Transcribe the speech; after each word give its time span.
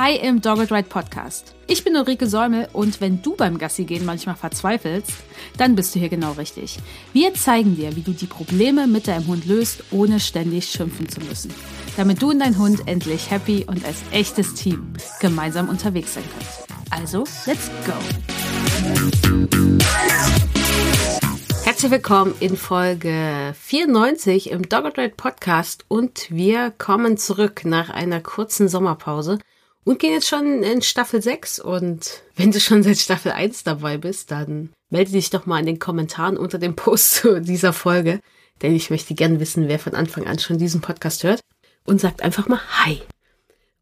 Hi 0.00 0.14
im 0.14 0.40
Dogged 0.40 0.70
Ride 0.70 0.88
Podcast. 0.88 1.56
Ich 1.66 1.82
bin 1.82 1.96
Ulrike 1.96 2.28
Säumel 2.28 2.68
und 2.72 3.00
wenn 3.00 3.20
du 3.20 3.34
beim 3.34 3.58
Gassi 3.58 3.82
gehen 3.82 4.04
manchmal 4.04 4.36
verzweifelst, 4.36 5.10
dann 5.56 5.74
bist 5.74 5.92
du 5.92 5.98
hier 5.98 6.08
genau 6.08 6.34
richtig. 6.34 6.78
Wir 7.12 7.34
zeigen 7.34 7.74
dir, 7.74 7.96
wie 7.96 8.02
du 8.02 8.12
die 8.12 8.28
Probleme 8.28 8.86
mit 8.86 9.08
deinem 9.08 9.26
Hund 9.26 9.44
löst, 9.44 9.82
ohne 9.90 10.20
ständig 10.20 10.66
schimpfen 10.66 11.08
zu 11.08 11.18
müssen. 11.22 11.52
Damit 11.96 12.22
du 12.22 12.30
und 12.30 12.38
dein 12.38 12.56
Hund 12.58 12.86
endlich 12.86 13.28
happy 13.32 13.64
und 13.66 13.84
als 13.84 13.96
echtes 14.12 14.54
Team 14.54 14.92
gemeinsam 15.18 15.68
unterwegs 15.68 16.14
sein 16.14 16.22
könnt. 16.32 17.02
Also, 17.02 17.24
let's 17.46 17.68
go! 17.84 17.92
Herzlich 21.64 21.90
willkommen 21.90 22.36
in 22.38 22.56
Folge 22.56 23.52
94 23.60 24.52
im 24.52 24.68
Dogged 24.68 24.96
Ride 24.96 25.14
Podcast 25.16 25.84
und 25.88 26.30
wir 26.30 26.70
kommen 26.70 27.16
zurück 27.16 27.64
nach 27.64 27.90
einer 27.90 28.20
kurzen 28.20 28.68
Sommerpause 28.68 29.40
und 29.88 29.98
gehen 29.98 30.12
jetzt 30.12 30.28
schon 30.28 30.62
in 30.62 30.82
Staffel 30.82 31.22
6. 31.22 31.60
Und 31.60 32.22
wenn 32.36 32.52
du 32.52 32.60
schon 32.60 32.82
seit 32.82 32.98
Staffel 32.98 33.32
1 33.32 33.64
dabei 33.64 33.96
bist, 33.96 34.30
dann 34.30 34.70
melde 34.90 35.12
dich 35.12 35.30
doch 35.30 35.46
mal 35.46 35.60
in 35.60 35.66
den 35.66 35.78
Kommentaren 35.78 36.36
unter 36.36 36.58
dem 36.58 36.76
Post 36.76 37.14
zu 37.14 37.40
dieser 37.40 37.72
Folge. 37.72 38.20
Denn 38.60 38.74
ich 38.74 38.90
möchte 38.90 39.14
gern 39.14 39.40
wissen, 39.40 39.66
wer 39.66 39.78
von 39.78 39.94
Anfang 39.94 40.26
an 40.26 40.38
schon 40.38 40.58
diesen 40.58 40.82
Podcast 40.82 41.24
hört. 41.24 41.40
Und 41.86 42.02
sagt 42.02 42.20
einfach 42.20 42.48
mal 42.48 42.60
Hi. 42.84 43.00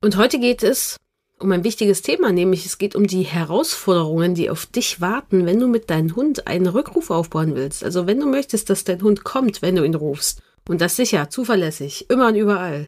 Und 0.00 0.16
heute 0.16 0.38
geht 0.38 0.62
es 0.62 0.96
um 1.40 1.50
ein 1.50 1.64
wichtiges 1.64 2.02
Thema, 2.02 2.30
nämlich 2.30 2.64
es 2.66 2.78
geht 2.78 2.94
um 2.94 3.08
die 3.08 3.22
Herausforderungen, 3.22 4.36
die 4.36 4.48
auf 4.48 4.64
dich 4.66 5.00
warten, 5.00 5.44
wenn 5.44 5.58
du 5.58 5.66
mit 5.66 5.90
deinem 5.90 6.14
Hund 6.14 6.46
einen 6.46 6.68
Rückruf 6.68 7.10
aufbauen 7.10 7.56
willst. 7.56 7.82
Also 7.82 8.06
wenn 8.06 8.20
du 8.20 8.26
möchtest, 8.26 8.70
dass 8.70 8.84
dein 8.84 9.02
Hund 9.02 9.24
kommt, 9.24 9.60
wenn 9.60 9.74
du 9.74 9.82
ihn 9.82 9.96
rufst. 9.96 10.40
Und 10.68 10.80
das 10.80 10.94
sicher, 10.94 11.30
zuverlässig, 11.30 12.08
immer 12.10 12.28
und 12.28 12.36
überall. 12.36 12.86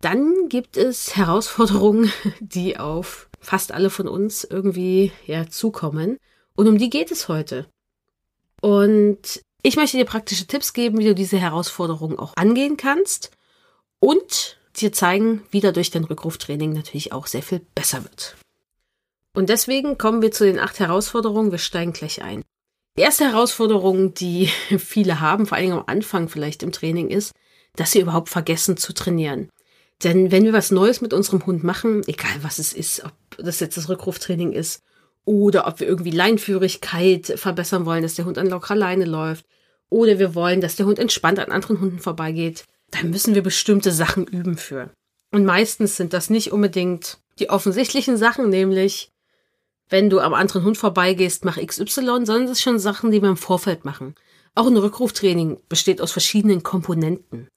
Dann 0.00 0.48
gibt 0.48 0.76
es 0.76 1.16
Herausforderungen, 1.16 2.12
die 2.40 2.78
auf 2.78 3.28
fast 3.40 3.72
alle 3.72 3.90
von 3.90 4.08
uns 4.08 4.44
irgendwie 4.44 5.12
ja 5.26 5.48
zukommen. 5.48 6.18
Und 6.54 6.68
um 6.68 6.78
die 6.78 6.90
geht 6.90 7.10
es 7.10 7.28
heute. 7.28 7.66
Und 8.60 9.42
ich 9.62 9.76
möchte 9.76 9.96
dir 9.96 10.04
praktische 10.04 10.46
Tipps 10.46 10.72
geben, 10.72 10.98
wie 10.98 11.04
du 11.04 11.14
diese 11.14 11.38
Herausforderungen 11.38 12.18
auch 12.18 12.32
angehen 12.36 12.76
kannst 12.76 13.30
und 14.00 14.58
dir 14.76 14.92
zeigen, 14.92 15.42
wie 15.50 15.60
dadurch 15.60 15.90
dein 15.90 16.04
Rückruftraining 16.04 16.72
natürlich 16.72 17.12
auch 17.12 17.26
sehr 17.26 17.42
viel 17.42 17.60
besser 17.74 18.04
wird. 18.04 18.36
Und 19.34 19.48
deswegen 19.48 19.98
kommen 19.98 20.22
wir 20.22 20.32
zu 20.32 20.44
den 20.44 20.58
acht 20.58 20.80
Herausforderungen. 20.80 21.52
Wir 21.52 21.58
steigen 21.58 21.92
gleich 21.92 22.22
ein. 22.22 22.42
Die 22.96 23.02
erste 23.02 23.24
Herausforderung, 23.24 24.14
die 24.14 24.46
viele 24.78 25.20
haben, 25.20 25.46
vor 25.46 25.58
allem 25.58 25.72
am 25.72 25.84
Anfang 25.86 26.28
vielleicht 26.28 26.62
im 26.62 26.72
Training, 26.72 27.08
ist, 27.08 27.32
dass 27.76 27.92
sie 27.92 28.00
überhaupt 28.00 28.28
vergessen 28.28 28.76
zu 28.76 28.92
trainieren. 28.92 29.50
Denn 30.04 30.30
wenn 30.30 30.44
wir 30.44 30.52
was 30.52 30.70
Neues 30.70 31.00
mit 31.00 31.12
unserem 31.12 31.44
Hund 31.44 31.64
machen, 31.64 32.02
egal 32.06 32.42
was 32.42 32.58
es 32.58 32.72
ist, 32.72 33.04
ob 33.04 33.12
das 33.38 33.60
jetzt 33.60 33.76
das 33.76 33.88
Rückruftraining 33.88 34.52
ist 34.52 34.82
oder 35.24 35.66
ob 35.66 35.80
wir 35.80 35.88
irgendwie 35.88 36.10
Leinführigkeit 36.10 37.34
verbessern 37.36 37.84
wollen, 37.84 38.02
dass 38.02 38.14
der 38.14 38.24
Hund 38.24 38.38
an 38.38 38.48
lockerer 38.48 38.76
Leine 38.76 39.04
läuft 39.04 39.44
oder 39.90 40.18
wir 40.18 40.34
wollen, 40.34 40.60
dass 40.60 40.76
der 40.76 40.86
Hund 40.86 40.98
entspannt 40.98 41.38
an 41.40 41.50
anderen 41.50 41.80
Hunden 41.80 41.98
vorbeigeht, 41.98 42.64
dann 42.90 43.10
müssen 43.10 43.34
wir 43.34 43.42
bestimmte 43.42 43.90
Sachen 43.92 44.26
üben 44.26 44.56
für. 44.56 44.90
Und 45.32 45.44
meistens 45.44 45.96
sind 45.96 46.12
das 46.12 46.30
nicht 46.30 46.52
unbedingt 46.52 47.18
die 47.38 47.50
offensichtlichen 47.50 48.16
Sachen, 48.16 48.48
nämlich 48.48 49.10
wenn 49.88 50.10
du 50.10 50.20
am 50.20 50.34
anderen 50.34 50.64
Hund 50.64 50.78
vorbeigehst, 50.78 51.44
mach 51.44 51.58
XY, 51.58 51.86
sondern 51.86 52.46
das 52.46 52.58
sind 52.58 52.58
schon 52.58 52.78
Sachen, 52.78 53.10
die 53.10 53.22
wir 53.22 53.30
im 53.30 53.36
Vorfeld 53.36 53.84
machen. 53.84 54.14
Auch 54.54 54.66
ein 54.66 54.76
Rückruftraining 54.76 55.60
besteht 55.68 56.00
aus 56.00 56.12
verschiedenen 56.12 56.62
Komponenten, 56.62 57.48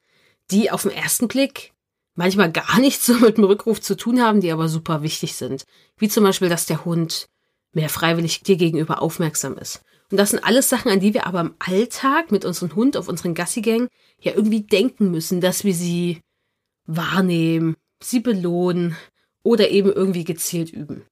die 0.50 0.72
auf 0.72 0.84
den 0.84 0.92
ersten 0.92 1.28
Blick 1.28 1.74
manchmal 2.16 2.52
gar 2.52 2.80
nichts 2.80 3.06
so 3.06 3.16
mit 3.16 3.38
dem 3.38 3.44
Rückruf 3.44 3.82
zu 3.82 3.96
tun 3.96 4.22
haben, 4.22 4.42
die 4.42 4.52
aber 4.52 4.68
super 4.68 5.02
wichtig 5.02 5.36
sind. 5.36 5.66
Wie 5.98 6.10
zum 6.10 6.24
Beispiel, 6.24 6.50
dass 6.50 6.66
der 6.66 6.86
Hund 6.86 7.28
mehr 7.74 7.90
freiwillig 7.90 8.44
dir 8.44 8.58
gegenüber 8.58 9.02
aufmerksam 9.02 9.58
ist. 9.58 9.82
Und 10.12 10.18
das 10.18 10.32
sind 10.32 10.44
alles 10.44 10.68
Sachen, 10.68 10.92
an 10.92 11.00
die 11.00 11.14
wir 11.14 11.26
aber 11.26 11.40
im 11.40 11.56
Alltag 11.60 12.32
mit 12.32 12.44
unserem 12.44 12.76
Hund 12.76 12.98
auf 12.98 13.08
unseren 13.08 13.34
Gassigängen 13.34 13.88
ja 14.20 14.34
irgendwie 14.34 14.62
denken 14.62 15.10
müssen, 15.10 15.40
dass 15.40 15.64
wir 15.64 15.74
sie 15.74 16.22
wahrnehmen, 16.86 17.78
sie 18.02 18.20
belohnen 18.20 18.98
oder 19.44 19.70
eben 19.70 19.92
irgendwie 19.92 20.26
gezielt 20.26 20.72
üben. 20.72 21.06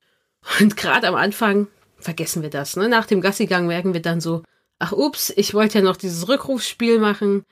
Und 0.60 0.76
gerade 0.76 1.08
am 1.08 1.16
Anfang 1.16 1.68
vergessen 1.98 2.42
wir 2.42 2.50
das. 2.50 2.76
Ne? 2.76 2.90
Nach 2.90 3.06
dem 3.06 3.22
Gassigang 3.22 3.68
merken 3.68 3.94
wir 3.94 4.02
dann 4.02 4.20
so, 4.20 4.44
ach 4.80 4.92
ups, 4.92 5.32
ich 5.36 5.54
wollte 5.54 5.80
ja 5.80 5.84
noch 5.84 5.98
dieses 5.98 6.28
Rückrufsspiel 6.28 7.00
machen, 7.00 7.46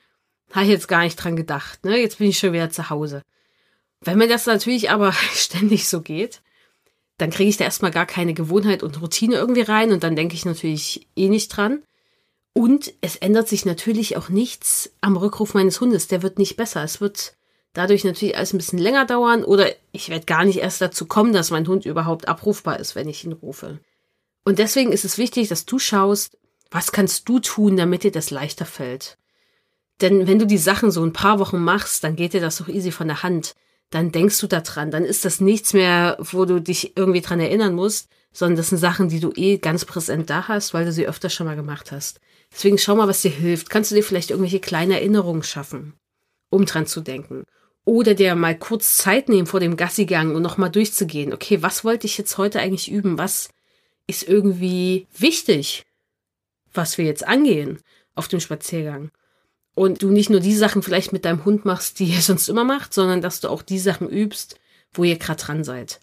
habe 0.52 0.64
ich 0.66 0.70
jetzt 0.70 0.88
gar 0.88 1.02
nicht 1.02 1.16
dran 1.16 1.36
gedacht. 1.36 1.84
Ne? 1.84 1.98
Jetzt 1.98 2.18
bin 2.18 2.28
ich 2.28 2.38
schon 2.38 2.52
wieder 2.52 2.70
zu 2.70 2.90
Hause. 2.90 3.22
Wenn 4.00 4.18
mir 4.18 4.28
das 4.28 4.46
natürlich 4.46 4.90
aber 4.90 5.12
ständig 5.32 5.88
so 5.88 6.00
geht, 6.00 6.42
dann 7.18 7.30
kriege 7.30 7.50
ich 7.50 7.56
da 7.56 7.64
erstmal 7.64 7.90
gar 7.90 8.06
keine 8.06 8.32
Gewohnheit 8.32 8.82
und 8.82 9.00
Routine 9.02 9.36
irgendwie 9.36 9.62
rein 9.62 9.92
und 9.92 10.04
dann 10.04 10.16
denke 10.16 10.34
ich 10.34 10.44
natürlich 10.44 11.08
eh 11.16 11.28
nicht 11.28 11.48
dran. 11.48 11.82
Und 12.52 12.92
es 13.00 13.16
ändert 13.16 13.48
sich 13.48 13.64
natürlich 13.64 14.16
auch 14.16 14.28
nichts 14.28 14.90
am 15.00 15.16
Rückruf 15.16 15.54
meines 15.54 15.80
Hundes. 15.80 16.08
Der 16.08 16.22
wird 16.22 16.38
nicht 16.38 16.56
besser. 16.56 16.82
Es 16.82 17.00
wird 17.00 17.34
dadurch 17.72 18.04
natürlich 18.04 18.36
alles 18.36 18.52
ein 18.52 18.58
bisschen 18.58 18.78
länger 18.78 19.04
dauern 19.04 19.44
oder 19.44 19.68
ich 19.92 20.08
werde 20.08 20.26
gar 20.26 20.44
nicht 20.44 20.58
erst 20.58 20.80
dazu 20.80 21.06
kommen, 21.06 21.32
dass 21.32 21.50
mein 21.50 21.66
Hund 21.68 21.86
überhaupt 21.86 22.28
abrufbar 22.28 22.80
ist, 22.80 22.94
wenn 22.94 23.08
ich 23.08 23.24
ihn 23.24 23.32
rufe. 23.32 23.78
Und 24.44 24.58
deswegen 24.58 24.92
ist 24.92 25.04
es 25.04 25.18
wichtig, 25.18 25.48
dass 25.48 25.66
du 25.66 25.78
schaust, 25.78 26.38
was 26.70 26.92
kannst 26.92 27.28
du 27.28 27.38
tun, 27.38 27.76
damit 27.76 28.02
dir 28.02 28.12
das 28.12 28.30
leichter 28.30 28.64
fällt. 28.64 29.18
Denn 30.00 30.26
wenn 30.26 30.38
du 30.38 30.46
die 30.46 30.58
Sachen 30.58 30.90
so 30.90 31.02
ein 31.04 31.12
paar 31.12 31.38
Wochen 31.38 31.58
machst, 31.58 32.04
dann 32.04 32.16
geht 32.16 32.32
dir 32.32 32.40
das 32.40 32.58
doch 32.58 32.68
easy 32.68 32.92
von 32.92 33.08
der 33.08 33.22
Hand 33.22 33.54
dann 33.90 34.12
denkst 34.12 34.40
du 34.40 34.46
da 34.46 34.60
dran. 34.60 34.90
Dann 34.90 35.04
ist 35.04 35.24
das 35.24 35.40
nichts 35.40 35.72
mehr, 35.72 36.16
wo 36.20 36.44
du 36.44 36.60
dich 36.60 36.96
irgendwie 36.96 37.20
dran 37.20 37.40
erinnern 37.40 37.74
musst, 37.74 38.08
sondern 38.32 38.56
das 38.56 38.68
sind 38.68 38.78
Sachen, 38.78 39.08
die 39.08 39.20
du 39.20 39.32
eh 39.34 39.58
ganz 39.58 39.84
präsent 39.84 40.30
da 40.30 40.48
hast, 40.48 40.74
weil 40.74 40.84
du 40.84 40.92
sie 40.92 41.08
öfter 41.08 41.30
schon 41.30 41.46
mal 41.46 41.56
gemacht 41.56 41.92
hast. 41.92 42.20
Deswegen 42.52 42.78
schau 42.78 42.96
mal, 42.96 43.08
was 43.08 43.22
dir 43.22 43.30
hilft. 43.30 43.70
Kannst 43.70 43.90
du 43.90 43.94
dir 43.94 44.02
vielleicht 44.02 44.30
irgendwelche 44.30 44.60
kleine 44.60 44.94
Erinnerungen 44.94 45.42
schaffen, 45.42 45.94
um 46.50 46.64
dran 46.66 46.86
zu 46.86 47.00
denken? 47.00 47.44
Oder 47.84 48.14
dir 48.14 48.34
mal 48.34 48.58
kurz 48.58 48.98
Zeit 48.98 49.28
nehmen 49.28 49.46
vor 49.46 49.60
dem 49.60 49.76
Gassigang 49.76 50.34
und 50.34 50.42
nochmal 50.42 50.70
durchzugehen. 50.70 51.32
Okay, 51.32 51.62
was 51.62 51.84
wollte 51.84 52.06
ich 52.06 52.18
jetzt 52.18 52.36
heute 52.36 52.60
eigentlich 52.60 52.90
üben? 52.90 53.16
Was 53.16 53.48
ist 54.06 54.28
irgendwie 54.28 55.06
wichtig, 55.16 55.84
was 56.72 56.98
wir 56.98 57.06
jetzt 57.06 57.26
angehen 57.26 57.80
auf 58.14 58.28
dem 58.28 58.40
Spaziergang? 58.40 59.10
Und 59.78 60.02
du 60.02 60.10
nicht 60.10 60.28
nur 60.28 60.40
die 60.40 60.56
Sachen 60.56 60.82
vielleicht 60.82 61.12
mit 61.12 61.24
deinem 61.24 61.44
Hund 61.44 61.64
machst, 61.64 62.00
die 62.00 62.06
ihr 62.06 62.20
sonst 62.20 62.48
immer 62.48 62.64
macht, 62.64 62.92
sondern 62.92 63.22
dass 63.22 63.40
du 63.40 63.48
auch 63.48 63.62
die 63.62 63.78
Sachen 63.78 64.08
übst, 64.08 64.58
wo 64.92 65.04
ihr 65.04 65.16
gerade 65.16 65.42
dran 65.42 65.64
seid. 65.64 66.00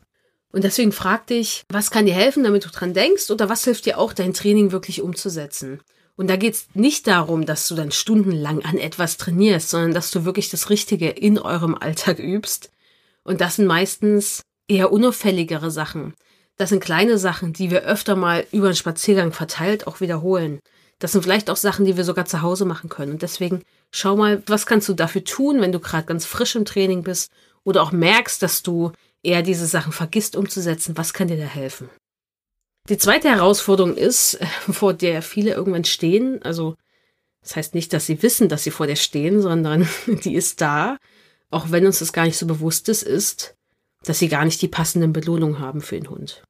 Und 0.51 0.63
deswegen 0.63 0.93
frag 0.93 1.27
dich, 1.27 1.63
was 1.69 1.91
kann 1.91 2.05
dir 2.05 2.13
helfen, 2.13 2.43
damit 2.43 2.63
du 2.63 2.69
dran 2.69 2.93
denkst 2.93 3.29
oder 3.29 3.49
was 3.49 3.65
hilft 3.65 3.85
dir 3.85 3.97
auch, 3.97 4.13
dein 4.13 4.33
Training 4.33 4.71
wirklich 4.71 5.01
umzusetzen? 5.01 5.81
Und 6.15 6.29
da 6.29 6.37
geht 6.37 6.53
es 6.53 6.67
nicht 6.73 7.07
darum, 7.07 7.45
dass 7.45 7.67
du 7.67 7.75
dann 7.75 7.91
stundenlang 7.91 8.63
an 8.63 8.77
etwas 8.77 9.17
trainierst, 9.17 9.69
sondern 9.69 9.93
dass 9.93 10.11
du 10.11 10.23
wirklich 10.23 10.49
das 10.49 10.69
Richtige 10.69 11.09
in 11.09 11.37
eurem 11.37 11.75
Alltag 11.75 12.19
übst. 12.19 12.71
Und 13.25 13.41
das 13.41 13.57
sind 13.57 13.65
meistens 13.65 14.43
eher 14.69 14.93
unauffälligere 14.93 15.71
Sachen. 15.71 16.13
Das 16.55 16.69
sind 16.69 16.81
kleine 16.81 17.17
Sachen, 17.17 17.51
die 17.51 17.69
wir 17.69 17.81
öfter 17.81 18.15
mal 18.15 18.47
über 18.53 18.69
den 18.69 18.77
Spaziergang 18.77 19.33
verteilt 19.33 19.87
auch 19.87 19.99
wiederholen. 19.99 20.59
Das 20.99 21.11
sind 21.11 21.23
vielleicht 21.23 21.49
auch 21.49 21.57
Sachen, 21.57 21.85
die 21.85 21.97
wir 21.97 22.03
sogar 22.03 22.25
zu 22.25 22.41
Hause 22.41 22.65
machen 22.65 22.89
können. 22.89 23.13
Und 23.13 23.21
deswegen 23.21 23.63
schau 23.91 24.15
mal, 24.15 24.41
was 24.47 24.65
kannst 24.65 24.87
du 24.87 24.93
dafür 24.93 25.23
tun, 25.23 25.61
wenn 25.61 25.71
du 25.71 25.79
gerade 25.79 26.05
ganz 26.05 26.25
frisch 26.25 26.55
im 26.55 26.65
Training 26.65 27.03
bist 27.03 27.31
oder 27.63 27.81
auch 27.83 27.91
merkst, 27.91 28.41
dass 28.41 28.63
du 28.63 28.91
eher 29.23 29.41
diese 29.41 29.65
Sachen 29.65 29.91
vergisst 29.91 30.35
umzusetzen. 30.35 30.97
Was 30.97 31.13
kann 31.13 31.27
dir 31.27 31.37
da 31.37 31.43
helfen? 31.43 31.89
Die 32.87 32.97
zweite 32.97 33.29
Herausforderung 33.29 33.97
ist, 33.97 34.39
vor 34.71 34.93
der 34.93 35.21
viele 35.21 35.53
irgendwann 35.53 35.85
stehen. 35.85 36.41
Also, 36.43 36.75
das 37.41 37.55
heißt 37.55 37.75
nicht, 37.75 37.91
dass 37.91 38.05
sie 38.05 38.21
wissen, 38.23 38.47
dass 38.47 38.63
sie 38.63 38.71
vor 38.71 38.87
der 38.87 38.95
stehen, 38.95 39.41
sondern 39.41 39.87
die 40.07 40.35
ist 40.35 40.61
da, 40.61 40.97
auch 41.49 41.71
wenn 41.71 41.85
uns 41.85 41.99
das 41.99 42.13
gar 42.13 42.25
nicht 42.25 42.37
so 42.37 42.45
bewusst 42.45 42.87
ist, 42.89 43.03
ist, 43.03 43.55
dass 44.03 44.19
sie 44.19 44.29
gar 44.29 44.45
nicht 44.45 44.61
die 44.61 44.67
passenden 44.67 45.13
Belohnungen 45.13 45.59
haben 45.59 45.81
für 45.81 45.95
den 45.95 46.09
Hund. 46.09 46.43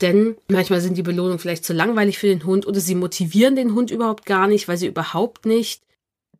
Denn 0.00 0.36
manchmal 0.48 0.80
sind 0.80 0.96
die 0.96 1.02
Belohnungen 1.02 1.38
vielleicht 1.38 1.64
zu 1.64 1.72
langweilig 1.72 2.18
für 2.18 2.28
den 2.28 2.44
Hund 2.44 2.66
oder 2.66 2.80
sie 2.80 2.94
motivieren 2.94 3.56
den 3.56 3.74
Hund 3.74 3.90
überhaupt 3.90 4.24
gar 4.24 4.46
nicht, 4.46 4.66
weil 4.66 4.78
sie 4.78 4.86
überhaupt 4.86 5.44
nicht 5.44 5.82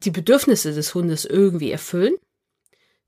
die 0.02 0.10
Bedürfnisse 0.10 0.72
des 0.72 0.94
Hundes 0.94 1.26
irgendwie 1.26 1.70
erfüllen. 1.70 2.14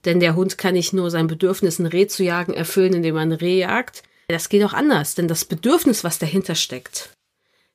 Denn 0.04 0.20
der 0.20 0.34
Hund 0.34 0.58
kann 0.58 0.74
nicht 0.74 0.92
nur 0.92 1.10
sein 1.10 1.26
Bedürfnis, 1.26 1.78
ein 1.78 1.86
Reh 1.86 2.06
zu 2.06 2.22
jagen, 2.22 2.52
erfüllen, 2.52 2.94
indem 2.94 3.14
man 3.14 3.30
ein 3.30 3.38
Reh 3.38 3.60
jagt. 3.60 4.02
Das 4.28 4.48
geht 4.48 4.64
auch 4.64 4.72
anders, 4.72 5.14
denn 5.14 5.28
das 5.28 5.44
Bedürfnis, 5.44 6.04
was 6.04 6.18
dahinter 6.18 6.54
steckt, 6.54 7.10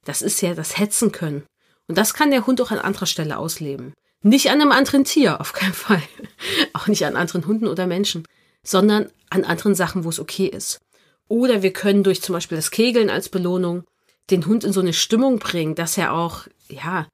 das 0.06 0.21
ist 0.21 0.41
ja 0.41 0.53
das 0.53 0.77
Hetzen 0.77 1.12
können. 1.12 1.44
Und 1.88 1.97
das 1.97 2.13
kann 2.13 2.31
der 2.31 2.45
Hund 2.45 2.62
auch 2.62 2.71
an 2.71 2.79
anderer 2.79 3.06
Stelle 3.06 3.38
ausleben. 3.38 3.94
Nicht 4.24 4.50
an 4.50 4.62
einem 4.62 4.71
anderen 4.71 5.06
Tier, 5.06 5.39
auf 5.39 5.53
keinen 5.53 5.74
Fall. 5.74 6.01
Auch 6.74 6.88
nicht 6.88 7.06
an 7.06 7.15
anderen 7.15 7.45
Hunden 7.45 7.68
oder 7.68 7.85
Menschen, 7.88 8.25
sondern 8.63 9.09
an 9.29 9.44
anderen 9.44 9.75
Sachen, 9.75 10.03
wo 10.03 10.09
es 10.09 10.19
okay 10.19 10.47
ist. 10.47 10.79
Oder 11.27 11.62
wir 11.62 11.74
können 11.74 12.03
durch 12.03 12.21
zum 12.21 12.33
Beispiel 12.33 12.57
das 12.57 12.71
Kegeln 12.71 13.09
als 13.09 13.29
Belohnung 13.29 13.83
den 14.29 14.45
Hund 14.45 14.63
in 14.63 14.74
so 14.74 14.81
eine 14.81 14.94
Stimmung 14.94 15.39
bringen, 15.39 15.75
dass 15.75 15.97
er 15.97 16.13
auch, 16.13 16.47
ja, 16.69 17.07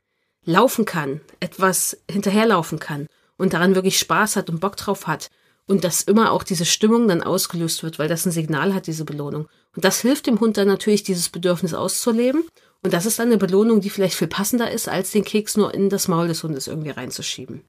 laufen 0.45 0.85
kann, 0.85 1.21
etwas 1.39 1.97
hinterherlaufen 2.09 2.79
kann 2.79 3.07
und 3.37 3.53
daran 3.53 3.75
wirklich 3.75 3.99
Spaß 3.99 4.35
hat 4.35 4.49
und 4.49 4.59
Bock 4.59 4.75
drauf 4.75 5.07
hat 5.07 5.29
und 5.67 5.83
dass 5.83 6.01
immer 6.01 6.31
auch 6.31 6.43
diese 6.43 6.65
Stimmung 6.65 7.07
dann 7.07 7.23
ausgelöst 7.23 7.83
wird, 7.83 7.99
weil 7.99 8.09
das 8.09 8.25
ein 8.25 8.31
Signal 8.31 8.73
hat, 8.73 8.87
diese 8.87 9.05
Belohnung. 9.05 9.47
Und 9.75 9.85
das 9.85 10.01
hilft 10.01 10.27
dem 10.27 10.39
Hund 10.39 10.57
dann 10.57 10.67
natürlich, 10.67 11.03
dieses 11.03 11.29
Bedürfnis 11.29 11.73
auszuleben. 11.73 12.43
Und 12.81 12.93
das 12.93 13.05
ist 13.05 13.19
dann 13.19 13.27
eine 13.27 13.37
Belohnung, 13.37 13.79
die 13.79 13.89
vielleicht 13.89 14.15
viel 14.15 14.27
passender 14.27 14.69
ist, 14.69 14.89
als 14.89 15.11
den 15.11 15.23
Keks 15.23 15.55
nur 15.55 15.73
in 15.73 15.89
das 15.89 16.09
Maul 16.09 16.27
des 16.27 16.43
Hundes 16.43 16.67
irgendwie 16.67 16.89
reinzuschieben. 16.89 17.63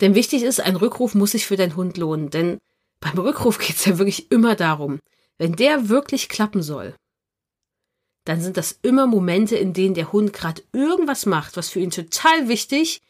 Denn 0.00 0.14
wichtig 0.14 0.44
ist, 0.44 0.60
ein 0.60 0.76
Rückruf 0.76 1.14
muss 1.14 1.32
sich 1.32 1.46
für 1.46 1.56
deinen 1.56 1.74
Hund 1.74 1.96
lohnen. 1.96 2.30
Denn 2.30 2.58
beim 3.00 3.18
Rückruf 3.18 3.58
geht 3.58 3.76
es 3.76 3.84
ja 3.84 3.98
wirklich 3.98 4.30
immer 4.30 4.54
darum, 4.54 5.00
wenn 5.40 5.56
der 5.56 5.88
wirklich 5.88 6.28
klappen 6.28 6.62
soll, 6.62 6.94
dann 8.26 8.42
sind 8.42 8.58
das 8.58 8.78
immer 8.82 9.06
Momente, 9.06 9.56
in 9.56 9.72
denen 9.72 9.94
der 9.94 10.12
Hund 10.12 10.34
gerade 10.34 10.62
irgendwas 10.74 11.24
macht, 11.24 11.56
was 11.56 11.70
für 11.70 11.80
ihn 11.80 11.90
total 11.90 12.48
wichtig 12.48 13.00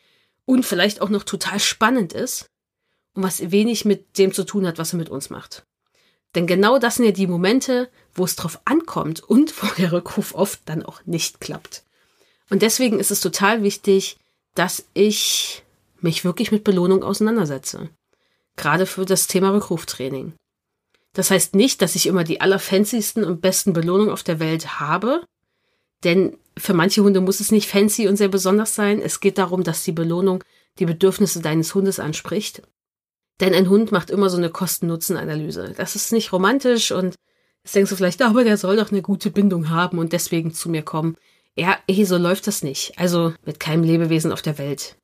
und 0.44 0.64
vielleicht 0.64 1.00
auch 1.00 1.08
noch 1.08 1.24
total 1.24 1.58
spannend 1.58 2.12
ist 2.12 2.46
und 3.14 3.24
was 3.24 3.50
wenig 3.50 3.84
mit 3.84 4.16
dem 4.16 4.32
zu 4.32 4.44
tun 4.44 4.64
hat, 4.64 4.78
was 4.78 4.94
er 4.94 4.98
mit 4.98 5.08
uns 5.08 5.28
macht. 5.28 5.64
Denn 6.36 6.46
genau 6.46 6.78
das 6.78 6.94
sind 6.94 7.06
ja 7.06 7.10
die 7.10 7.26
Momente, 7.26 7.90
wo 8.14 8.24
es 8.24 8.36
drauf 8.36 8.60
ankommt 8.64 9.24
und 9.24 9.52
wo 9.62 9.66
der 9.74 9.90
Rückruf 9.90 10.32
oft 10.32 10.60
dann 10.66 10.84
auch 10.84 11.04
nicht 11.06 11.40
klappt. 11.40 11.82
Und 12.48 12.62
deswegen 12.62 13.00
ist 13.00 13.10
es 13.10 13.20
total 13.20 13.64
wichtig, 13.64 14.18
dass 14.54 14.84
ich 14.94 15.64
mich 16.00 16.24
wirklich 16.24 16.52
mit 16.52 16.62
Belohnung 16.62 17.02
auseinandersetze. 17.02 17.90
Gerade 18.54 18.86
für 18.86 19.04
das 19.04 19.26
Thema 19.26 19.50
Rückruftraining. 19.50 20.34
Das 21.12 21.30
heißt 21.30 21.54
nicht, 21.54 21.82
dass 21.82 21.96
ich 21.96 22.06
immer 22.06 22.24
die 22.24 22.40
allerfancysten 22.40 23.24
und 23.24 23.40
besten 23.40 23.72
Belohnungen 23.72 24.12
auf 24.12 24.22
der 24.22 24.38
Welt 24.38 24.80
habe, 24.80 25.22
denn 26.04 26.36
für 26.56 26.74
manche 26.74 27.02
Hunde 27.02 27.20
muss 27.20 27.40
es 27.40 27.52
nicht 27.52 27.68
fancy 27.68 28.08
und 28.08 28.16
sehr 28.16 28.28
besonders 28.28 28.74
sein. 28.74 29.00
Es 29.00 29.20
geht 29.20 29.38
darum, 29.38 29.64
dass 29.64 29.84
die 29.84 29.92
Belohnung 29.92 30.44
die 30.78 30.86
Bedürfnisse 30.86 31.40
deines 31.40 31.74
Hundes 31.74 31.98
anspricht. 31.98 32.62
Denn 33.40 33.54
ein 33.54 33.68
Hund 33.68 33.92
macht 33.92 34.10
immer 34.10 34.28
so 34.28 34.36
eine 34.36 34.50
Kosten-Nutzen-Analyse. 34.50 35.74
Das 35.76 35.96
ist 35.96 36.12
nicht 36.12 36.32
romantisch 36.32 36.92
und 36.92 37.14
jetzt 37.64 37.74
denkst 37.74 37.90
du 37.90 37.96
vielleicht, 37.96 38.22
aber 38.22 38.44
der 38.44 38.56
soll 38.56 38.76
doch 38.76 38.90
eine 38.90 39.02
gute 39.02 39.30
Bindung 39.30 39.70
haben 39.70 39.98
und 39.98 40.12
deswegen 40.12 40.52
zu 40.52 40.68
mir 40.68 40.82
kommen. 40.82 41.16
Ja, 41.56 41.78
eh, 41.88 42.04
so 42.04 42.16
läuft 42.16 42.46
das 42.46 42.62
nicht. 42.62 42.98
Also 42.98 43.34
mit 43.44 43.58
keinem 43.58 43.82
Lebewesen 43.82 44.32
auf 44.32 44.42
der 44.42 44.58
Welt. 44.58 44.96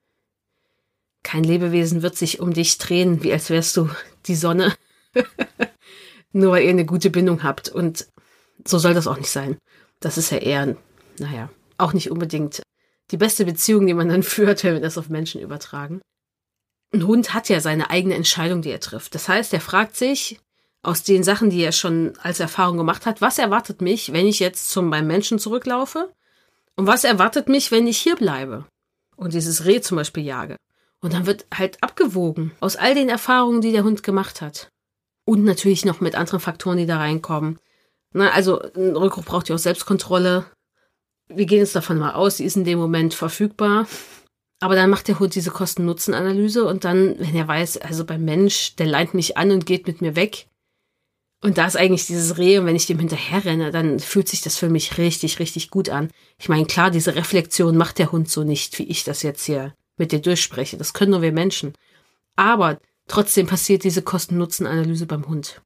Kein 1.23 1.45
Lebewesen 1.45 2.03
wird 2.03 2.17
sich 2.17 2.41
um 2.41 2.53
dich 2.53 2.79
drehen, 2.79 3.23
wie 3.23 3.33
als 3.33 3.51
wärst 3.51 3.77
du 3.77 3.91
die 4.27 4.37
Sonne. 4.37 4.75
Nur 6.37 6.53
weil 6.53 6.65
ihr 6.65 6.71
eine 6.71 6.85
gute 6.85 7.09
Bindung 7.09 7.43
habt. 7.43 7.71
Und 7.71 8.07
so 8.63 8.79
soll 8.79 8.93
das 8.93 9.07
auch 9.07 9.17
nicht 9.17 9.31
sein. 9.31 9.57
Das 10.01 10.19
ist 10.19 10.31
ja 10.31 10.37
eher, 10.37 10.77
naja, 11.19 11.49
auch 11.79 11.95
nicht 11.95 12.11
unbedingt 12.11 12.61
die 13.11 13.17
beste 13.17 13.47
Beziehung, 13.47 13.87
die 13.87 13.95
man 13.95 14.11
dann 14.11 14.23
führt, 14.35 14.63
wenn 14.63 14.75
wir 14.75 14.81
das 14.81 14.99
auf 14.99 15.09
Menschen 15.09 15.41
übertragen. 15.41 16.03
Ein 16.93 17.07
Hund 17.07 17.33
hat 17.33 17.49
ja 17.49 17.61
seine 17.61 17.89
eigene 17.89 18.15
Entscheidung, 18.15 18.61
die 18.61 18.71
er 18.71 18.81
trifft. 18.81 19.15
Das 19.15 19.29
heißt, 19.31 19.55
er 19.55 19.63
fragt 19.63 19.97
sich 19.97 20.39
aus 20.83 21.03
den 21.03 21.25
Sachen, 21.25 21.49
die 21.49 21.63
er 21.63 21.73
schon 21.73 22.13
als 22.23 22.39
Erfahrung 22.39 22.77
gemacht 22.77 23.07
hat, 23.07 23.23
was 23.23 23.39
erwartet 23.39 23.81
mich, 23.81 24.13
wenn 24.13 24.27
ich 24.27 24.39
jetzt 24.39 24.71
zum 24.71 24.91
beim 24.91 25.07
Menschen 25.07 25.39
zurücklaufe? 25.39 26.13
Und 26.77 26.87
was 26.87 27.05
erwartet 27.05 27.49
mich, 27.49 27.73
wenn 27.73 27.87
ich 27.87 27.97
hier 27.97 28.17
bleibe? 28.17 28.67
Und 29.17 29.33
dieses 29.33 29.65
Reh 29.65 29.81
zum 29.81 29.97
Beispiel 29.97 30.23
jage. 30.23 30.57
Und 31.01 31.15
dann 31.15 31.25
wird 31.25 31.47
halt 31.53 31.83
abgewogen 31.83 32.53
aus 32.61 32.77
all 32.77 32.95
den 32.95 33.09
Erfahrungen, 33.09 33.63
die 33.63 33.73
der 33.73 33.85
Hund 33.85 34.03
gemacht 34.03 34.43
hat. 34.43 34.69
Und 35.27 35.45
natürlich 35.45 35.85
noch 35.85 36.01
mit 36.01 36.15
anderen 36.15 36.41
Faktoren, 36.41 36.79
die 36.79 36.87
da 36.87 36.99
reinkommen. 36.99 37.59
Na, 38.13 38.31
also 38.31 38.61
ein 38.61 38.97
Rückruf 38.97 39.27
braucht 39.27 39.49
ja 39.49 39.57
auch 39.57 39.61
Selbstkontrolle. 39.61 40.47
Wir 41.29 41.47
gehen 41.47 41.59
jetzt 41.59 41.77
davon 41.77 41.99
mal 41.99 42.15
aus, 42.15 42.39
sie 42.39 42.45
ist 42.45 42.57
in 42.57 42.65
dem 42.65 42.79
Moment 42.79 43.13
verfügbar. 43.13 43.87
Aber 44.61 44.77
dann 44.77 44.89
macht 44.89 45.09
der 45.09 45.19
Hund 45.19 45.35
diese 45.35 45.51
Kosten-Nutzen-Analyse 45.51 46.65
und 46.65 46.85
dann, 46.85 47.19
wenn 47.19 47.35
er 47.35 47.47
weiß, 47.47 47.79
also 47.79 48.07
beim 48.07 48.25
Mensch, 48.25 48.77
der 48.77 48.87
leint 48.87 49.13
mich 49.13 49.37
an 49.37 49.51
und 49.51 49.67
geht 49.67 49.87
mit 49.87 50.01
mir 50.01 50.17
weg. 50.17 50.47
Und 51.43 51.59
da 51.59 51.67
ist 51.67 51.77
eigentlich 51.77 52.07
dieses 52.07 52.39
Reh, 52.39 52.59
und 52.59 52.67
wenn 52.67 52.77
ich 52.77 52.87
dem 52.87 52.99
hinterher 52.99 53.45
renne, 53.45 53.71
dann 53.71 54.01
fühlt 54.01 54.29
sich 54.29 54.41
das 54.41 54.57
für 54.57 54.71
mich 54.71 54.97
richtig, 54.97 55.39
richtig 55.39 55.71
gut 55.71 55.91
an. 55.91 56.11
Ich 56.39 56.49
meine, 56.49 56.65
klar, 56.65 56.91
diese 56.91 57.15
Reflexion 57.15 57.77
macht 57.77 57.99
der 57.99 58.13
Hund 58.13 58.31
so 58.31 58.45
nicht, 58.45 58.79
wie 58.79 58.85
ich 58.85 59.05
das 59.05 59.23
jetzt 59.23 59.45
hier 59.45 59.75
mit 59.99 60.13
dir 60.13 60.21
durchspreche. 60.21 60.79
Das 60.79 60.95
können 60.95 61.11
nur 61.11 61.23
wir 61.23 61.33
Menschen. 61.33 61.75
Aber 62.37 62.79
Trotzdem 63.09 63.47
passiert 63.47 63.85
diese 63.85 64.03
Kosten-Nutzen-Analyse 64.03 65.07
beim 65.07 65.29
Hund. 65.29 65.63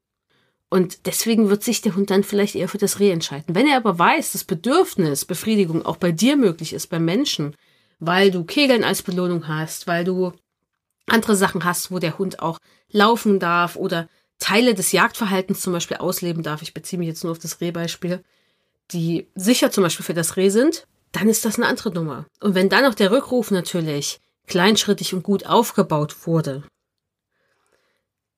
Und 0.69 1.07
deswegen 1.07 1.51
wird 1.51 1.65
sich 1.65 1.81
der 1.81 1.97
Hund 1.97 2.11
dann 2.11 2.23
vielleicht 2.23 2.55
eher 2.55 2.69
für 2.69 2.79
das 2.79 3.01
Reh 3.01 3.11
entscheiden. 3.11 3.55
Wenn 3.55 3.67
er 3.67 3.77
aber 3.77 3.99
weiß, 3.99 4.33
dass 4.33 4.45
Bedürfnis, 4.45 5.25
Befriedigung 5.25 5.85
auch 5.85 5.97
bei 5.97 6.13
dir 6.13 6.37
möglich 6.37 6.73
ist, 6.73 6.89
beim 6.89 7.05
Menschen, 7.05 7.57
weil 7.99 8.31
du 8.31 8.45
Kegeln 8.45 8.85
als 8.85 9.03
Belohnung 9.03 9.49
hast, 9.49 9.89
weil 9.89 10.05
du 10.05 10.33
andere 11.07 11.35
Sachen 11.35 11.65
hast, 11.65 11.91
wo 11.91 11.99
der 11.99 12.19
Hund 12.19 12.41
auch 12.41 12.59
laufen 12.91 13.41
darf 13.41 13.75
oder 13.75 14.09
Teile 14.39 14.75
des 14.75 14.93
Jagdverhaltens 14.93 15.61
zum 15.61 15.73
Beispiel 15.73 15.99
ausleben 15.99 16.43
darf, 16.43 16.63
ich 16.63 16.73
beziehe 16.73 16.99
mich 16.99 17.09
jetzt 17.09 17.25
nur 17.25 17.33
auf 17.33 17.39
das 17.39 17.61
Rehbeispiel, 17.61 18.23
die 18.93 19.29
sicher 19.35 19.71
zum 19.71 19.83
Beispiel 19.85 20.05
für 20.05 20.15
das 20.15 20.37
Reh 20.37 20.51
sind, 20.51 20.87
dann 21.13 21.29
ist 21.29 21.45
das 21.45 21.57
eine 21.57 21.67
andere 21.67 21.93
Nummer. 21.93 22.27
Und 22.41 22.55
wenn 22.55 22.69
dann 22.69 22.87
auch 22.87 22.95
der 22.95 23.11
Rückruf 23.11 23.51
natürlich 23.51 24.21
kleinschrittig 24.47 25.15
und 25.15 25.23
gut 25.23 25.47
aufgebaut 25.47 26.27
wurde, 26.27 26.63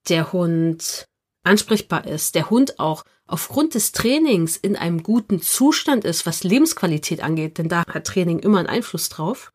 der 0.09 0.33
Hund 0.33 1.07
ansprechbar 1.45 2.07
ist, 2.07 2.35
der 2.35 2.51
Hund 2.51 2.79
auch 2.79 3.05
aufgrund 3.27 3.75
des 3.75 3.93
Trainings 3.93 4.57
in 4.57 4.77
einem 4.77 5.03
guten 5.03 5.41
Zustand 5.41 6.05
ist, 6.05 6.27
was 6.27 6.45
Lebensqualität 6.45 7.23
angeht, 7.23 7.59
denn 7.59 7.69
da 7.69 7.85
hat 7.87 8.07
Training 8.07 8.39
immer 8.39 8.59
einen 8.59 8.69
Einfluss 8.69 9.09
drauf, 9.09 9.53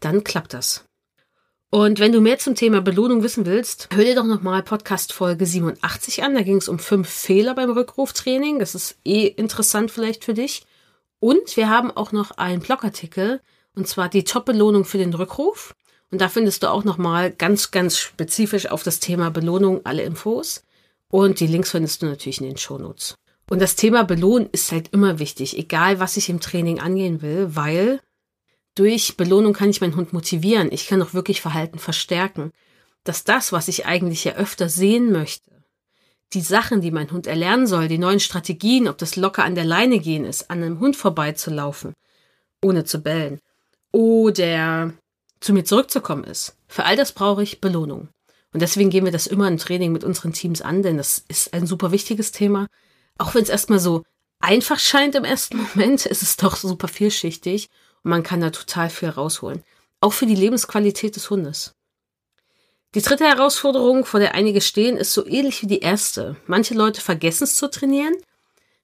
dann 0.00 0.24
klappt 0.24 0.54
das. 0.54 0.84
Und 1.70 1.98
wenn 1.98 2.12
du 2.12 2.20
mehr 2.20 2.38
zum 2.38 2.54
Thema 2.54 2.80
Belohnung 2.80 3.24
wissen 3.24 3.46
willst, 3.46 3.88
hör 3.92 4.04
dir 4.04 4.14
doch 4.14 4.24
nochmal 4.24 4.62
Podcast 4.62 5.12
Folge 5.12 5.44
87 5.44 6.22
an. 6.22 6.34
Da 6.34 6.42
ging 6.42 6.58
es 6.58 6.68
um 6.68 6.78
fünf 6.78 7.08
Fehler 7.08 7.54
beim 7.56 7.70
Rückruftraining. 7.70 8.60
Das 8.60 8.76
ist 8.76 8.96
eh 9.04 9.26
interessant 9.26 9.90
vielleicht 9.90 10.24
für 10.24 10.34
dich. 10.34 10.64
Und 11.18 11.56
wir 11.56 11.68
haben 11.68 11.90
auch 11.90 12.12
noch 12.12 12.30
einen 12.32 12.60
Blogartikel, 12.60 13.40
und 13.74 13.88
zwar 13.88 14.08
die 14.08 14.22
Top-Belohnung 14.22 14.84
für 14.84 14.98
den 14.98 15.14
Rückruf. 15.14 15.74
Und 16.14 16.20
da 16.20 16.28
findest 16.28 16.62
du 16.62 16.70
auch 16.70 16.84
nochmal 16.84 17.32
ganz, 17.32 17.72
ganz 17.72 17.98
spezifisch 17.98 18.66
auf 18.66 18.84
das 18.84 19.00
Thema 19.00 19.32
Belohnung 19.32 19.80
alle 19.82 20.04
Infos. 20.04 20.62
Und 21.10 21.40
die 21.40 21.48
Links 21.48 21.72
findest 21.72 22.02
du 22.02 22.06
natürlich 22.06 22.40
in 22.40 22.46
den 22.46 22.56
Shownotes. 22.56 23.16
Und 23.50 23.60
das 23.60 23.74
Thema 23.74 24.04
Belohnen 24.04 24.48
ist 24.52 24.70
halt 24.70 24.90
immer 24.92 25.18
wichtig, 25.18 25.58
egal 25.58 25.98
was 25.98 26.16
ich 26.16 26.28
im 26.28 26.38
Training 26.38 26.78
angehen 26.78 27.20
will, 27.20 27.56
weil 27.56 28.00
durch 28.76 29.16
Belohnung 29.16 29.54
kann 29.54 29.70
ich 29.70 29.80
meinen 29.80 29.96
Hund 29.96 30.12
motivieren. 30.12 30.70
Ich 30.70 30.86
kann 30.86 31.02
auch 31.02 31.14
wirklich 31.14 31.40
Verhalten 31.40 31.80
verstärken. 31.80 32.52
Dass 33.02 33.24
das, 33.24 33.50
was 33.50 33.66
ich 33.66 33.84
eigentlich 33.86 34.22
ja 34.22 34.34
öfter 34.34 34.68
sehen 34.68 35.10
möchte, 35.10 35.50
die 36.32 36.42
Sachen, 36.42 36.80
die 36.80 36.92
mein 36.92 37.10
Hund 37.10 37.26
erlernen 37.26 37.66
soll, 37.66 37.88
die 37.88 37.98
neuen 37.98 38.20
Strategien, 38.20 38.86
ob 38.86 38.98
das 38.98 39.16
locker 39.16 39.42
an 39.42 39.56
der 39.56 39.64
Leine 39.64 39.98
gehen 39.98 40.24
ist, 40.24 40.48
an 40.48 40.62
einem 40.62 40.78
Hund 40.78 40.94
vorbeizulaufen, 40.94 41.92
ohne 42.62 42.84
zu 42.84 43.00
bellen, 43.00 43.40
oder 43.90 44.94
zu 45.40 45.52
mir 45.52 45.64
zurückzukommen 45.64 46.24
ist. 46.24 46.56
Für 46.66 46.84
all 46.84 46.96
das 46.96 47.12
brauche 47.12 47.42
ich 47.42 47.60
Belohnung. 47.60 48.08
Und 48.52 48.60
deswegen 48.60 48.90
gehen 48.90 49.04
wir 49.04 49.12
das 49.12 49.26
immer 49.26 49.48
im 49.48 49.58
Training 49.58 49.92
mit 49.92 50.04
unseren 50.04 50.32
Teams 50.32 50.62
an, 50.62 50.82
denn 50.82 50.96
das 50.96 51.24
ist 51.28 51.52
ein 51.52 51.66
super 51.66 51.90
wichtiges 51.90 52.30
Thema. 52.30 52.68
Auch 53.18 53.34
wenn 53.34 53.42
es 53.42 53.48
erstmal 53.48 53.80
so 53.80 54.04
einfach 54.40 54.78
scheint 54.78 55.16
im 55.16 55.24
ersten 55.24 55.56
Moment, 55.74 56.06
ist 56.06 56.22
es 56.22 56.36
doch 56.36 56.56
super 56.56 56.88
vielschichtig 56.88 57.68
und 58.04 58.10
man 58.10 58.22
kann 58.22 58.40
da 58.40 58.50
total 58.50 58.90
viel 58.90 59.08
rausholen. 59.08 59.64
Auch 60.00 60.12
für 60.12 60.26
die 60.26 60.36
Lebensqualität 60.36 61.16
des 61.16 61.30
Hundes. 61.30 61.74
Die 62.94 63.02
dritte 63.02 63.24
Herausforderung, 63.24 64.04
vor 64.04 64.20
der 64.20 64.34
einige 64.34 64.60
stehen, 64.60 64.96
ist 64.96 65.12
so 65.12 65.26
ähnlich 65.26 65.62
wie 65.62 65.66
die 65.66 65.80
erste. 65.80 66.36
Manche 66.46 66.74
Leute 66.74 67.00
vergessen 67.00 67.44
es 67.44 67.56
zu 67.56 67.68
trainieren, 67.68 68.14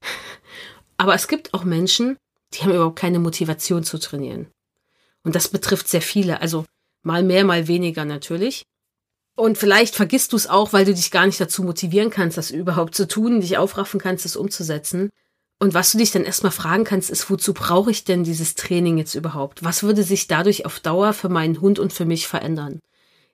aber 0.97 1.15
es 1.15 1.29
gibt 1.29 1.55
auch 1.55 1.63
Menschen, 1.63 2.17
die 2.53 2.63
haben 2.63 2.75
überhaupt 2.75 2.99
keine 2.99 3.21
Motivation 3.21 3.85
zu 3.85 3.99
trainieren. 3.99 4.51
Und 5.23 5.35
das 5.35 5.49
betrifft 5.49 5.89
sehr 5.89 6.03
viele, 6.03 6.41
also 6.41 6.65
mal 7.03 7.23
mehr, 7.23 7.45
mal 7.45 7.69
weniger 7.69 8.05
natürlich. 8.05 8.65
Und 9.37 9.59
vielleicht 9.59 9.95
vergisst 9.95 10.33
du 10.33 10.37
es 10.37 10.47
auch, 10.47 10.73
weil 10.73 10.85
du 10.85 10.95
dich 10.95 11.11
gar 11.11 11.27
nicht 11.27 11.41
dazu 11.41 11.63
motivieren 11.63 12.11
kannst, 12.11 12.37
das 12.37 12.51
überhaupt 12.51 12.95
zu 12.95 13.09
tun, 13.09 13.41
dich 13.41 13.57
aufraffen 13.57 14.01
kannst, 14.01 14.27
es 14.27 14.37
umzusetzen. 14.37 15.11
Und 15.59 15.75
was 15.75 15.93
du 15.93 15.99
dich 15.99 16.11
dann 16.11 16.25
erstmal 16.25 16.53
fragen 16.53 16.85
kannst, 16.85 17.11
ist, 17.11 17.31
wozu 17.31 17.55
brauche 17.55 17.91
ich 17.91 18.05
denn 18.05 18.25
dieses 18.25 18.55
Training 18.55 18.99
jetzt 18.99 19.15
überhaupt? 19.15 19.63
Was 19.63 19.83
würde 19.83 20.03
sich 20.03 20.27
dadurch 20.27 20.67
auf 20.67 20.81
Dauer 20.81 21.13
für 21.13 21.29
meinen 21.29 21.61
Hund 21.61 21.79
und 21.79 21.93
für 21.93 22.07
mich 22.07 22.29
verändern? 22.29 22.81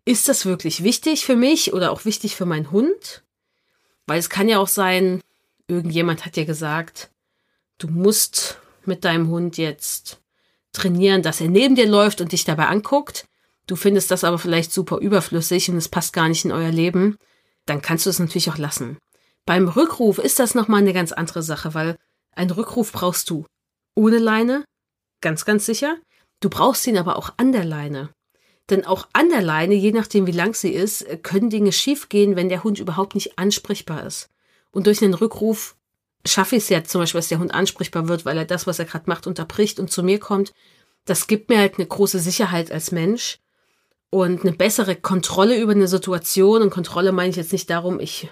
Ist 0.05 0.29
das 0.29 0.47
wirklich 0.47 0.83
wichtig 0.83 1.25
für 1.25 1.37
mich 1.37 1.73
oder 1.73 1.91
auch 1.91 2.05
wichtig 2.05 2.37
für 2.37 2.47
meinen 2.47 2.71
Hund? 2.71 3.25
Weil 4.07 4.19
es 4.19 4.31
kann 4.31 4.49
ja 4.49 4.59
auch 4.59 4.69
sein, 4.69 5.21
irgendjemand 5.67 6.25
hat 6.25 6.37
dir 6.37 6.47
gesagt, 6.47 7.11
du 7.79 7.89
musst 7.89 8.59
mit 8.85 9.05
deinem 9.05 9.29
Hund 9.29 9.57
jetzt 9.57 10.21
trainieren, 10.77 11.23
dass 11.23 11.41
er 11.41 11.49
neben 11.49 11.75
dir 11.75 11.89
läuft 11.89 12.21
und 12.21 12.33
dich 12.33 12.45
dabei 12.45 12.67
anguckt. 12.67 13.27
Du 13.67 13.75
findest 13.75 14.11
das 14.11 14.25
aber 14.25 14.39
vielleicht 14.39 14.73
super 14.73 14.99
überflüssig 14.99 15.71
und 15.71 15.77
es 15.77 15.89
passt 15.89 16.13
gar 16.13 16.29
nicht 16.29 16.45
in 16.45 16.53
euer 16.53 16.71
Leben. 16.71 17.17
Dann 17.67 17.83
kannst 17.83 18.07
du 18.07 18.11
es 18.11 18.21
natürlich 18.21 18.51
auch 18.51 18.59
lassen. 18.59 18.99
Beim 19.45 19.69
Rückruf 19.69 20.19
ist 20.19 20.39
das 20.39 20.55
nochmal 20.55 20.81
eine 20.81 20.93
ganz 20.93 21.13
andere 21.13 21.43
Sache, 21.43 21.75
weil 21.75 21.97
einen 22.33 22.51
Rückruf 22.51 22.93
brauchst 22.93 23.31
du 23.31 23.45
ohne 23.95 24.19
Leine, 24.19 24.65
ganz, 25.21 25.45
ganz 25.45 25.67
sicher. 25.67 25.97
Du 26.41 26.51
brauchst 26.51 26.87
ihn 26.87 26.99
aber 26.99 27.17
auch 27.17 27.33
an 27.39 27.53
der 27.53 27.65
Leine. 27.65 28.11
Denn 28.69 28.85
auch 28.85 29.09
an 29.13 29.29
der 29.31 29.43
Leine, 29.43 29.75
je 29.75 29.93
nachdem 29.93 30.27
wie 30.27 30.33
lang 30.33 30.55
sie 30.55 30.73
ist, 30.73 31.07
können 31.23 31.51
Dinge 31.51 31.73
schiefgehen, 31.73 32.37
wenn 32.37 32.49
der 32.49 32.65
Hund 32.65 32.79
überhaupt 32.79 33.15
nicht 33.15 33.39
ansprechbar 33.39 34.05
ist. 34.05 34.29
Und 34.71 34.87
durch 34.87 35.03
einen 35.03 35.15
Rückruf 35.15 35.76
schaffe 36.27 36.57
ich 36.57 36.65
es 36.65 36.69
ja 36.69 36.85
zum 36.85 37.01
Beispiel, 37.01 37.19
dass 37.19 37.29
der 37.29 37.39
Hund 37.39 37.53
ansprechbar 37.53 38.09
wird, 38.09 38.25
weil 38.25 38.39
er 38.39 38.45
das, 38.45 38.67
was 38.67 38.79
er 38.79 38.85
gerade 38.85 39.09
macht, 39.09 39.27
unterbricht 39.27 39.79
und 39.79 39.91
zu 39.91 40.03
mir 40.03 40.19
kommt. 40.19 40.53
Das 41.05 41.27
gibt 41.27 41.49
mir 41.49 41.59
halt 41.59 41.79
eine 41.79 41.87
große 41.87 42.19
Sicherheit 42.19 42.71
als 42.71 42.93
Mensch 42.93 43.39
und 44.11 44.43
eine 44.43 44.53
bessere 44.53 44.97
Kontrolle 44.97 45.59
über 45.59 45.73
eine 45.73 45.89
Situation. 45.89 46.63
Und 46.63 46.71
Kontrolle 46.71 47.13
meine 47.13 47.31
ich 47.31 47.37
jetzt 47.37 47.53
nicht 47.53 47.71
darum, 47.71 48.01
ich 48.01 48.29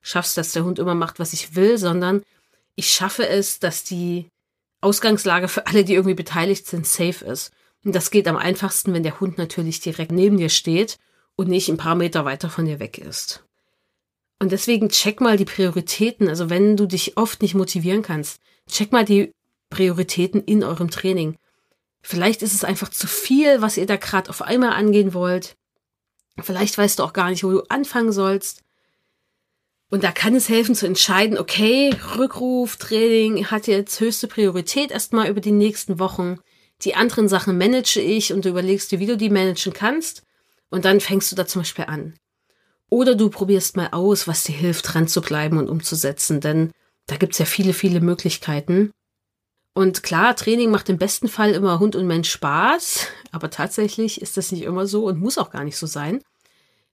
schaff's, 0.00 0.34
dass 0.34 0.52
der 0.52 0.64
Hund 0.64 0.78
immer 0.78 0.94
macht, 0.94 1.18
was 1.18 1.32
ich 1.32 1.54
will, 1.54 1.78
sondern 1.78 2.22
ich 2.74 2.90
schaffe 2.90 3.28
es, 3.28 3.58
dass 3.58 3.84
die 3.84 4.28
Ausgangslage 4.80 5.48
für 5.48 5.66
alle, 5.66 5.84
die 5.84 5.94
irgendwie 5.94 6.14
beteiligt 6.14 6.66
sind, 6.66 6.86
safe 6.86 7.24
ist. 7.24 7.52
Und 7.84 7.94
das 7.94 8.10
geht 8.10 8.28
am 8.28 8.36
einfachsten, 8.36 8.92
wenn 8.92 9.02
der 9.02 9.20
Hund 9.20 9.38
natürlich 9.38 9.80
direkt 9.80 10.12
neben 10.12 10.36
dir 10.36 10.48
steht 10.48 10.98
und 11.36 11.48
nicht 11.48 11.68
ein 11.68 11.76
paar 11.76 11.94
Meter 11.94 12.24
weiter 12.24 12.50
von 12.50 12.66
dir 12.66 12.80
weg 12.80 12.98
ist. 12.98 13.44
Und 14.40 14.52
deswegen 14.52 14.88
check 14.88 15.20
mal 15.20 15.36
die 15.36 15.44
Prioritäten. 15.44 16.28
Also 16.28 16.50
wenn 16.50 16.76
du 16.76 16.86
dich 16.86 17.16
oft 17.16 17.42
nicht 17.42 17.54
motivieren 17.54 18.02
kannst, 18.02 18.40
check 18.68 18.90
mal 18.90 19.04
die 19.04 19.32
Prioritäten 19.68 20.42
in 20.42 20.64
eurem 20.64 20.90
Training. 20.90 21.36
Vielleicht 22.02 22.42
ist 22.42 22.54
es 22.54 22.64
einfach 22.64 22.88
zu 22.88 23.06
viel, 23.06 23.60
was 23.60 23.76
ihr 23.76 23.86
da 23.86 23.96
gerade 23.96 24.30
auf 24.30 24.40
einmal 24.42 24.72
angehen 24.72 25.12
wollt. 25.12 25.56
Vielleicht 26.40 26.78
weißt 26.78 26.98
du 26.98 27.02
auch 27.02 27.12
gar 27.12 27.28
nicht, 27.28 27.44
wo 27.44 27.50
du 27.50 27.62
anfangen 27.68 28.12
sollst. 28.12 28.62
Und 29.90 30.04
da 30.04 30.12
kann 30.12 30.34
es 30.34 30.48
helfen 30.48 30.74
zu 30.74 30.86
entscheiden, 30.86 31.36
okay, 31.36 31.94
Rückruf, 32.16 32.76
Training 32.76 33.46
hat 33.46 33.66
jetzt 33.66 34.00
höchste 34.00 34.28
Priorität 34.28 34.90
erstmal 34.90 35.28
über 35.28 35.40
die 35.40 35.50
nächsten 35.50 35.98
Wochen. 35.98 36.38
Die 36.82 36.94
anderen 36.94 37.28
Sachen 37.28 37.58
manage 37.58 38.00
ich 38.00 38.32
und 38.32 38.44
du 38.44 38.48
überlegst 38.48 38.90
dir, 38.90 39.00
wie 39.00 39.06
du 39.06 39.16
die 39.16 39.28
managen 39.28 39.74
kannst. 39.74 40.22
Und 40.70 40.84
dann 40.86 41.00
fängst 41.00 41.30
du 41.30 41.36
da 41.36 41.46
zum 41.46 41.62
Beispiel 41.62 41.86
an. 41.86 42.14
Oder 42.90 43.14
du 43.14 43.30
probierst 43.30 43.76
mal 43.76 43.88
aus, 43.92 44.26
was 44.26 44.42
dir 44.42 44.52
hilft, 44.54 44.92
dran 44.92 45.08
zu 45.08 45.20
bleiben 45.20 45.58
und 45.58 45.70
umzusetzen, 45.70 46.40
denn 46.40 46.72
da 47.06 47.16
gibt's 47.16 47.38
ja 47.38 47.44
viele, 47.44 47.72
viele 47.72 48.00
Möglichkeiten. 48.00 48.90
Und 49.74 50.02
klar, 50.02 50.34
Training 50.34 50.70
macht 50.70 50.88
im 50.88 50.98
besten 50.98 51.28
Fall 51.28 51.52
immer 51.52 51.78
Hund 51.78 51.94
und 51.94 52.08
Mensch 52.08 52.30
Spaß, 52.30 53.06
aber 53.30 53.50
tatsächlich 53.50 54.20
ist 54.20 54.36
das 54.36 54.50
nicht 54.50 54.64
immer 54.64 54.86
so 54.88 55.06
und 55.06 55.20
muss 55.20 55.38
auch 55.38 55.50
gar 55.50 55.62
nicht 55.62 55.76
so 55.76 55.86
sein. 55.86 56.20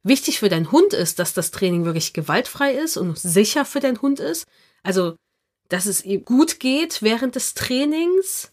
Wichtig 0.04 0.40
für 0.40 0.50
deinen 0.50 0.72
Hund 0.72 0.94
ist, 0.94 1.18
dass 1.18 1.34
das 1.34 1.50
Training 1.50 1.84
wirklich 1.84 2.14
gewaltfrei 2.14 2.74
ist 2.74 2.96
und 2.98 3.18
sicher 3.18 3.66
für 3.66 3.80
deinen 3.80 4.02
Hund 4.02 4.20
ist. 4.20 4.46
Also, 4.84 5.16
dass 5.70 5.88
es 5.88 6.06
ihm 6.06 6.24
gut 6.24 6.60
geht 6.60 7.02
während 7.02 7.36
des 7.36 7.56
Trainings 7.56 8.52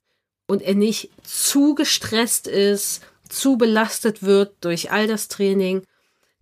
und 0.48 0.62
er 0.62 0.74
nicht 0.74 1.10
zu 1.22 1.74
gestresst 1.74 2.46
ist, 2.46 3.02
zu 3.28 3.58
belastet 3.58 4.22
wird 4.22 4.56
durch 4.62 4.90
all 4.90 5.06
das 5.06 5.28
Training 5.28 5.82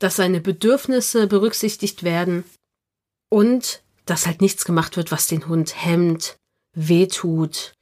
dass 0.03 0.17
seine 0.17 0.41
Bedürfnisse 0.41 1.27
berücksichtigt 1.27 2.03
werden 2.03 2.45
und 3.29 3.83
dass 4.05 4.27
halt 4.27 4.41
nichts 4.41 4.65
gemacht 4.65 4.97
wird, 4.97 5.13
was 5.13 5.29
den 5.29 5.47
Hund 5.47 5.85
hemmt, 5.85 6.37
wehtut, 6.75 7.75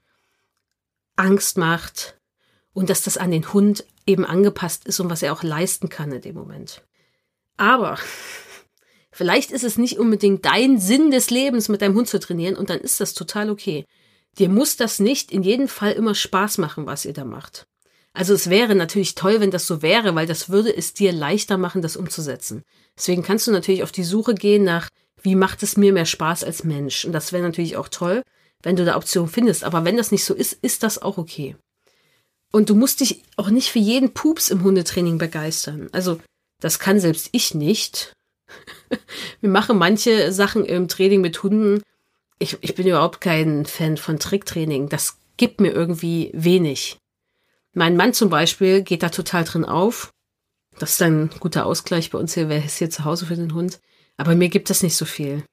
Angst 1.17 1.57
macht 1.57 2.19
und 2.73 2.91
dass 2.91 3.03
das 3.03 3.17
an 3.17 3.31
den 3.31 3.53
Hund 3.53 3.85
eben 4.07 4.25
angepasst 4.25 4.87
ist 4.87 5.01
und 5.01 5.09
was 5.09 5.23
er 5.23 5.33
auch 5.33 5.43
leisten 5.43 5.89
kann 5.89 6.13
in 6.13 6.21
dem 6.21 6.35
Moment. 6.35 6.85
Aber 7.57 7.99
vielleicht 9.13 9.51
ist 9.51 9.65
es 9.65 9.79
nicht 9.79 9.99
unbedingt 9.99 10.45
dein 10.45 10.79
Sinn 10.79 11.11
des 11.11 11.31
Lebens, 11.31 11.69
mit 11.69 11.81
deinem 11.81 11.95
Hund 11.95 12.09
zu 12.09 12.21
trainieren 12.21 12.57
und 12.57 12.71
dann 12.71 12.81
ist 12.81 13.01
das 13.01 13.15
total 13.15 13.51
okay. 13.51 13.87
Dir 14.39 14.49
muss 14.49 14.77
das 14.77 15.01
nicht 15.01 15.33
in 15.33 15.43
jedem 15.43 15.69
Fall 15.69 15.93
immer 15.93 16.15
Spaß 16.15 16.59
machen, 16.59 16.87
was 16.87 17.05
ihr 17.05 17.13
da 17.13 17.25
macht. 17.25 17.67
Also 18.13 18.35
es 18.35 18.51
wäre 18.51 18.75
natürlich 18.75 19.15
toll, 19.15 19.41
wenn 19.41 19.51
das 19.51 19.67
so 19.67 19.83
wäre, 19.83 20.15
weil 20.15 20.27
das 20.27 20.49
würde 20.49 20.77
es 20.77 20.95
dir 20.95 21.13
leichter 21.13 21.59
machen, 21.59 21.81
das 21.81 21.97
umzusetzen. 21.97 22.63
Deswegen 22.97 23.23
kannst 23.23 23.47
du 23.47 23.53
natürlich 23.53 23.83
auf 23.83 23.93
die 23.93 24.05
Suche 24.05 24.35
gehen 24.35 24.65
nach, 24.65 24.89
wie 25.23 25.35
macht 25.35 25.63
es 25.63 25.77
mir 25.77 25.93
mehr 25.93 26.07
Spaß 26.07 26.45
als 26.45 26.65
Mensch? 26.65 27.05
Und 27.05 27.13
das 27.13 27.33
wäre 27.33 27.43
natürlich 27.43 27.77
auch 27.77 27.89
toll, 27.89 28.23
wenn 28.63 28.77
du 28.77 28.85
da 28.85 28.97
Option 28.97 29.29
findest. 29.29 29.65
Aber 29.65 29.85
wenn 29.85 29.97
das 29.97 30.11
nicht 30.11 30.25
so 30.25 30.35
ist, 30.35 30.55
ist 30.55 30.83
das 30.83 31.01
auch 31.01 31.19
okay. 31.19 31.57
Und 32.53 32.69
du 32.69 32.75
musst 32.75 33.01
dich 33.01 33.23
auch 33.37 33.51
nicht 33.51 33.71
für 33.71 33.79
jeden 33.79 34.13
Pups 34.13 34.51
im 34.51 34.65
Hundetraining 34.65 35.19
begeistern. 35.19 35.89
Also 35.93 36.21
das 36.61 36.79
kann 36.79 36.99
selbst 36.99 37.29
ich 37.33 37.55
nicht. 37.55 38.13
Wir 39.41 39.51
machen 39.51 39.79
manche 39.79 40.33
Sachen 40.33 40.65
im 40.65 40.89
Training 40.89 41.21
mit 41.21 41.43
Hunden. 41.43 41.83
Ich, 42.39 42.59
ich 42.61 42.75
bin 42.75 42.87
überhaupt 42.87 43.21
kein 43.21 43.67
Fan 43.67 43.97
von 43.97 44.19
Tricktraining. 44.19 44.89
Das 44.89 45.19
gibt 45.37 45.61
mir 45.61 45.73
irgendwie 45.73 46.31
wenig. 46.35 46.99
Mein 47.73 47.97
Mann 47.97 48.13
zum 48.13 48.31
Beispiel 48.31 48.83
geht 48.83 49.03
da 49.03 49.11
total 49.11 49.45
drin 49.45 49.65
auf. 49.65 50.13
Das 50.79 50.93
ist 50.93 51.03
ein 51.03 51.31
guter 51.41 51.67
Ausgleich 51.67 52.11
bei 52.11 52.19
uns 52.19 52.35
hier, 52.35 52.49
wer 52.49 52.65
ist 52.65 52.79
hier 52.79 52.91
zu 52.91 53.05
Hause 53.05 53.27
für 53.27 53.37
den 53.37 53.55
Hund. 53.55 53.81
Aber 54.17 54.35
mir 54.35 54.49
gibt 54.49 54.71
das 54.71 54.83
nicht 54.83 54.97
so 54.97 55.05
viel. 55.05 55.45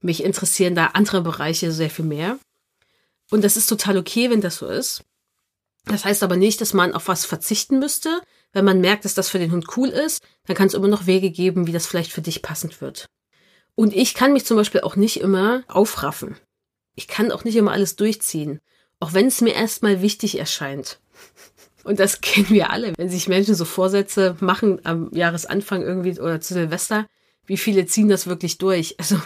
Mich 0.00 0.22
interessieren 0.22 0.74
da 0.74 0.86
andere 0.88 1.22
Bereiche 1.22 1.72
sehr 1.72 1.90
viel 1.90 2.04
mehr. 2.04 2.38
Und 3.30 3.42
das 3.42 3.56
ist 3.56 3.66
total 3.66 3.98
okay, 3.98 4.30
wenn 4.30 4.40
das 4.40 4.56
so 4.56 4.66
ist. 4.66 5.04
Das 5.84 6.04
heißt 6.04 6.22
aber 6.22 6.36
nicht, 6.36 6.60
dass 6.60 6.74
man 6.74 6.94
auf 6.94 7.08
was 7.08 7.24
verzichten 7.24 7.78
müsste. 7.78 8.20
Wenn 8.52 8.64
man 8.64 8.80
merkt, 8.80 9.04
dass 9.04 9.14
das 9.14 9.28
für 9.28 9.38
den 9.38 9.52
Hund 9.52 9.76
cool 9.76 9.88
ist, 9.88 10.22
dann 10.46 10.56
kann 10.56 10.66
es 10.66 10.74
immer 10.74 10.88
noch 10.88 11.06
Wege 11.06 11.30
geben, 11.30 11.66
wie 11.66 11.72
das 11.72 11.86
vielleicht 11.86 12.12
für 12.12 12.22
dich 12.22 12.42
passend 12.42 12.80
wird. 12.80 13.06
Und 13.74 13.94
ich 13.94 14.14
kann 14.14 14.32
mich 14.32 14.46
zum 14.46 14.56
Beispiel 14.56 14.80
auch 14.80 14.96
nicht 14.96 15.20
immer 15.20 15.62
aufraffen. 15.68 16.36
Ich 16.94 17.08
kann 17.08 17.30
auch 17.30 17.44
nicht 17.44 17.56
immer 17.56 17.72
alles 17.72 17.96
durchziehen. 17.96 18.60
Auch 18.98 19.12
wenn 19.12 19.26
es 19.26 19.42
mir 19.42 19.54
erstmal 19.54 20.00
wichtig 20.00 20.38
erscheint. 20.38 20.98
Und 21.86 22.00
das 22.00 22.20
kennen 22.20 22.50
wir 22.50 22.70
alle, 22.70 22.92
wenn 22.96 23.08
sich 23.08 23.28
Menschen 23.28 23.54
so 23.54 23.64
Vorsätze 23.64 24.36
machen 24.40 24.84
am 24.84 25.08
Jahresanfang 25.14 25.82
irgendwie 25.82 26.18
oder 26.20 26.40
zu 26.40 26.54
Silvester, 26.54 27.06
wie 27.46 27.56
viele 27.56 27.86
ziehen 27.86 28.08
das 28.08 28.26
wirklich 28.26 28.58
durch? 28.58 28.96
Also, 28.98 29.20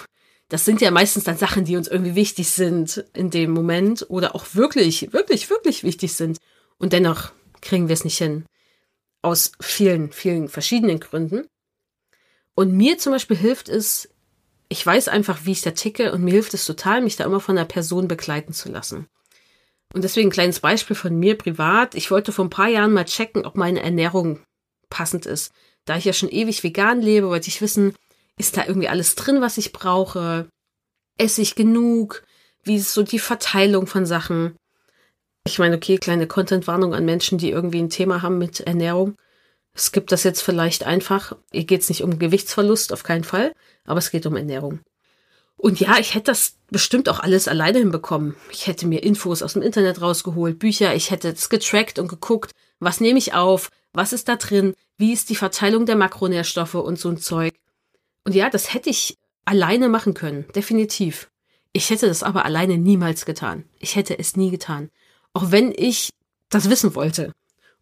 das 0.51 0.67
sind 0.67 0.83
ja 0.83 0.91
meistens 0.91 1.25
dann 1.25 1.39
Sachen, 1.39 1.65
die 1.65 1.77
uns 1.77 1.89
irgendwie 1.89 2.17
wichtig 2.17 2.51
sind 2.51 3.05
in 3.15 3.31
dem 3.31 3.53
Moment 3.53 4.05
oder 4.11 4.35
auch 4.35 4.45
wirklich, 4.53 5.13
wirklich, 5.13 5.49
wirklich 5.49 5.85
wichtig 5.85 6.13
sind. 6.13 6.37
Und 6.77 6.93
dennoch 6.93 7.33
kriegen 7.63 7.89
wir 7.89 7.95
es 7.95 8.05
nicht 8.05 8.19
hin. 8.19 8.45
Aus 9.23 9.53
vielen, 9.61 10.13
vielen 10.13 10.49
verschiedenen 10.49 11.01
Gründen. 11.01 11.47
Und 12.55 12.73
mir 12.73 12.99
zum 12.99 13.13
Beispiel 13.13 13.37
hilft 13.37 13.69
es, 13.69 14.11
ich 14.69 14.85
weiß 14.85 15.09
einfach, 15.09 15.47
wie 15.47 15.53
ich 15.53 15.63
da 15.63 15.71
ticke 15.71 16.13
und 16.13 16.23
mir 16.23 16.33
hilft 16.33 16.53
es 16.53 16.67
total, 16.67 17.01
mich 17.01 17.17
da 17.17 17.25
immer 17.25 17.41
von 17.41 17.57
einer 17.57 17.67
Person 17.67 18.07
begleiten 18.07 18.53
zu 18.53 18.71
lassen. 18.71 19.07
Und 19.93 20.05
deswegen 20.05 20.29
ein 20.29 20.33
kleines 20.33 20.61
Beispiel 20.61 20.97
von 20.97 21.19
mir 21.19 21.37
privat. 21.37 21.95
Ich 21.95 22.11
wollte 22.11 22.33
vor 22.33 22.45
ein 22.45 22.51
paar 22.51 22.69
Jahren 22.69 22.93
mal 22.93 23.05
checken, 23.05 23.45
ob 23.45 23.57
meine 23.57 23.83
Ernährung 23.83 24.41
passend 24.89 25.27
ist. 25.27 25.53
Da 25.85 25.97
ich 25.97 26.05
ja 26.05 26.13
schon 26.13 26.29
ewig 26.29 26.63
vegan 26.63 27.01
lebe, 27.01 27.29
wollte 27.29 27.49
ich 27.49 27.61
wissen, 27.61 27.95
ist 28.37 28.57
da 28.57 28.67
irgendwie 28.67 28.89
alles 28.89 29.15
drin, 29.15 29.41
was 29.41 29.59
ich 29.59 29.73
brauche? 29.73 30.49
Esse 31.19 31.43
ich 31.43 31.55
genug? 31.55 32.23
Wie 32.63 32.77
ist 32.77 32.95
so 32.95 33.03
die 33.03 33.19
Verteilung 33.19 33.87
von 33.87 34.07
Sachen? 34.07 34.57
Ich 35.47 35.59
meine, 35.59 35.77
okay, 35.77 35.99
kleine 35.99 36.27
Content-Warnung 36.27 36.95
an 36.95 37.05
Menschen, 37.05 37.39
die 37.39 37.51
irgendwie 37.51 37.81
ein 37.83 37.91
Thema 37.91 38.23
haben 38.23 38.39
mit 38.39 38.61
Ernährung. 38.61 39.17
Es 39.73 39.93
gibt 39.93 40.13
das 40.13 40.25
jetzt 40.25 40.43
vielleicht 40.43 40.85
einfach. 40.85 41.37
Hier 41.53 41.65
geht 41.65 41.81
es 41.81 41.89
nicht 41.89 42.03
um 42.03 42.19
Gewichtsverlust, 42.19 42.93
auf 42.93 43.03
keinen 43.03 43.25
Fall, 43.25 43.53
aber 43.85 43.99
es 43.99 44.11
geht 44.11 44.27
um 44.27 44.37
Ernährung. 44.37 44.81
Und 45.61 45.79
ja, 45.79 45.99
ich 45.99 46.15
hätte 46.15 46.31
das 46.31 46.57
bestimmt 46.71 47.11
auch 47.11 47.21
alles 47.21 47.47
alleine 47.47 47.81
hinbekommen. 47.81 48.35
Ich 48.51 48.67
hätte 48.67 48.87
mir 48.87 49.03
Infos 49.03 49.43
aus 49.43 49.53
dem 49.53 49.61
Internet 49.61 50.01
rausgeholt, 50.01 50.59
Bücher, 50.59 50.95
ich 50.95 51.11
hätte 51.11 51.29
es 51.29 51.51
getrackt 51.51 51.99
und 51.99 52.09
geguckt, 52.09 52.53
was 52.79 53.01
nehme 53.01 53.19
ich 53.19 53.35
auf, 53.35 53.71
was 53.93 54.15
ist 54.15 54.29
da 54.29 54.37
drin, 54.37 54.73
wie 54.97 55.13
ist 55.13 55.29
die 55.29 55.37
Verteilung 55.37 55.85
der 55.85 55.97
Makronährstoffe 55.97 56.77
und 56.77 56.99
so 56.99 57.11
ein 57.11 57.19
Zeug. 57.19 57.53
Und 58.25 58.35
ja, 58.35 58.49
das 58.49 58.73
hätte 58.73 58.89
ich 58.89 59.19
alleine 59.45 59.91
machen 59.91 60.15
können, 60.15 60.47
definitiv. 60.55 61.31
Ich 61.75 61.91
hätte 61.91 62.07
das 62.07 62.23
aber 62.23 62.47
alleine 62.47 62.79
niemals 62.79 63.27
getan. 63.27 63.69
Ich 63.79 63.97
hätte 63.97 64.19
es 64.19 64.37
nie 64.37 64.51
getan. 64.51 64.89
Auch 65.35 65.51
wenn 65.51 65.75
ich 65.77 66.09
das 66.49 66.71
wissen 66.71 66.95
wollte 66.95 67.33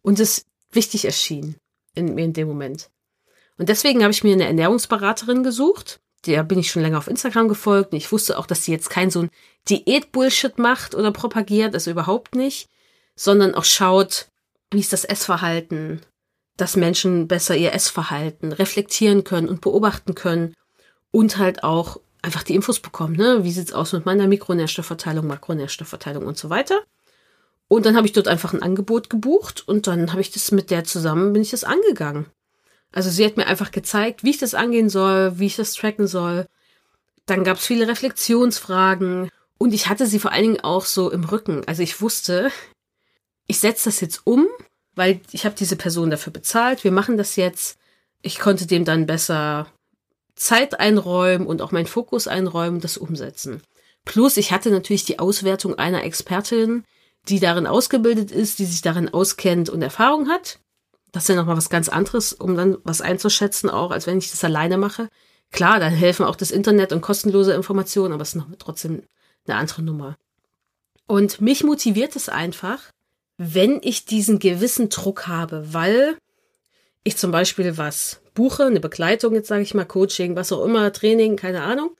und 0.01 0.19
es 0.19 0.45
wichtig 0.73 1.05
erschien 1.05 1.55
in 1.95 2.13
mir 2.13 2.25
in 2.25 2.33
dem 2.33 2.49
Moment. 2.49 2.89
Und 3.57 3.69
deswegen 3.69 4.03
habe 4.03 4.11
ich 4.11 4.25
mir 4.25 4.33
eine 4.33 4.47
Ernährungsberaterin 4.47 5.43
gesucht, 5.43 6.01
der 6.25 6.43
bin 6.43 6.59
ich 6.59 6.71
schon 6.71 6.81
länger 6.81 6.97
auf 6.97 7.07
Instagram 7.07 7.47
gefolgt. 7.47 7.91
Und 7.91 7.97
ich 7.97 8.11
wusste 8.11 8.37
auch, 8.37 8.45
dass 8.45 8.63
sie 8.63 8.71
jetzt 8.71 8.89
kein 8.89 9.11
so 9.11 9.23
ein 9.23 9.29
Diät-Bullshit 9.69 10.57
macht 10.57 10.95
oder 10.95 11.11
propagiert, 11.11 11.73
also 11.73 11.91
überhaupt 11.91 12.35
nicht, 12.35 12.69
sondern 13.15 13.55
auch 13.55 13.65
schaut, 13.65 14.27
wie 14.71 14.79
ist 14.79 14.93
das 14.93 15.05
Essverhalten, 15.05 16.01
dass 16.57 16.75
Menschen 16.75 17.27
besser 17.27 17.55
ihr 17.55 17.73
Essverhalten 17.73 18.51
reflektieren 18.51 19.23
können 19.23 19.49
und 19.49 19.61
beobachten 19.61 20.15
können 20.15 20.53
und 21.11 21.37
halt 21.37 21.63
auch 21.63 21.99
einfach 22.21 22.43
die 22.43 22.55
Infos 22.55 22.79
bekommen, 22.79 23.15
ne? 23.15 23.43
Wie 23.43 23.51
sieht's 23.51 23.73
aus 23.73 23.93
mit 23.93 24.05
meiner 24.05 24.27
Mikronährstoffverteilung, 24.27 25.25
Makronährstoffverteilung 25.25 26.25
und 26.25 26.37
so 26.37 26.49
weiter. 26.49 26.81
Und 27.67 27.85
dann 27.85 27.95
habe 27.95 28.07
ich 28.07 28.13
dort 28.13 28.27
einfach 28.27 28.53
ein 28.53 28.63
Angebot 28.63 29.09
gebucht 29.09 29.65
und 29.67 29.87
dann 29.87 30.11
habe 30.11 30.21
ich 30.21 30.31
das 30.31 30.51
mit 30.51 30.71
der 30.71 30.83
zusammen, 30.83 31.33
bin 31.33 31.41
ich 31.41 31.51
das 31.51 31.63
angegangen. 31.63 32.25
Also 32.91 33.09
sie 33.09 33.25
hat 33.25 33.37
mir 33.37 33.47
einfach 33.47 33.71
gezeigt, 33.71 34.23
wie 34.23 34.31
ich 34.31 34.37
das 34.37 34.55
angehen 34.55 34.89
soll, 34.89 35.37
wie 35.39 35.45
ich 35.45 35.55
das 35.55 35.73
tracken 35.73 36.07
soll. 36.07 36.47
Dann 37.25 37.43
gab 37.43 37.57
es 37.57 37.65
viele 37.65 37.87
Reflexionsfragen 37.87 39.29
und 39.59 39.73
ich 39.73 39.87
hatte 39.87 40.07
sie 40.07 40.19
vor 40.19 40.31
allen 40.31 40.43
Dingen 40.43 40.61
auch 40.61 40.85
so 40.85 41.11
im 41.11 41.23
Rücken. 41.23 41.63
Also 41.67 41.83
ich 41.83 42.01
wusste, 42.01 42.51
ich 43.45 43.59
setze 43.59 43.89
das 43.89 44.01
jetzt 44.01 44.25
um, 44.25 44.47
weil 44.95 45.21
ich 45.31 45.45
habe 45.45 45.55
diese 45.55 45.75
Person 45.75 46.09
dafür 46.09 46.33
bezahlt, 46.33 46.83
wir 46.83 46.91
machen 46.91 47.17
das 47.17 47.35
jetzt. 47.35 47.77
Ich 48.21 48.39
konnte 48.39 48.65
dem 48.65 48.83
dann 48.85 49.05
besser 49.05 49.67
Zeit 50.35 50.79
einräumen 50.79 51.45
und 51.45 51.61
auch 51.61 51.71
meinen 51.71 51.85
Fokus 51.85 52.27
einräumen, 52.27 52.79
das 52.79 52.97
umsetzen. 52.97 53.61
Plus, 54.05 54.37
ich 54.37 54.51
hatte 54.51 54.71
natürlich 54.71 55.05
die 55.05 55.19
Auswertung 55.19 55.77
einer 55.77 56.03
Expertin, 56.03 56.85
die 57.27 57.39
darin 57.39 57.67
ausgebildet 57.67 58.31
ist, 58.31 58.59
die 58.59 58.65
sich 58.65 58.81
darin 58.81 59.09
auskennt 59.09 59.69
und 59.69 59.81
Erfahrung 59.81 60.29
hat. 60.29 60.59
Das 61.11 61.23
ist 61.23 61.29
ja 61.29 61.35
nochmal 61.35 61.57
was 61.57 61.69
ganz 61.69 61.89
anderes, 61.89 62.33
um 62.33 62.55
dann 62.55 62.77
was 62.83 63.01
einzuschätzen, 63.01 63.69
auch 63.69 63.91
als 63.91 64.07
wenn 64.07 64.17
ich 64.17 64.31
das 64.31 64.43
alleine 64.43 64.77
mache. 64.77 65.09
Klar, 65.51 65.79
dann 65.79 65.93
helfen 65.93 66.25
auch 66.25 66.35
das 66.35 66.51
Internet 66.51 66.93
und 66.93 67.01
kostenlose 67.01 67.53
Informationen, 67.53 68.13
aber 68.13 68.21
es 68.21 68.29
ist 68.29 68.35
noch 68.35 68.47
trotzdem 68.59 69.03
eine 69.47 69.57
andere 69.57 69.81
Nummer. 69.81 70.17
Und 71.07 71.41
mich 71.41 71.63
motiviert 71.63 72.15
es 72.15 72.29
einfach, 72.29 72.79
wenn 73.37 73.79
ich 73.81 74.05
diesen 74.05 74.37
gewissen 74.37 74.89
Druck 74.89 75.27
habe, 75.27 75.73
weil 75.73 76.17
ich 77.03 77.17
zum 77.17 77.31
Beispiel 77.31 77.77
was 77.77 78.21
buche, 78.35 78.65
eine 78.65 78.79
Begleitung, 78.79 79.33
jetzt 79.33 79.47
sage 79.47 79.63
ich 79.63 79.73
mal 79.73 79.85
Coaching, 79.85 80.35
was 80.35 80.51
auch 80.51 80.63
immer, 80.63 80.93
Training, 80.93 81.35
keine 81.35 81.63
Ahnung. 81.63 81.95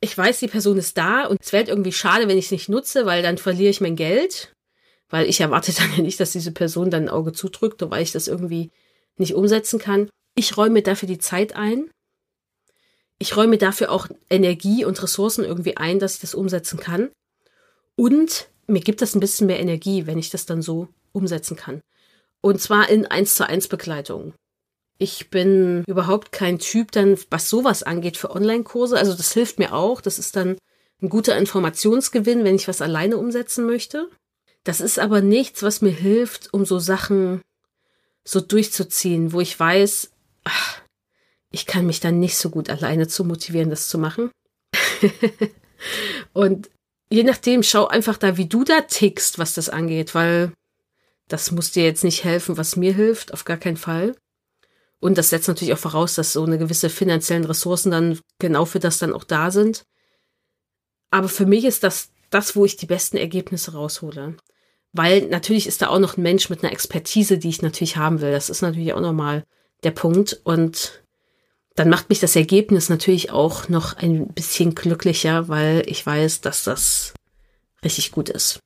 Ich 0.00 0.16
weiß, 0.16 0.38
die 0.38 0.48
Person 0.48 0.78
ist 0.78 0.96
da 0.96 1.26
und 1.26 1.42
es 1.42 1.52
wäre 1.52 1.68
irgendwie 1.68 1.92
schade, 1.92 2.28
wenn 2.28 2.38
ich 2.38 2.46
es 2.46 2.50
nicht 2.50 2.68
nutze, 2.68 3.04
weil 3.04 3.22
dann 3.22 3.38
verliere 3.38 3.70
ich 3.70 3.80
mein 3.80 3.96
Geld, 3.96 4.55
weil 5.08 5.28
ich 5.28 5.40
erwarte 5.40 5.72
dann 5.76 5.92
ja 5.96 6.02
nicht, 6.02 6.20
dass 6.20 6.32
diese 6.32 6.52
Person 6.52 6.90
dann 6.90 7.04
ein 7.04 7.08
Auge 7.08 7.32
zudrückt, 7.32 7.82
weil 7.90 8.02
ich 8.02 8.12
das 8.12 8.28
irgendwie 8.28 8.70
nicht 9.16 9.34
umsetzen 9.34 9.78
kann. 9.78 10.08
Ich 10.34 10.56
räume 10.56 10.82
dafür 10.82 11.08
die 11.08 11.18
Zeit 11.18 11.54
ein. 11.56 11.90
Ich 13.18 13.36
räume 13.36 13.56
dafür 13.56 13.90
auch 13.90 14.08
Energie 14.28 14.84
und 14.84 15.02
Ressourcen 15.02 15.44
irgendwie 15.44 15.78
ein, 15.78 15.98
dass 15.98 16.14
ich 16.14 16.20
das 16.20 16.34
umsetzen 16.34 16.78
kann. 16.78 17.10
Und 17.96 18.48
mir 18.66 18.80
gibt 18.80 19.00
das 19.00 19.14
ein 19.14 19.20
bisschen 19.20 19.46
mehr 19.46 19.60
Energie, 19.60 20.06
wenn 20.06 20.18
ich 20.18 20.28
das 20.28 20.44
dann 20.44 20.60
so 20.60 20.88
umsetzen 21.12 21.56
kann. 21.56 21.80
Und 22.42 22.60
zwar 22.60 22.90
in 22.90 23.06
1 23.06 23.36
zu 23.36 23.48
1 23.48 23.68
Begleitung. 23.68 24.34
Ich 24.98 25.30
bin 25.30 25.84
überhaupt 25.86 26.32
kein 26.32 26.58
Typ 26.58 26.92
dann, 26.92 27.18
was 27.30 27.48
sowas 27.48 27.82
angeht 27.82 28.16
für 28.16 28.30
Online-Kurse. 28.30 28.98
Also 28.98 29.14
das 29.14 29.32
hilft 29.32 29.58
mir 29.58 29.72
auch. 29.72 30.00
Das 30.00 30.18
ist 30.18 30.36
dann 30.36 30.58
ein 31.02 31.08
guter 31.08 31.36
Informationsgewinn, 31.36 32.44
wenn 32.44 32.54
ich 32.54 32.68
was 32.68 32.82
alleine 32.82 33.16
umsetzen 33.16 33.66
möchte. 33.66 34.08
Das 34.66 34.80
ist 34.80 34.98
aber 34.98 35.20
nichts, 35.20 35.62
was 35.62 35.80
mir 35.80 35.92
hilft, 35.92 36.52
um 36.52 36.64
so 36.64 36.80
Sachen 36.80 37.40
so 38.24 38.40
durchzuziehen, 38.40 39.32
wo 39.32 39.40
ich 39.40 39.58
weiß, 39.58 40.10
ach, 40.42 40.80
ich 41.52 41.66
kann 41.66 41.86
mich 41.86 42.00
dann 42.00 42.18
nicht 42.18 42.36
so 42.36 42.50
gut 42.50 42.68
alleine 42.68 43.06
zu 43.06 43.24
motivieren, 43.24 43.70
das 43.70 43.88
zu 43.88 43.96
machen. 43.96 44.32
und 46.32 46.68
je 47.10 47.22
nachdem, 47.22 47.62
schau 47.62 47.86
einfach 47.86 48.18
da, 48.18 48.36
wie 48.38 48.48
du 48.48 48.64
da 48.64 48.80
tickst, 48.80 49.38
was 49.38 49.54
das 49.54 49.68
angeht, 49.68 50.16
weil 50.16 50.52
das 51.28 51.52
muss 51.52 51.70
dir 51.70 51.84
jetzt 51.84 52.02
nicht 52.02 52.24
helfen, 52.24 52.56
was 52.56 52.74
mir 52.74 52.92
hilft, 52.92 53.32
auf 53.32 53.44
gar 53.44 53.58
keinen 53.58 53.76
Fall. 53.76 54.16
Und 54.98 55.16
das 55.16 55.30
setzt 55.30 55.46
natürlich 55.46 55.74
auch 55.74 55.78
voraus, 55.78 56.16
dass 56.16 56.32
so 56.32 56.42
eine 56.42 56.58
gewisse 56.58 56.90
finanziellen 56.90 57.44
Ressourcen 57.44 57.92
dann 57.92 58.18
genau 58.40 58.64
für 58.64 58.80
das 58.80 58.98
dann 58.98 59.12
auch 59.12 59.22
da 59.22 59.52
sind. 59.52 59.84
Aber 61.12 61.28
für 61.28 61.46
mich 61.46 61.64
ist 61.64 61.84
das 61.84 62.10
das, 62.30 62.56
wo 62.56 62.64
ich 62.64 62.76
die 62.76 62.86
besten 62.86 63.16
Ergebnisse 63.16 63.74
raushole. 63.74 64.36
Weil 64.96 65.26
natürlich 65.26 65.66
ist 65.66 65.82
da 65.82 65.88
auch 65.88 65.98
noch 65.98 66.16
ein 66.16 66.22
Mensch 66.22 66.48
mit 66.48 66.62
einer 66.62 66.72
Expertise, 66.72 67.36
die 67.36 67.50
ich 67.50 67.60
natürlich 67.60 67.98
haben 67.98 68.22
will. 68.22 68.32
Das 68.32 68.48
ist 68.48 68.62
natürlich 68.62 68.94
auch 68.94 69.00
nochmal 69.00 69.44
der 69.82 69.90
Punkt. 69.90 70.40
Und 70.42 71.02
dann 71.74 71.90
macht 71.90 72.08
mich 72.08 72.18
das 72.18 72.34
Ergebnis 72.34 72.88
natürlich 72.88 73.30
auch 73.30 73.68
noch 73.68 73.96
ein 73.98 74.28
bisschen 74.28 74.74
glücklicher, 74.74 75.48
weil 75.48 75.82
ich 75.86 76.04
weiß, 76.04 76.40
dass 76.40 76.64
das 76.64 77.12
richtig 77.84 78.12
gut 78.12 78.30
ist. 78.30 78.60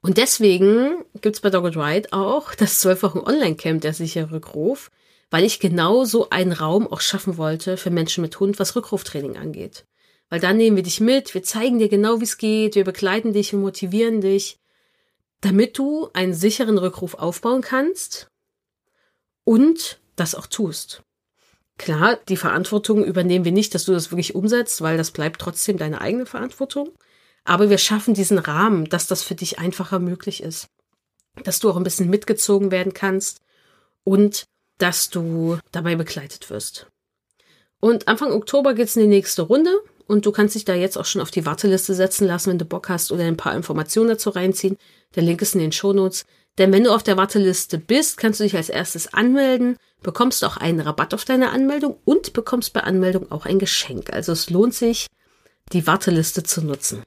Und 0.00 0.16
deswegen 0.16 1.04
gibt's 1.20 1.40
bei 1.40 1.50
Dogged 1.50 1.76
Ride 1.76 2.08
auch 2.12 2.54
das 2.54 2.80
12 2.80 3.02
Wochen 3.02 3.18
Online-Camp, 3.18 3.82
der 3.82 3.92
sichere 3.92 4.30
Rückruf, 4.30 4.90
weil 5.30 5.44
ich 5.44 5.60
genau 5.60 6.04
so 6.04 6.30
einen 6.30 6.52
Raum 6.52 6.90
auch 6.90 7.02
schaffen 7.02 7.36
wollte 7.36 7.76
für 7.76 7.90
Menschen 7.90 8.22
mit 8.22 8.40
Hund, 8.40 8.58
was 8.58 8.76
Rückruftraining 8.76 9.36
angeht. 9.36 9.84
Weil 10.30 10.40
dann 10.40 10.56
nehmen 10.56 10.76
wir 10.76 10.82
dich 10.82 11.00
mit, 11.00 11.34
wir 11.34 11.42
zeigen 11.42 11.78
dir 11.78 11.90
genau, 11.90 12.20
wie 12.20 12.24
es 12.24 12.38
geht, 12.38 12.76
wir 12.76 12.84
begleiten 12.84 13.34
dich, 13.34 13.52
wir 13.52 13.58
motivieren 13.58 14.22
dich, 14.22 14.58
damit 15.40 15.78
du 15.78 16.08
einen 16.12 16.34
sicheren 16.34 16.78
Rückruf 16.78 17.14
aufbauen 17.14 17.62
kannst 17.62 18.28
und 19.44 20.00
das 20.16 20.34
auch 20.34 20.46
tust. 20.46 21.02
Klar, 21.78 22.18
die 22.28 22.36
Verantwortung 22.36 23.04
übernehmen 23.04 23.44
wir 23.44 23.52
nicht, 23.52 23.74
dass 23.74 23.84
du 23.84 23.92
das 23.92 24.10
wirklich 24.10 24.34
umsetzt, 24.34 24.82
weil 24.82 24.96
das 24.96 25.12
bleibt 25.12 25.40
trotzdem 25.40 25.78
deine 25.78 26.00
eigene 26.00 26.26
Verantwortung. 26.26 26.90
Aber 27.44 27.70
wir 27.70 27.78
schaffen 27.78 28.14
diesen 28.14 28.38
Rahmen, 28.38 28.86
dass 28.86 29.06
das 29.06 29.22
für 29.22 29.36
dich 29.36 29.60
einfacher 29.60 30.00
möglich 30.00 30.42
ist. 30.42 30.68
Dass 31.44 31.60
du 31.60 31.70
auch 31.70 31.76
ein 31.76 31.84
bisschen 31.84 32.10
mitgezogen 32.10 32.72
werden 32.72 32.94
kannst 32.94 33.40
und 34.02 34.44
dass 34.78 35.08
du 35.08 35.58
dabei 35.70 35.94
begleitet 35.94 36.50
wirst. 36.50 36.88
Und 37.80 38.08
Anfang 38.08 38.32
Oktober 38.32 38.74
geht's 38.74 38.96
in 38.96 39.02
die 39.02 39.08
nächste 39.08 39.42
Runde 39.42 39.72
und 40.08 40.26
du 40.26 40.32
kannst 40.32 40.54
dich 40.54 40.64
da 40.64 40.74
jetzt 40.74 40.98
auch 40.98 41.04
schon 41.04 41.22
auf 41.22 41.30
die 41.30 41.46
Warteliste 41.46 41.94
setzen 41.94 42.26
lassen, 42.26 42.50
wenn 42.50 42.58
du 42.58 42.64
Bock 42.64 42.88
hast 42.88 43.12
oder 43.12 43.24
ein 43.24 43.36
paar 43.36 43.54
Informationen 43.54 44.08
dazu 44.08 44.30
reinziehen. 44.30 44.78
Der 45.14 45.22
Link 45.22 45.40
ist 45.42 45.54
in 45.54 45.60
den 45.60 45.70
Shownotes. 45.70 46.24
Denn 46.56 46.72
wenn 46.72 46.82
du 46.82 46.92
auf 46.92 47.04
der 47.04 47.16
Warteliste 47.16 47.78
bist, 47.78 48.16
kannst 48.16 48.40
du 48.40 48.44
dich 48.44 48.56
als 48.56 48.68
erstes 48.68 49.12
anmelden, 49.14 49.76
bekommst 50.02 50.44
auch 50.44 50.56
einen 50.56 50.80
Rabatt 50.80 51.14
auf 51.14 51.24
deine 51.24 51.50
Anmeldung 51.50 51.98
und 52.04 52.32
bekommst 52.32 52.72
bei 52.72 52.80
Anmeldung 52.80 53.30
auch 53.30 53.46
ein 53.46 53.60
Geschenk. 53.60 54.12
Also 54.12 54.32
es 54.32 54.50
lohnt 54.50 54.74
sich, 54.74 55.06
die 55.72 55.86
Warteliste 55.86 56.42
zu 56.42 56.62
nutzen. 56.62 57.04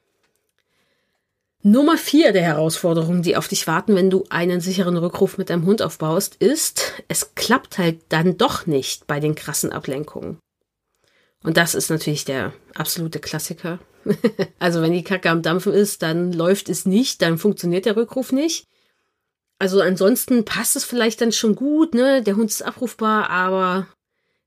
Nummer 1.64 1.98
vier 1.98 2.32
der 2.32 2.42
Herausforderungen, 2.42 3.22
die 3.22 3.36
auf 3.36 3.46
dich 3.46 3.66
warten, 3.66 3.94
wenn 3.94 4.10
du 4.10 4.24
einen 4.30 4.60
sicheren 4.60 4.96
Rückruf 4.96 5.38
mit 5.38 5.50
deinem 5.50 5.66
Hund 5.66 5.82
aufbaust, 5.82 6.36
ist, 6.36 7.02
es 7.08 7.34
klappt 7.34 7.78
halt 7.78 8.00
dann 8.08 8.38
doch 8.38 8.66
nicht 8.66 9.06
bei 9.06 9.20
den 9.20 9.34
krassen 9.34 9.70
Ablenkungen. 9.70 10.38
Und 11.42 11.56
das 11.56 11.74
ist 11.74 11.90
natürlich 11.90 12.24
der 12.24 12.52
absolute 12.74 13.18
Klassiker. 13.18 13.78
also 14.58 14.80
wenn 14.82 14.92
die 14.92 15.04
Kacke 15.04 15.30
am 15.30 15.42
Dampfen 15.42 15.72
ist, 15.72 16.02
dann 16.02 16.32
läuft 16.32 16.68
es 16.68 16.86
nicht, 16.86 17.22
dann 17.22 17.38
funktioniert 17.38 17.84
der 17.86 17.96
Rückruf 17.96 18.32
nicht. 18.32 18.66
Also 19.58 19.80
ansonsten 19.80 20.44
passt 20.44 20.76
es 20.76 20.84
vielleicht 20.84 21.20
dann 21.20 21.32
schon 21.32 21.54
gut, 21.54 21.94
ne? 21.94 22.22
Der 22.22 22.36
Hund 22.36 22.50
ist 22.50 22.62
abrufbar, 22.62 23.30
aber 23.30 23.86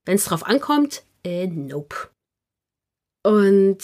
wenn 0.04 0.16
es 0.16 0.26
drauf 0.26 0.44
ankommt, 0.44 1.04
äh, 1.24 1.46
nope. 1.46 2.10
Und 3.22 3.78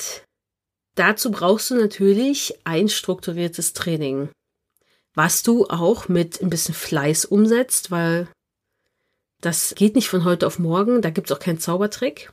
dazu 0.95 1.31
brauchst 1.31 1.71
du 1.71 1.75
natürlich 1.75 2.55
ein 2.65 2.89
strukturiertes 2.89 3.73
Training, 3.73 4.29
was 5.15 5.43
du 5.43 5.67
auch 5.67 6.09
mit 6.09 6.41
ein 6.43 6.51
bisschen 6.51 6.75
Fleiß 6.75 7.25
umsetzt, 7.25 7.91
weil 7.91 8.29
das 9.41 9.75
geht 9.75 9.97
nicht 9.97 10.09
von 10.09 10.25
heute 10.25 10.47
auf 10.47 10.59
morgen, 10.59 11.03
da 11.03 11.11
gibt's 11.11 11.33
auch 11.33 11.41
keinen 11.41 11.59
Zaubertrick. 11.59 12.31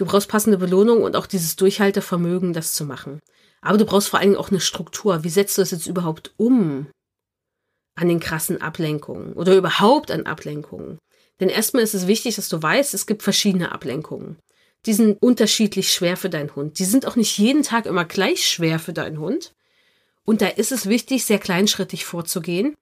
Du 0.00 0.06
brauchst 0.06 0.28
passende 0.28 0.56
Belohnung 0.56 1.02
und 1.02 1.14
auch 1.14 1.26
dieses 1.26 1.56
Durchhaltevermögen, 1.56 2.54
das 2.54 2.72
zu 2.72 2.86
machen. 2.86 3.20
Aber 3.60 3.76
du 3.76 3.84
brauchst 3.84 4.08
vor 4.08 4.18
allem 4.18 4.34
auch 4.34 4.48
eine 4.48 4.60
Struktur. 4.60 5.24
Wie 5.24 5.28
setzt 5.28 5.58
du 5.58 5.62
das 5.62 5.72
jetzt 5.72 5.86
überhaupt 5.86 6.32
um? 6.38 6.86
an 7.96 8.08
den 8.08 8.20
krassen 8.20 8.62
Ablenkungen 8.62 9.34
oder 9.34 9.54
überhaupt 9.54 10.10
an 10.10 10.24
Ablenkungen. 10.24 10.98
Denn 11.38 11.50
erstmal 11.50 11.82
ist 11.82 11.92
es 11.92 12.06
wichtig, 12.06 12.36
dass 12.36 12.48
du 12.48 12.62
weißt, 12.62 12.94
es 12.94 13.06
gibt 13.06 13.22
verschiedene 13.22 13.72
Ablenkungen. 13.72 14.38
Die 14.86 14.94
sind 14.94 15.22
unterschiedlich 15.22 15.92
schwer 15.92 16.16
für 16.16 16.30
deinen 16.30 16.54
Hund. 16.56 16.78
Die 16.78 16.86
sind 16.86 17.04
auch 17.04 17.16
nicht 17.16 17.36
jeden 17.36 17.62
Tag 17.62 17.84
immer 17.84 18.06
gleich 18.06 18.48
schwer 18.48 18.78
für 18.78 18.94
deinen 18.94 19.18
Hund. 19.18 19.52
Und 20.24 20.40
da 20.40 20.46
ist 20.46 20.72
es 20.72 20.88
wichtig, 20.88 21.26
sehr 21.26 21.38
kleinschrittig 21.38 22.06
vorzugehen, 22.06 22.74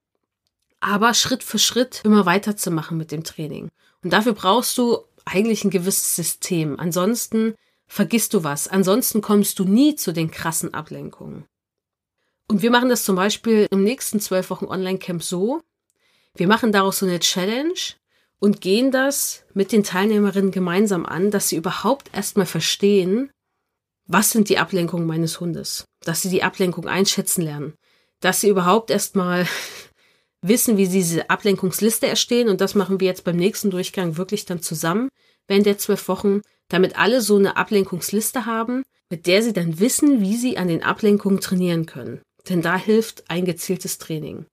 aber 0.79 1.15
Schritt 1.15 1.43
für 1.43 1.59
Schritt 1.59 2.03
immer 2.05 2.25
weiterzumachen 2.25 2.97
mit 2.97 3.11
dem 3.11 3.25
Training. 3.25 3.71
Und 4.05 4.13
dafür 4.13 4.35
brauchst 4.35 4.79
du 4.79 4.99
eigentlich 5.29 5.65
ein 5.65 5.71
gewisses 5.71 6.17
System. 6.17 6.79
Ansonsten 6.79 7.55
vergisst 7.87 8.35
du 8.35 8.45
was. 8.45 8.69
Ansonsten 8.69 9.21
kommst 9.21 9.59
du 9.59 9.65
nie 9.65 9.97
zu 9.97 10.13
den 10.13 10.31
krassen 10.31 10.75
Ablenkungen. 10.75 11.47
Und 12.49 12.63
wir 12.63 12.71
machen 12.71 12.89
das 12.89 13.05
zum 13.05 13.17
Beispiel 13.17 13.67
im 13.71 13.83
nächsten 13.83 14.21
zwölf 14.21 14.51
Wochen 14.51 14.65
Online-Camp 14.65 15.23
so. 15.23 15.63
Wir 16.35 16.49
machen 16.49 16.73
daraus 16.73 16.99
so 16.99 17.07
eine 17.07 17.21
Challenge 17.21 17.75
und 18.39 18.61
gehen 18.61 18.91
das 18.91 19.45
mit 19.53 19.73
den 19.73 19.85
Teilnehmerinnen 19.85 20.51
gemeinsam 20.51 21.05
an, 21.05 21.31
dass 21.31 21.49
sie 21.49 21.57
überhaupt 21.57 22.15
erstmal 22.15 22.47
verstehen, 22.47 23.31
was 24.07 24.31
sind 24.31 24.49
die 24.49 24.59
Ablenkungen 24.59 25.07
meines 25.07 25.41
Hundes, 25.41 25.85
dass 26.01 26.23
sie 26.23 26.31
die 26.31 26.43
Ablenkung 26.43 26.87
einschätzen 26.87 27.43
lernen, 27.43 27.75
dass 28.21 28.41
sie 28.41 28.49
überhaupt 28.49 28.91
erstmal 28.91 29.47
wissen, 30.43 30.77
wie 30.77 30.87
sie 30.87 30.99
diese 30.99 31.31
Ablenkungsliste 31.31 32.07
erstehen 32.07 32.49
und 32.49 32.61
das 32.61 32.75
machen 32.75 33.01
wir 33.01 33.07
jetzt 33.07 33.25
beim 33.25 33.37
nächsten 33.37 33.71
Durchgang 33.71 34.17
wirklich 34.17 34.45
dann 34.45 34.63
zusammen 34.63 35.09
während 35.49 35.67
der 35.67 35.79
zwölf 35.79 36.09
Wochen, 36.09 36.43
damit 36.69 36.99
alle 36.99 37.21
so 37.21 37.37
eine 37.37 37.57
Ablenkungsliste 37.57 38.47
haben, 38.47 38.83
mit 39.11 39.27
der 39.27 39.43
sie 39.43 39.53
dann 39.53 39.81
wissen, 39.81 40.21
wie 40.21 40.37
sie 40.37 40.59
an 40.59 40.69
den 40.69 40.83
Ablenkungen 40.83 41.41
trainieren 41.41 41.87
können. 41.87 42.21
Denn 42.49 42.63
da 42.63 42.77
hilft 42.77 43.31
ein 43.31 43.45
gezieltes 43.45 43.99
Training. 43.99 44.47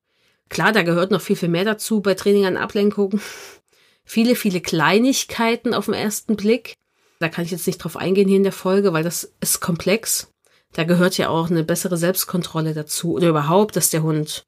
Klar, 0.50 0.72
da 0.72 0.84
gehört 0.84 1.12
noch 1.12 1.22
viel, 1.22 1.36
viel 1.36 1.50
mehr 1.50 1.66
dazu 1.66 2.02
bei 2.02 2.14
Training 2.14 2.46
an 2.46 2.58
Ablenkungen. 2.58 3.22
viele, 4.06 4.36
viele 4.36 4.62
Kleinigkeiten 4.62 5.74
auf 5.74 5.86
den 5.86 5.96
ersten 5.96 6.36
Blick. 6.36 6.74
Da 7.20 7.30
kann 7.30 7.46
ich 7.46 7.52
jetzt 7.52 7.68
nicht 7.68 7.78
drauf 7.78 7.98
eingehen 7.98 8.28
hier 8.28 8.38
in 8.38 8.44
der 8.44 8.52
Folge, 8.52 8.94
weil 8.94 9.04
das 9.04 9.34
ist 9.42 9.60
komplex. 9.60 10.32
Da 10.74 10.84
gehört 10.84 11.18
ja 11.18 11.30
auch 11.30 11.50
eine 11.50 11.64
bessere 11.64 11.98
Selbstkontrolle 11.98 12.74
dazu 12.74 13.14
oder 13.14 13.30
überhaupt, 13.30 13.76
dass 13.76 13.90
der 13.90 14.04
Hund 14.04 14.46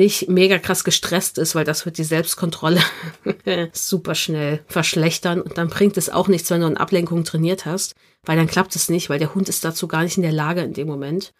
nicht 0.00 0.28
mega 0.30 0.58
krass 0.58 0.82
gestresst 0.82 1.36
ist, 1.36 1.54
weil 1.54 1.64
das 1.64 1.84
wird 1.84 1.98
die 1.98 2.04
Selbstkontrolle 2.04 2.80
super 3.72 4.14
schnell 4.14 4.64
verschlechtern 4.66 5.42
und 5.42 5.58
dann 5.58 5.68
bringt 5.68 5.98
es 5.98 6.08
auch 6.08 6.26
nichts, 6.26 6.50
wenn 6.50 6.62
du 6.62 6.66
eine 6.68 6.80
Ablenkung 6.80 7.22
trainiert 7.24 7.66
hast, 7.66 7.94
weil 8.24 8.38
dann 8.38 8.46
klappt 8.46 8.74
es 8.76 8.88
nicht, 8.88 9.10
weil 9.10 9.18
der 9.18 9.34
Hund 9.34 9.50
ist 9.50 9.62
dazu 9.62 9.88
gar 9.88 10.02
nicht 10.02 10.16
in 10.16 10.22
der 10.22 10.32
Lage 10.32 10.62
in 10.62 10.72
dem 10.72 10.88
Moment. 10.88 11.32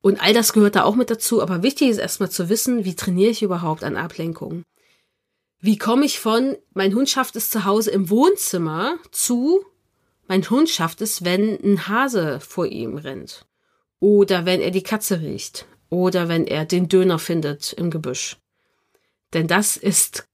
Und 0.00 0.22
all 0.22 0.32
das 0.32 0.52
gehört 0.52 0.76
da 0.76 0.84
auch 0.84 0.94
mit 0.94 1.10
dazu, 1.10 1.42
aber 1.42 1.64
wichtig 1.64 1.88
ist 1.90 1.98
erstmal 1.98 2.30
zu 2.30 2.48
wissen, 2.48 2.84
wie 2.84 2.94
trainiere 2.94 3.32
ich 3.32 3.42
überhaupt 3.42 3.82
an 3.82 3.96
Ablenkung? 3.96 4.62
Wie 5.58 5.76
komme 5.76 6.04
ich 6.04 6.20
von, 6.20 6.56
mein 6.74 6.94
Hund 6.94 7.10
schafft 7.10 7.34
es 7.34 7.50
zu 7.50 7.64
Hause 7.64 7.90
im 7.90 8.08
Wohnzimmer 8.08 8.94
zu, 9.10 9.64
mein 10.28 10.48
Hund 10.48 10.68
schafft 10.68 11.00
es, 11.00 11.24
wenn 11.24 11.58
ein 11.60 11.88
Hase 11.88 12.38
vor 12.38 12.66
ihm 12.66 12.98
rennt? 12.98 13.46
Oder 13.98 14.46
wenn 14.46 14.60
er 14.60 14.70
die 14.70 14.84
Katze 14.84 15.20
riecht? 15.20 15.66
Oder 15.88 16.28
wenn 16.28 16.46
er 16.46 16.64
den 16.64 16.88
Döner 16.88 17.18
findet 17.18 17.72
im 17.72 17.90
Gebüsch? 17.90 18.36
Denn 19.32 19.46
das 19.46 19.76
ist 19.76 20.26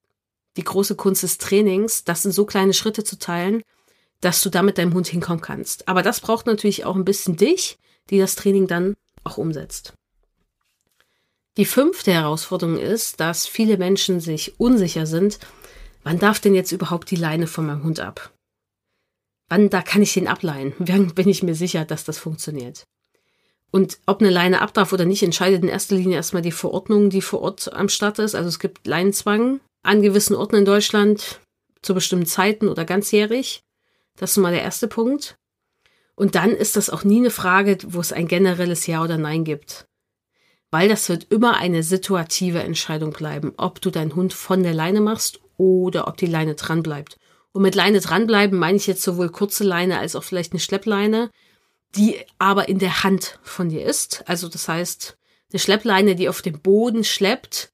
die 0.56 0.64
große 0.64 0.96
Kunst 0.96 1.22
des 1.22 1.38
Trainings, 1.38 2.04
das 2.04 2.24
in 2.24 2.32
so 2.32 2.44
kleine 2.44 2.74
Schritte 2.74 3.04
zu 3.04 3.18
teilen, 3.18 3.62
dass 4.20 4.40
du 4.42 4.50
damit 4.50 4.78
deinem 4.78 4.94
Hund 4.94 5.08
hinkommen 5.08 5.40
kannst. 5.40 5.88
Aber 5.88 6.02
das 6.02 6.20
braucht 6.20 6.46
natürlich 6.46 6.84
auch 6.84 6.96
ein 6.96 7.04
bisschen 7.04 7.36
dich, 7.36 7.78
die 8.10 8.18
das 8.18 8.36
Training 8.36 8.66
dann 8.66 8.94
auch 9.24 9.38
umsetzt. 9.38 9.94
Die 11.58 11.66
fünfte 11.66 12.12
Herausforderung 12.12 12.78
ist, 12.78 13.20
dass 13.20 13.46
viele 13.46 13.76
Menschen 13.76 14.20
sich 14.20 14.58
unsicher 14.58 15.06
sind, 15.06 15.38
wann 16.02 16.18
darf 16.18 16.40
denn 16.40 16.54
jetzt 16.54 16.72
überhaupt 16.72 17.10
die 17.10 17.16
Leine 17.16 17.46
von 17.46 17.66
meinem 17.66 17.84
Hund 17.84 18.00
ab? 18.00 18.32
Wann 19.48 19.68
da 19.68 19.82
kann 19.82 20.00
ich 20.00 20.14
den 20.14 20.28
ableihen? 20.28 20.72
Wann 20.78 21.14
bin 21.14 21.28
ich 21.28 21.42
mir 21.42 21.54
sicher, 21.54 21.84
dass 21.84 22.04
das 22.04 22.18
funktioniert? 22.18 22.84
Und 23.72 23.98
ob 24.06 24.20
eine 24.20 24.30
Leine 24.30 24.60
ab 24.60 24.72
darf 24.74 24.92
oder 24.92 25.04
nicht, 25.04 25.24
entscheidet 25.24 25.62
in 25.62 25.68
erster 25.68 25.96
Linie 25.96 26.16
erstmal 26.16 26.42
die 26.42 26.52
Verordnung, 26.52 27.10
die 27.10 27.22
vor 27.22 27.40
Ort 27.40 27.72
am 27.72 27.88
Start 27.88 28.20
ist. 28.20 28.36
Also 28.36 28.48
es 28.48 28.60
gibt 28.60 28.86
Leinenzwang 28.86 29.58
an 29.82 30.02
gewissen 30.02 30.36
Orten 30.36 30.56
in 30.56 30.64
Deutschland 30.64 31.40
zu 31.80 31.94
bestimmten 31.94 32.26
Zeiten 32.26 32.68
oder 32.68 32.84
ganzjährig. 32.84 33.62
Das 34.16 34.32
ist 34.32 34.36
mal 34.36 34.52
der 34.52 34.62
erste 34.62 34.86
Punkt. 34.86 35.34
Und 36.14 36.36
dann 36.36 36.50
ist 36.50 36.76
das 36.76 36.90
auch 36.90 37.02
nie 37.02 37.18
eine 37.18 37.30
Frage, 37.30 37.78
wo 37.86 37.98
es 37.98 38.12
ein 38.12 38.28
generelles 38.28 38.86
Ja 38.86 39.02
oder 39.02 39.18
Nein 39.18 39.42
gibt 39.42 39.86
weil 40.72 40.88
das 40.88 41.08
wird 41.10 41.26
immer 41.30 41.58
eine 41.58 41.84
situative 41.84 42.60
Entscheidung 42.60 43.12
bleiben, 43.12 43.52
ob 43.58 43.80
du 43.80 43.90
deinen 43.90 44.16
Hund 44.16 44.32
von 44.32 44.62
der 44.62 44.72
Leine 44.72 45.02
machst 45.02 45.38
oder 45.58 46.08
ob 46.08 46.16
die 46.16 46.26
Leine 46.26 46.54
dran 46.54 46.82
bleibt. 46.82 47.18
Und 47.52 47.60
mit 47.60 47.74
Leine 47.74 48.00
dranbleiben 48.00 48.58
meine 48.58 48.78
ich 48.78 48.86
jetzt 48.86 49.02
sowohl 49.02 49.28
kurze 49.28 49.64
Leine 49.64 49.98
als 49.98 50.16
auch 50.16 50.24
vielleicht 50.24 50.52
eine 50.52 50.60
Schleppleine, 50.60 51.30
die 51.94 52.18
aber 52.38 52.68
in 52.68 52.78
der 52.78 53.04
Hand 53.04 53.38
von 53.42 53.68
dir 53.68 53.84
ist. 53.84 54.24
Also 54.26 54.48
das 54.48 54.68
heißt, 54.68 55.16
eine 55.52 55.60
Schleppleine, 55.60 56.14
die 56.14 56.28
auf 56.28 56.42
dem 56.42 56.60
Boden 56.60 57.04
schleppt, 57.04 57.72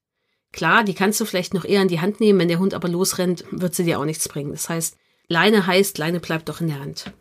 klar, 0.51 0.83
die 0.83 0.93
kannst 0.93 1.19
du 1.21 1.25
vielleicht 1.25 1.53
noch 1.53 1.65
eher 1.65 1.81
in 1.81 1.87
die 1.87 2.01
Hand 2.01 2.19
nehmen, 2.19 2.39
wenn 2.39 2.47
der 2.47 2.59
Hund 2.59 2.73
aber 2.73 2.89
losrennt, 2.89 3.45
wird 3.51 3.75
sie 3.75 3.85
dir 3.85 3.99
auch 3.99 4.05
nichts 4.05 4.27
bringen. 4.27 4.51
Das 4.51 4.69
heißt, 4.69 4.97
Leine 5.27 5.67
heißt, 5.67 5.97
Leine 5.97 6.19
bleibt 6.19 6.49
doch 6.49 6.59
in 6.59 6.67
der 6.67 6.79
Hand. 6.79 7.13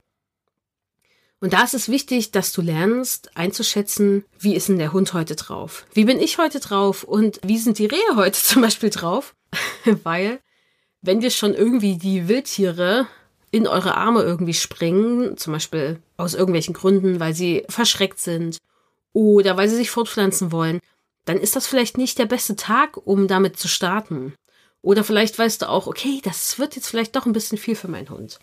Und 1.41 1.53
da 1.53 1.63
ist 1.63 1.75
es 1.75 1.89
wichtig, 1.89 2.33
dass 2.33 2.53
du 2.53 2.63
lernst 2.63 3.37
einzuschätzen, 3.37 4.25
wie 4.41 4.57
ist 4.57 4.69
denn 4.69 4.79
der 4.79 4.93
Hund 4.93 5.13
heute 5.13 5.37
drauf? 5.37 5.87
Wie 5.93 6.05
bin 6.05 6.19
ich 6.19 6.39
heute 6.39 6.59
drauf? 6.59 7.05
Und 7.05 7.39
wie 7.45 7.59
sind 7.59 7.79
die 7.79 7.87
Rehe 7.87 8.17
heute 8.17 8.39
zum 8.43 8.63
Beispiel 8.63 8.91
drauf? 8.91 9.37
Weil, 10.03 10.41
wenn 11.01 11.23
wir 11.23 11.31
schon 11.31 11.55
irgendwie 11.55 11.97
die 11.97 12.27
Wildtiere 12.27 13.07
in 13.51 13.67
eure 13.67 13.97
Arme 13.97 14.23
irgendwie 14.23 14.55
springen, 14.55 15.37
zum 15.37 15.53
Beispiel 15.53 16.01
aus 16.17 16.35
irgendwelchen 16.35 16.75
Gründen, 16.75 17.21
weil 17.21 17.35
sie 17.35 17.65
verschreckt 17.69 18.19
sind 18.19 18.59
oder 19.13 19.57
weil 19.57 19.69
sie 19.69 19.77
sich 19.77 19.91
fortpflanzen 19.91 20.53
wollen, 20.53 20.81
dann 21.25 21.39
ist 21.39 21.57
das 21.57 21.67
vielleicht 21.67 21.99
nicht 21.99 22.19
der 22.19 22.27
beste 22.27 22.57
Tag, 22.57 22.97
um 22.97 23.29
damit 23.29 23.59
zu 23.59 23.69
starten. 23.69 24.35
Oder 24.81 25.05
vielleicht 25.05 25.39
weißt 25.39 25.63
du 25.63 25.69
auch, 25.69 25.87
okay, 25.87 26.21
das 26.23 26.59
wird 26.59 26.77
jetzt 26.77 26.89
vielleicht 26.89 27.17
doch 27.17 27.27
ein 27.27 27.33
bisschen 27.33 27.59
viel 27.59 27.75
für 27.75 27.89
meinen 27.89 28.11
Hund. 28.11 28.39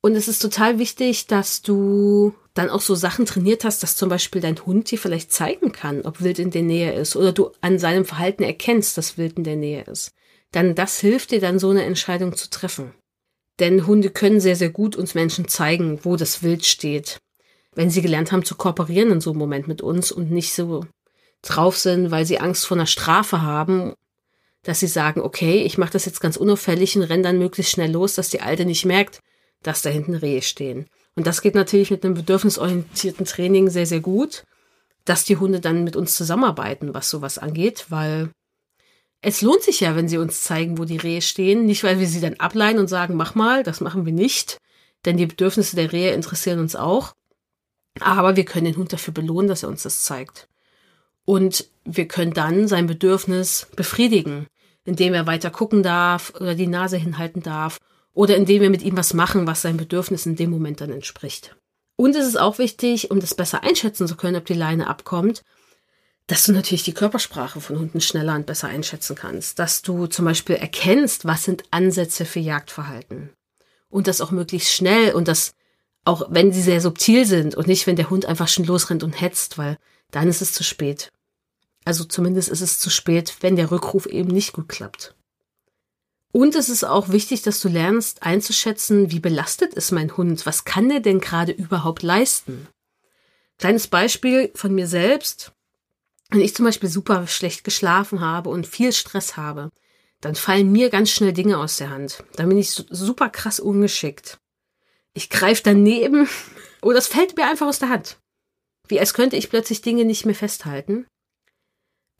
Und 0.00 0.14
es 0.14 0.28
ist 0.28 0.40
total 0.40 0.78
wichtig, 0.78 1.26
dass 1.26 1.60
du 1.60 2.34
dann 2.54 2.70
auch 2.70 2.80
so 2.80 2.94
Sachen 2.94 3.26
trainiert 3.26 3.64
hast, 3.64 3.82
dass 3.82 3.96
zum 3.96 4.08
Beispiel 4.08 4.40
dein 4.40 4.64
Hund 4.64 4.90
dir 4.90 4.98
vielleicht 4.98 5.30
zeigen 5.30 5.72
kann, 5.72 6.02
ob 6.02 6.22
Wild 6.22 6.38
in 6.38 6.50
der 6.50 6.62
Nähe 6.62 6.94
ist 6.94 7.16
oder 7.16 7.32
du 7.32 7.52
an 7.60 7.78
seinem 7.78 8.06
Verhalten 8.06 8.42
erkennst, 8.42 8.96
dass 8.96 9.18
Wild 9.18 9.36
in 9.36 9.44
der 9.44 9.56
Nähe 9.56 9.84
ist. 9.84 10.12
Dann 10.52 10.74
das 10.74 10.98
hilft 11.00 11.30
dir 11.32 11.40
dann 11.40 11.58
so 11.58 11.70
eine 11.70 11.84
Entscheidung 11.84 12.34
zu 12.34 12.48
treffen. 12.48 12.94
Denn 13.60 13.86
Hunde 13.86 14.10
können 14.10 14.40
sehr, 14.40 14.56
sehr 14.56 14.70
gut 14.70 14.96
uns 14.96 15.14
Menschen 15.14 15.46
zeigen, 15.46 16.00
wo 16.02 16.16
das 16.16 16.42
Wild 16.42 16.64
steht. 16.64 17.20
Wenn 17.74 17.90
sie 17.90 18.02
gelernt 18.02 18.32
haben 18.32 18.44
zu 18.44 18.54
kooperieren 18.56 19.12
in 19.12 19.20
so 19.20 19.30
einem 19.30 19.38
Moment 19.38 19.68
mit 19.68 19.82
uns 19.82 20.10
und 20.10 20.30
nicht 20.30 20.54
so 20.54 20.86
drauf 21.42 21.76
sind, 21.76 22.10
weil 22.10 22.26
sie 22.26 22.40
Angst 22.40 22.66
vor 22.66 22.76
einer 22.76 22.86
Strafe 22.86 23.42
haben, 23.42 23.92
dass 24.62 24.80
sie 24.80 24.86
sagen, 24.86 25.20
okay, 25.20 25.62
ich 25.62 25.78
mache 25.78 25.92
das 25.92 26.04
jetzt 26.06 26.20
ganz 26.20 26.36
unauffällig 26.36 26.96
und 26.96 27.02
renne 27.02 27.22
dann 27.22 27.38
möglichst 27.38 27.72
schnell 27.72 27.92
los, 27.92 28.14
dass 28.14 28.30
die 28.30 28.40
Alte 28.40 28.64
nicht 28.64 28.84
merkt, 28.84 29.20
dass 29.62 29.82
da 29.82 29.90
hinten 29.90 30.14
Rehe 30.14 30.42
stehen. 30.42 30.86
Und 31.14 31.26
das 31.26 31.42
geht 31.42 31.54
natürlich 31.54 31.90
mit 31.90 32.04
einem 32.04 32.14
bedürfnisorientierten 32.14 33.26
Training 33.26 33.68
sehr, 33.68 33.86
sehr 33.86 34.00
gut, 34.00 34.44
dass 35.04 35.24
die 35.24 35.36
Hunde 35.36 35.60
dann 35.60 35.84
mit 35.84 35.96
uns 35.96 36.14
zusammenarbeiten, 36.16 36.94
was 36.94 37.10
sowas 37.10 37.38
angeht, 37.38 37.86
weil 37.88 38.30
es 39.22 39.42
lohnt 39.42 39.62
sich 39.62 39.80
ja, 39.80 39.96
wenn 39.96 40.08
sie 40.08 40.18
uns 40.18 40.42
zeigen, 40.42 40.78
wo 40.78 40.84
die 40.84 40.96
Rehe 40.96 41.22
stehen. 41.22 41.66
Nicht, 41.66 41.84
weil 41.84 41.98
wir 42.00 42.06
sie 42.06 42.20
dann 42.20 42.34
ableihen 42.34 42.78
und 42.78 42.88
sagen, 42.88 43.14
mach 43.14 43.34
mal, 43.34 43.62
das 43.62 43.80
machen 43.80 44.06
wir 44.06 44.12
nicht, 44.12 44.58
denn 45.04 45.16
die 45.16 45.26
Bedürfnisse 45.26 45.76
der 45.76 45.92
Rehe 45.92 46.12
interessieren 46.12 46.58
uns 46.58 46.76
auch. 46.76 47.14
Aber 48.00 48.36
wir 48.36 48.44
können 48.44 48.66
den 48.66 48.76
Hund 48.76 48.92
dafür 48.92 49.12
belohnen, 49.12 49.48
dass 49.48 49.62
er 49.62 49.68
uns 49.68 49.82
das 49.82 50.04
zeigt. 50.04 50.48
Und 51.24 51.66
wir 51.84 52.08
können 52.08 52.32
dann 52.32 52.66
sein 52.66 52.86
Bedürfnis 52.86 53.66
befriedigen, 53.76 54.46
indem 54.84 55.12
er 55.12 55.26
weiter 55.26 55.50
gucken 55.50 55.82
darf 55.82 56.32
oder 56.36 56.54
die 56.54 56.66
Nase 56.66 56.96
hinhalten 56.96 57.42
darf 57.42 57.78
oder 58.12 58.36
indem 58.36 58.62
wir 58.62 58.70
mit 58.70 58.82
ihm 58.82 58.96
was 58.96 59.12
machen, 59.12 59.46
was 59.46 59.62
seinem 59.62 59.76
Bedürfnis 59.76 60.26
in 60.26 60.36
dem 60.36 60.50
Moment 60.50 60.80
dann 60.80 60.90
entspricht. 60.90 61.56
Und 61.96 62.16
es 62.16 62.26
ist 62.26 62.40
auch 62.40 62.58
wichtig, 62.58 63.10
um 63.10 63.20
das 63.20 63.34
besser 63.34 63.62
einschätzen 63.62 64.08
zu 64.08 64.16
können, 64.16 64.36
ob 64.36 64.46
die 64.46 64.54
Leine 64.54 64.86
abkommt, 64.86 65.42
dass 66.30 66.44
du 66.44 66.52
natürlich 66.52 66.84
die 66.84 66.94
Körpersprache 66.94 67.60
von 67.60 67.78
Hunden 67.78 68.00
schneller 68.00 68.36
und 68.36 68.46
besser 68.46 68.68
einschätzen 68.68 69.16
kannst. 69.16 69.58
Dass 69.58 69.82
du 69.82 70.06
zum 70.06 70.24
Beispiel 70.24 70.56
erkennst, 70.56 71.24
was 71.24 71.44
sind 71.44 71.64
Ansätze 71.70 72.24
für 72.24 72.40
Jagdverhalten. 72.40 73.30
Und 73.88 74.06
das 74.06 74.20
auch 74.20 74.30
möglichst 74.30 74.70
schnell 74.70 75.12
und 75.14 75.26
das 75.26 75.52
auch 76.04 76.28
wenn 76.30 76.52
sie 76.52 76.62
sehr 76.62 76.80
subtil 76.80 77.26
sind 77.26 77.54
und 77.54 77.66
nicht, 77.66 77.86
wenn 77.86 77.96
der 77.96 78.10
Hund 78.10 78.24
einfach 78.24 78.48
schon 78.48 78.64
losrennt 78.64 79.02
und 79.02 79.20
hetzt, 79.20 79.58
weil 79.58 79.76
dann 80.10 80.28
ist 80.28 80.40
es 80.40 80.52
zu 80.52 80.64
spät. 80.64 81.10
Also 81.84 82.04
zumindest 82.04 82.48
ist 82.48 82.62
es 82.62 82.78
zu 82.78 82.90
spät, 82.90 83.36
wenn 83.40 83.56
der 83.56 83.70
Rückruf 83.70 84.06
eben 84.06 84.30
nicht 84.30 84.52
gut 84.52 84.68
klappt. 84.68 85.14
Und 86.32 86.54
es 86.54 86.68
ist 86.68 86.84
auch 86.84 87.08
wichtig, 87.08 87.42
dass 87.42 87.60
du 87.60 87.68
lernst 87.68 88.22
einzuschätzen, 88.22 89.10
wie 89.10 89.20
belastet 89.20 89.74
ist 89.74 89.90
mein 89.90 90.16
Hund? 90.16 90.46
Was 90.46 90.64
kann 90.64 90.88
der 90.88 91.00
denn 91.00 91.20
gerade 91.20 91.52
überhaupt 91.52 92.02
leisten? 92.02 92.68
Kleines 93.58 93.88
Beispiel 93.88 94.50
von 94.54 94.74
mir 94.74 94.86
selbst. 94.86 95.52
Wenn 96.30 96.40
ich 96.40 96.54
zum 96.54 96.64
Beispiel 96.64 96.88
super 96.88 97.26
schlecht 97.26 97.64
geschlafen 97.64 98.20
habe 98.20 98.50
und 98.50 98.66
viel 98.66 98.92
Stress 98.92 99.36
habe, 99.36 99.70
dann 100.20 100.34
fallen 100.34 100.70
mir 100.70 100.90
ganz 100.90 101.10
schnell 101.10 101.32
Dinge 101.32 101.58
aus 101.58 101.78
der 101.78 101.90
Hand. 101.90 102.22
Dann 102.36 102.48
bin 102.48 102.58
ich 102.58 102.70
super 102.70 103.28
krass 103.30 103.58
ungeschickt. 103.58 104.38
Ich 105.12 105.30
greife 105.30 105.62
daneben 105.64 106.28
oder 106.82 106.98
es 106.98 107.08
fällt 107.08 107.36
mir 107.36 107.46
einfach 107.46 107.66
aus 107.66 107.78
der 107.78 107.88
Hand. 107.88 108.18
Wie 108.88 109.00
als 109.00 109.14
könnte 109.14 109.36
ich 109.36 109.50
plötzlich 109.50 109.82
Dinge 109.82 110.04
nicht 110.04 110.26
mehr 110.26 110.34
festhalten. 110.34 111.06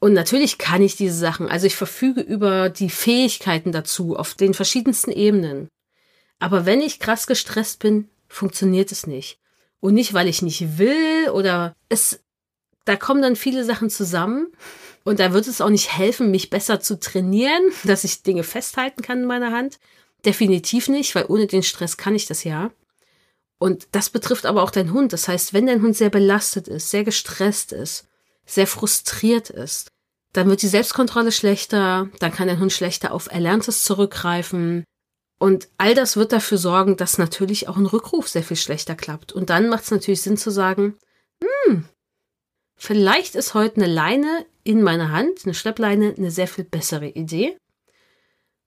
Und 0.01 0.15
natürlich 0.15 0.57
kann 0.57 0.83
ich 0.83 0.97
diese 0.97 1.17
Sachen, 1.17 1.49
also 1.49 1.67
ich 1.67 1.77
verfüge 1.77 2.23
über 2.23 2.71
die 2.71 2.89
Fähigkeiten 2.89 3.71
dazu 3.71 4.17
auf 4.17 4.35
den 4.35 4.55
verschiedensten 4.55 5.13
Ebenen. 5.13 5.69
Aber 6.39 6.65
wenn 6.65 6.81
ich 6.81 7.01
krass 7.01 7.27
gestresst 7.27 7.81
bin, 7.81 8.09
funktioniert 8.27 8.93
es 8.93 9.07
nicht. 9.07 9.39
Und 9.81 9.95
nicht, 9.95 10.15
weil 10.15 10.27
ich 10.27 10.41
nicht 10.41 10.79
will 10.79 11.29
oder 11.33 11.75
es, 11.91 12.21
da 12.85 12.97
kommen 12.97 13.23
dann 13.23 13.37
viele 13.37 13.65
Sachen 13.65 13.91
zusammen. 13.91 14.49
Und 15.05 15.19
da 15.19 15.33
wird 15.33 15.47
es 15.47 15.61
auch 15.61 15.71
nicht 15.71 15.97
helfen, 15.97 16.31
mich 16.31 16.51
besser 16.51 16.81
zu 16.81 16.99
trainieren, 16.99 17.63
dass 17.85 18.05
ich 18.05 18.23
Dinge 18.23 18.45
festhalten 18.45 19.03
kann 19.03 19.21
in 19.21 19.27
meiner 19.27 19.53
Hand. 19.53 19.79
Definitiv 20.25 20.89
nicht, 20.89 21.15
weil 21.15 21.27
ohne 21.29 21.47
den 21.47 21.63
Stress 21.63 21.97
kann 21.97 22.15
ich 22.15 22.27
das 22.27 22.45
ja. 22.45 22.71
Und 23.59 23.89
das 23.93 24.11
betrifft 24.11 24.47
aber 24.47 24.63
auch 24.63 24.71
deinen 24.71 24.93
Hund. 24.93 25.13
Das 25.13 25.29
heißt, 25.29 25.53
wenn 25.53 25.67
dein 25.67 25.83
Hund 25.83 25.97
sehr 25.97 26.11
belastet 26.11 26.69
ist, 26.69 26.91
sehr 26.91 27.05
gestresst 27.05 27.73
ist, 27.73 28.07
sehr 28.47 28.67
frustriert 28.67 29.51
ist, 29.51 29.91
dann 30.33 30.49
wird 30.49 30.63
die 30.63 30.69
Selbstkontrolle 30.69 31.33
schlechter, 31.33 32.09
dann 32.21 32.33
kann 32.33 32.49
der 32.49 32.59
Hund 32.59 32.73
schlechter 32.73 33.13
auf 33.13 33.31
Erlerntes 33.31 33.85
zurückgreifen. 33.85 34.85
Und 35.39 35.69
all 35.79 35.95
das 35.95 36.17
wird 36.17 36.33
dafür 36.33 36.59
sorgen, 36.59 36.97
dass 36.97 37.19
natürlich 37.19 37.69
auch 37.69 37.77
ein 37.77 37.87
Rückruf 37.87 38.29
sehr 38.29 38.43
viel 38.43 38.57
schlechter 38.57 38.95
klappt. 38.95 39.33
Und 39.33 39.51
dann 39.51 39.69
macht 39.69 39.85
es 39.85 39.91
natürlich 39.91 40.23
Sinn 40.23 40.37
zu 40.37 40.51
sagen, 40.51 40.97
hm, 41.43 41.85
vielleicht 42.81 43.35
ist 43.35 43.55
heute 43.55 43.77
eine 43.77 43.87
Leine 43.87 44.47
in 44.65 44.83
meiner 44.83 45.11
Hand, 45.13 45.45
eine 45.45 45.55
Schleppleine, 45.55 46.15
eine 46.17 46.31
sehr 46.31 46.49
viel 46.49 46.65
bessere 46.65 47.09
Idee, 47.09 47.57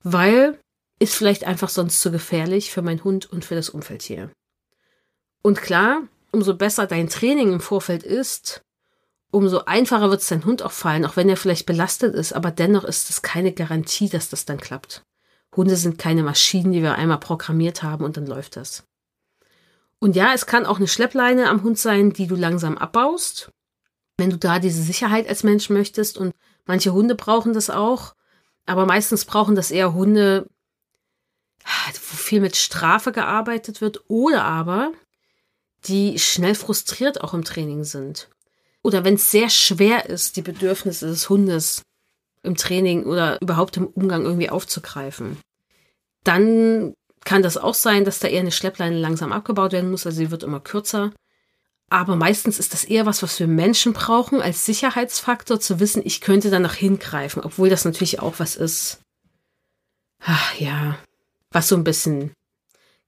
weil 0.03 0.59
ist 0.99 1.15
vielleicht 1.15 1.43
einfach 1.43 1.69
sonst 1.69 1.99
zu 1.99 2.11
gefährlich 2.11 2.71
für 2.71 2.81
meinen 2.81 3.03
Hund 3.03 3.29
und 3.29 3.43
für 3.43 3.55
das 3.55 3.69
Umfeld 3.69 4.03
hier. 4.03 4.31
Und 5.41 5.61
klar, 5.61 6.03
umso 6.31 6.55
besser 6.55 6.87
dein 6.87 7.09
Training 7.09 7.51
im 7.51 7.59
Vorfeld 7.59 8.03
ist, 8.03 8.61
umso 9.31 9.65
einfacher 9.65 10.09
wird 10.09 10.21
es 10.21 10.29
dein 10.29 10.45
Hund 10.45 10.61
auch 10.61 10.71
fallen, 10.71 11.05
auch 11.05 11.17
wenn 11.17 11.27
er 11.27 11.35
vielleicht 11.35 11.65
belastet 11.65 12.13
ist, 12.15 12.33
aber 12.33 12.51
dennoch 12.51 12.83
ist 12.83 13.09
es 13.09 13.21
keine 13.21 13.51
Garantie, 13.51 14.07
dass 14.07 14.29
das 14.29 14.45
dann 14.45 14.59
klappt. 14.59 15.03
Hunde 15.55 15.75
sind 15.75 15.97
keine 15.97 16.23
Maschinen, 16.23 16.71
die 16.71 16.81
wir 16.81 16.95
einmal 16.95 17.19
programmiert 17.19 17.83
haben 17.83 18.05
und 18.05 18.15
dann 18.15 18.27
läuft 18.27 18.55
das. 18.55 18.83
Und 19.99 20.15
ja, 20.15 20.33
es 20.33 20.45
kann 20.45 20.65
auch 20.65 20.77
eine 20.77 20.87
Schleppleine 20.87 21.49
am 21.49 21.63
Hund 21.63 21.79
sein, 21.79 22.13
die 22.13 22.27
du 22.27 22.35
langsam 22.35 22.77
abbaust, 22.77 23.51
wenn 24.17 24.29
du 24.29 24.37
da 24.37 24.59
diese 24.59 24.81
Sicherheit 24.81 25.27
als 25.27 25.43
Mensch 25.43 25.69
möchtest. 25.69 26.17
Und 26.17 26.33
manche 26.65 26.93
Hunde 26.93 27.15
brauchen 27.15 27.53
das 27.53 27.69
auch, 27.69 28.15
aber 28.65 28.85
meistens 28.85 29.25
brauchen 29.25 29.55
das 29.55 29.71
eher 29.71 29.93
Hunde, 29.93 30.47
wo 31.65 32.15
viel 32.15 32.41
mit 32.41 32.55
Strafe 32.55 33.11
gearbeitet 33.11 33.81
wird 33.81 34.03
oder 34.07 34.43
aber 34.43 34.91
die 35.85 36.17
schnell 36.19 36.55
frustriert 36.55 37.21
auch 37.21 37.33
im 37.33 37.43
Training 37.43 37.83
sind. 37.83 38.29
Oder 38.83 39.03
wenn 39.03 39.15
es 39.15 39.31
sehr 39.31 39.49
schwer 39.49 40.09
ist, 40.09 40.35
die 40.35 40.41
Bedürfnisse 40.41 41.07
des 41.07 41.29
Hundes 41.29 41.83
im 42.41 42.55
Training 42.55 43.05
oder 43.05 43.41
überhaupt 43.41 43.77
im 43.77 43.87
Umgang 43.87 44.23
irgendwie 44.23 44.49
aufzugreifen. 44.49 45.37
Dann 46.23 46.93
kann 47.23 47.41
das 47.41 47.57
auch 47.57 47.73
sein, 47.73 48.03
dass 48.03 48.19
da 48.19 48.27
eher 48.27 48.41
eine 48.41 48.51
Schleppleine 48.51 48.97
langsam 48.97 49.31
abgebaut 49.31 49.71
werden 49.71 49.91
muss, 49.91 50.05
also 50.05 50.17
sie 50.17 50.31
wird 50.31 50.43
immer 50.43 50.59
kürzer. 50.59 51.11
Aber 51.93 52.15
meistens 52.15 52.57
ist 52.57 52.73
das 52.73 52.85
eher 52.85 53.05
was, 53.05 53.21
was 53.21 53.39
wir 53.39 53.45
Menschen 53.45 53.93
brauchen 53.93 54.41
als 54.41 54.65
Sicherheitsfaktor, 54.65 55.59
zu 55.59 55.79
wissen, 55.79 56.01
ich 56.03 56.21
könnte 56.21 56.49
danach 56.49 56.73
hingreifen, 56.73 57.43
obwohl 57.43 57.69
das 57.69 57.85
natürlich 57.85 58.19
auch 58.19 58.39
was 58.39 58.55
ist. 58.55 58.99
Ach 60.19 60.55
ja, 60.55 60.97
was 61.51 61.67
so 61.67 61.75
ein 61.75 61.83
bisschen, 61.83 62.31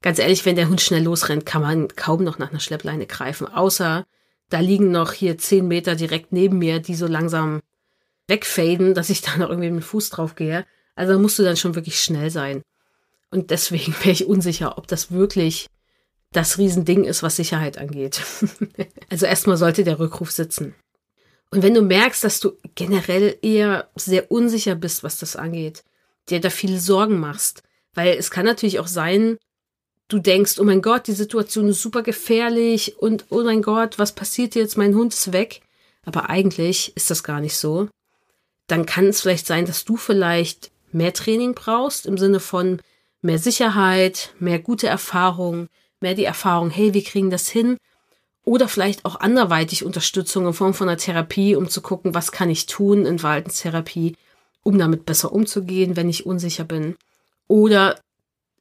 ganz 0.04 0.20
ehrlich, 0.20 0.46
wenn 0.46 0.56
der 0.56 0.70
Hund 0.70 0.82
schnell 0.82 1.02
losrennt, 1.02 1.48
kann 1.48 1.64
man 1.64 1.88
kaum 1.96 2.24
noch 2.24 2.38
nach 2.38 2.52
einer 2.52 2.60
Schleppleine 2.60 3.08
greifen, 3.08 3.48
außer 3.48 4.06
da 4.50 4.60
liegen 4.60 4.92
noch 4.92 5.14
hier 5.14 5.40
zehn 5.40 5.68
Meter 5.68 5.96
direkt 5.96 6.32
neben 6.32 6.60
mir, 6.60 6.80
die 6.80 6.94
so 6.94 7.08
langsam 7.08 7.62
wegfaden, 8.28 8.94
dass 8.94 9.10
ich 9.10 9.22
da 9.24 9.36
noch 9.38 9.50
irgendwie 9.50 9.72
mit 9.72 9.82
dem 9.82 9.88
Fuß 9.88 10.12
drauf 10.12 10.36
gehe. 10.36 10.64
Also 10.94 11.14
da 11.14 11.18
musst 11.18 11.40
du 11.40 11.44
dann 11.44 11.58
schon 11.58 11.74
wirklich 11.74 12.00
schnell 12.00 12.30
sein. 12.30 12.62
Und 13.32 13.50
deswegen 13.50 13.96
wäre 14.02 14.12
ich 14.12 14.28
unsicher, 14.28 14.78
ob 14.78 14.88
das 14.88 15.12
wirklich 15.12 15.66
das 16.32 16.58
Riesending 16.58 17.04
ist, 17.04 17.24
was 17.24 17.36
Sicherheit 17.36 17.78
angeht. 17.78 18.22
also 19.10 19.26
erstmal 19.26 19.58
sollte 19.58 19.84
der 19.84 20.00
Rückruf 20.00 20.32
sitzen. 20.32 20.76
Und 21.52 21.64
wenn 21.64 21.74
du 21.74 21.82
merkst, 21.82 22.24
dass 22.24 22.40
du 22.40 22.54
generell 22.76 23.38
eher 23.42 23.90
sehr 23.96 24.32
unsicher 24.32 24.76
bist, 24.76 25.04
was 25.04 25.18
das 25.18 25.36
angeht, 25.36 25.84
dir 26.30 26.42
da 26.42 26.50
viele 26.50 26.80
Sorgen 26.80 27.20
machst, 27.20 27.64
weil 27.94 28.18
es 28.18 28.32
kann 28.32 28.46
natürlich 28.46 28.80
auch 28.80 28.88
sein, 28.88 29.38
du 30.08 30.20
denkst, 30.20 30.60
oh 30.60 30.64
mein 30.64 30.82
Gott, 30.82 31.08
die 31.08 31.14
Situation 31.14 31.70
ist 31.70 31.82
super 31.82 32.04
gefährlich 32.04 32.98
und 33.00 33.26
oh 33.30 33.44
mein 33.44 33.62
Gott, 33.62 33.98
was 33.98 34.12
passiert 34.12 34.56
jetzt? 34.56 34.78
Mein 34.78 34.96
Hund 34.96 35.14
ist 35.14 35.32
weg. 35.32 35.62
Aber 36.04 36.30
eigentlich 36.30 36.96
ist 36.96 37.10
das 37.10 37.24
gar 37.24 37.40
nicht 37.40 37.58
so 37.58 37.88
dann 38.68 38.86
kann 38.86 39.08
es 39.08 39.22
vielleicht 39.22 39.48
sein, 39.48 39.66
dass 39.66 39.86
du 39.86 39.98
vielleicht 39.98 40.72
mehr 40.92 41.14
Training 41.14 41.54
brauchst 41.54 42.06
im 42.06 42.18
Sinne 42.18 42.40
von 42.40 42.82
mehr 43.22 43.40
Sicherheit, 43.40 44.34
mehr 44.40 44.60
gute 44.60 44.88
Erfahrung, 44.88 45.68
mehr 46.02 46.16
die 46.16 46.26
Erfahrung, 46.26 46.70
hey, 46.70 46.94
wir 46.94 47.04
kriegen 47.04 47.30
das 47.30 47.50
hin. 47.50 47.78
Oder 48.44 48.68
vielleicht 48.68 49.06
auch 49.06 49.20
anderweitig 49.20 49.84
Unterstützung 49.84 50.46
in 50.46 50.54
Form 50.54 50.74
von 50.74 50.88
einer 50.88 50.98
Therapie, 50.98 51.56
um 51.56 51.68
zu 51.68 51.82
gucken, 51.82 52.14
was 52.14 52.32
kann 52.32 52.50
ich 52.50 52.68
tun 52.68 53.06
in 53.06 53.20
Verhaltenstherapie, 53.20 54.16
um 54.62 54.78
damit 54.78 55.06
besser 55.06 55.32
umzugehen, 55.32 55.96
wenn 55.96 56.10
ich 56.10 56.26
unsicher 56.26 56.64
bin. 56.64 56.96
Oder 57.48 58.00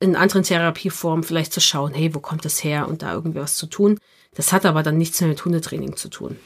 in 0.00 0.16
anderen 0.16 0.42
Therapieformen 0.42 1.24
vielleicht 1.24 1.52
zu 1.52 1.60
schauen, 1.60 1.94
hey, 1.94 2.14
wo 2.14 2.20
kommt 2.20 2.44
das 2.44 2.64
her 2.64 2.88
und 2.88 3.02
da 3.02 3.12
irgendwie 3.12 3.40
was 3.40 3.56
zu 3.56 3.66
tun. 3.66 3.98
Das 4.34 4.52
hat 4.52 4.66
aber 4.66 4.82
dann 4.82 4.98
nichts 4.98 5.20
mehr 5.20 5.28
mit 5.28 5.44
Hundetraining 5.44 5.96
zu 5.96 6.08
tun. 6.08 6.38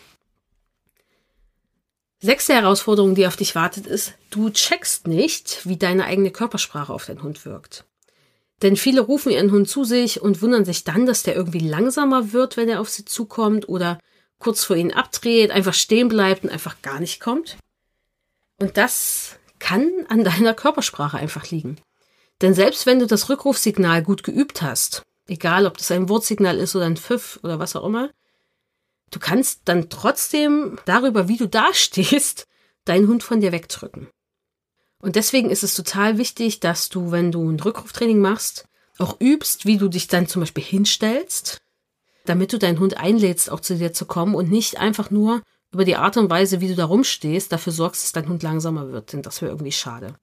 Sechste 2.20 2.54
Herausforderung, 2.54 3.14
die 3.14 3.26
auf 3.26 3.36
dich 3.36 3.54
wartet, 3.54 3.86
ist, 3.86 4.14
du 4.30 4.50
checkst 4.50 5.06
nicht, 5.06 5.66
wie 5.66 5.76
deine 5.76 6.04
eigene 6.04 6.32
Körpersprache 6.32 6.92
auf 6.92 7.06
deinen 7.06 7.22
Hund 7.22 7.44
wirkt. 7.44 7.84
Denn 8.62 8.76
viele 8.76 9.00
rufen 9.00 9.30
ihren 9.30 9.52
Hund 9.52 9.68
zu 9.68 9.84
sich 9.84 10.20
und 10.20 10.42
wundern 10.42 10.64
sich 10.64 10.84
dann, 10.84 11.06
dass 11.06 11.22
der 11.22 11.36
irgendwie 11.36 11.60
langsamer 11.60 12.32
wird, 12.32 12.56
wenn 12.56 12.68
er 12.68 12.80
auf 12.80 12.90
sie 12.90 13.04
zukommt 13.04 13.68
oder 13.68 13.98
kurz 14.38 14.64
vor 14.64 14.76
ihnen 14.76 14.92
abdreht, 14.92 15.50
einfach 15.50 15.74
stehen 15.74 16.08
bleibt 16.08 16.44
und 16.44 16.50
einfach 16.50 16.82
gar 16.82 17.00
nicht 17.00 17.20
kommt. 17.20 17.56
Und 18.58 18.76
das 18.76 19.36
kann 19.58 19.90
an 20.08 20.24
deiner 20.24 20.54
Körpersprache 20.54 21.18
einfach 21.18 21.50
liegen. 21.50 21.76
Denn 22.40 22.54
selbst 22.54 22.86
wenn 22.86 22.98
du 22.98 23.06
das 23.06 23.28
Rückrufsignal 23.28 24.02
gut 24.02 24.22
geübt 24.22 24.62
hast, 24.62 25.02
egal 25.26 25.66
ob 25.66 25.78
das 25.78 25.90
ein 25.90 26.08
Wortsignal 26.08 26.58
ist 26.58 26.74
oder 26.74 26.86
ein 26.86 26.96
Pfiff 26.96 27.38
oder 27.42 27.58
was 27.58 27.76
auch 27.76 27.84
immer, 27.84 28.10
Du 29.10 29.18
kannst 29.18 29.62
dann 29.64 29.88
trotzdem 29.88 30.78
darüber, 30.84 31.28
wie 31.28 31.36
du 31.36 31.48
dastehst, 31.48 32.46
deinen 32.84 33.08
Hund 33.08 33.22
von 33.22 33.40
dir 33.40 33.52
wegdrücken. 33.52 34.08
Und 35.00 35.16
deswegen 35.16 35.50
ist 35.50 35.62
es 35.62 35.74
total 35.74 36.18
wichtig, 36.18 36.60
dass 36.60 36.88
du, 36.88 37.10
wenn 37.10 37.30
du 37.30 37.48
ein 37.48 37.60
Rückruftraining 37.60 38.20
machst, 38.20 38.66
auch 38.98 39.20
übst, 39.20 39.64
wie 39.64 39.78
du 39.78 39.88
dich 39.88 40.08
dann 40.08 40.26
zum 40.26 40.40
Beispiel 40.40 40.64
hinstellst, 40.64 41.60
damit 42.24 42.52
du 42.52 42.58
deinen 42.58 42.80
Hund 42.80 42.96
einlädst, 42.96 43.50
auch 43.50 43.60
zu 43.60 43.76
dir 43.76 43.92
zu 43.92 44.06
kommen 44.06 44.34
und 44.34 44.50
nicht 44.50 44.78
einfach 44.78 45.10
nur 45.10 45.42
über 45.72 45.84
die 45.84 45.96
Art 45.96 46.16
und 46.16 46.30
Weise, 46.30 46.60
wie 46.60 46.68
du 46.68 46.74
da 46.74 46.86
rumstehst, 46.86 47.52
dafür 47.52 47.72
sorgst, 47.72 48.02
dass 48.02 48.12
dein 48.12 48.28
Hund 48.28 48.42
langsamer 48.42 48.90
wird, 48.90 49.12
denn 49.12 49.22
das 49.22 49.40
wäre 49.40 49.52
irgendwie 49.52 49.72
schade. 49.72 50.14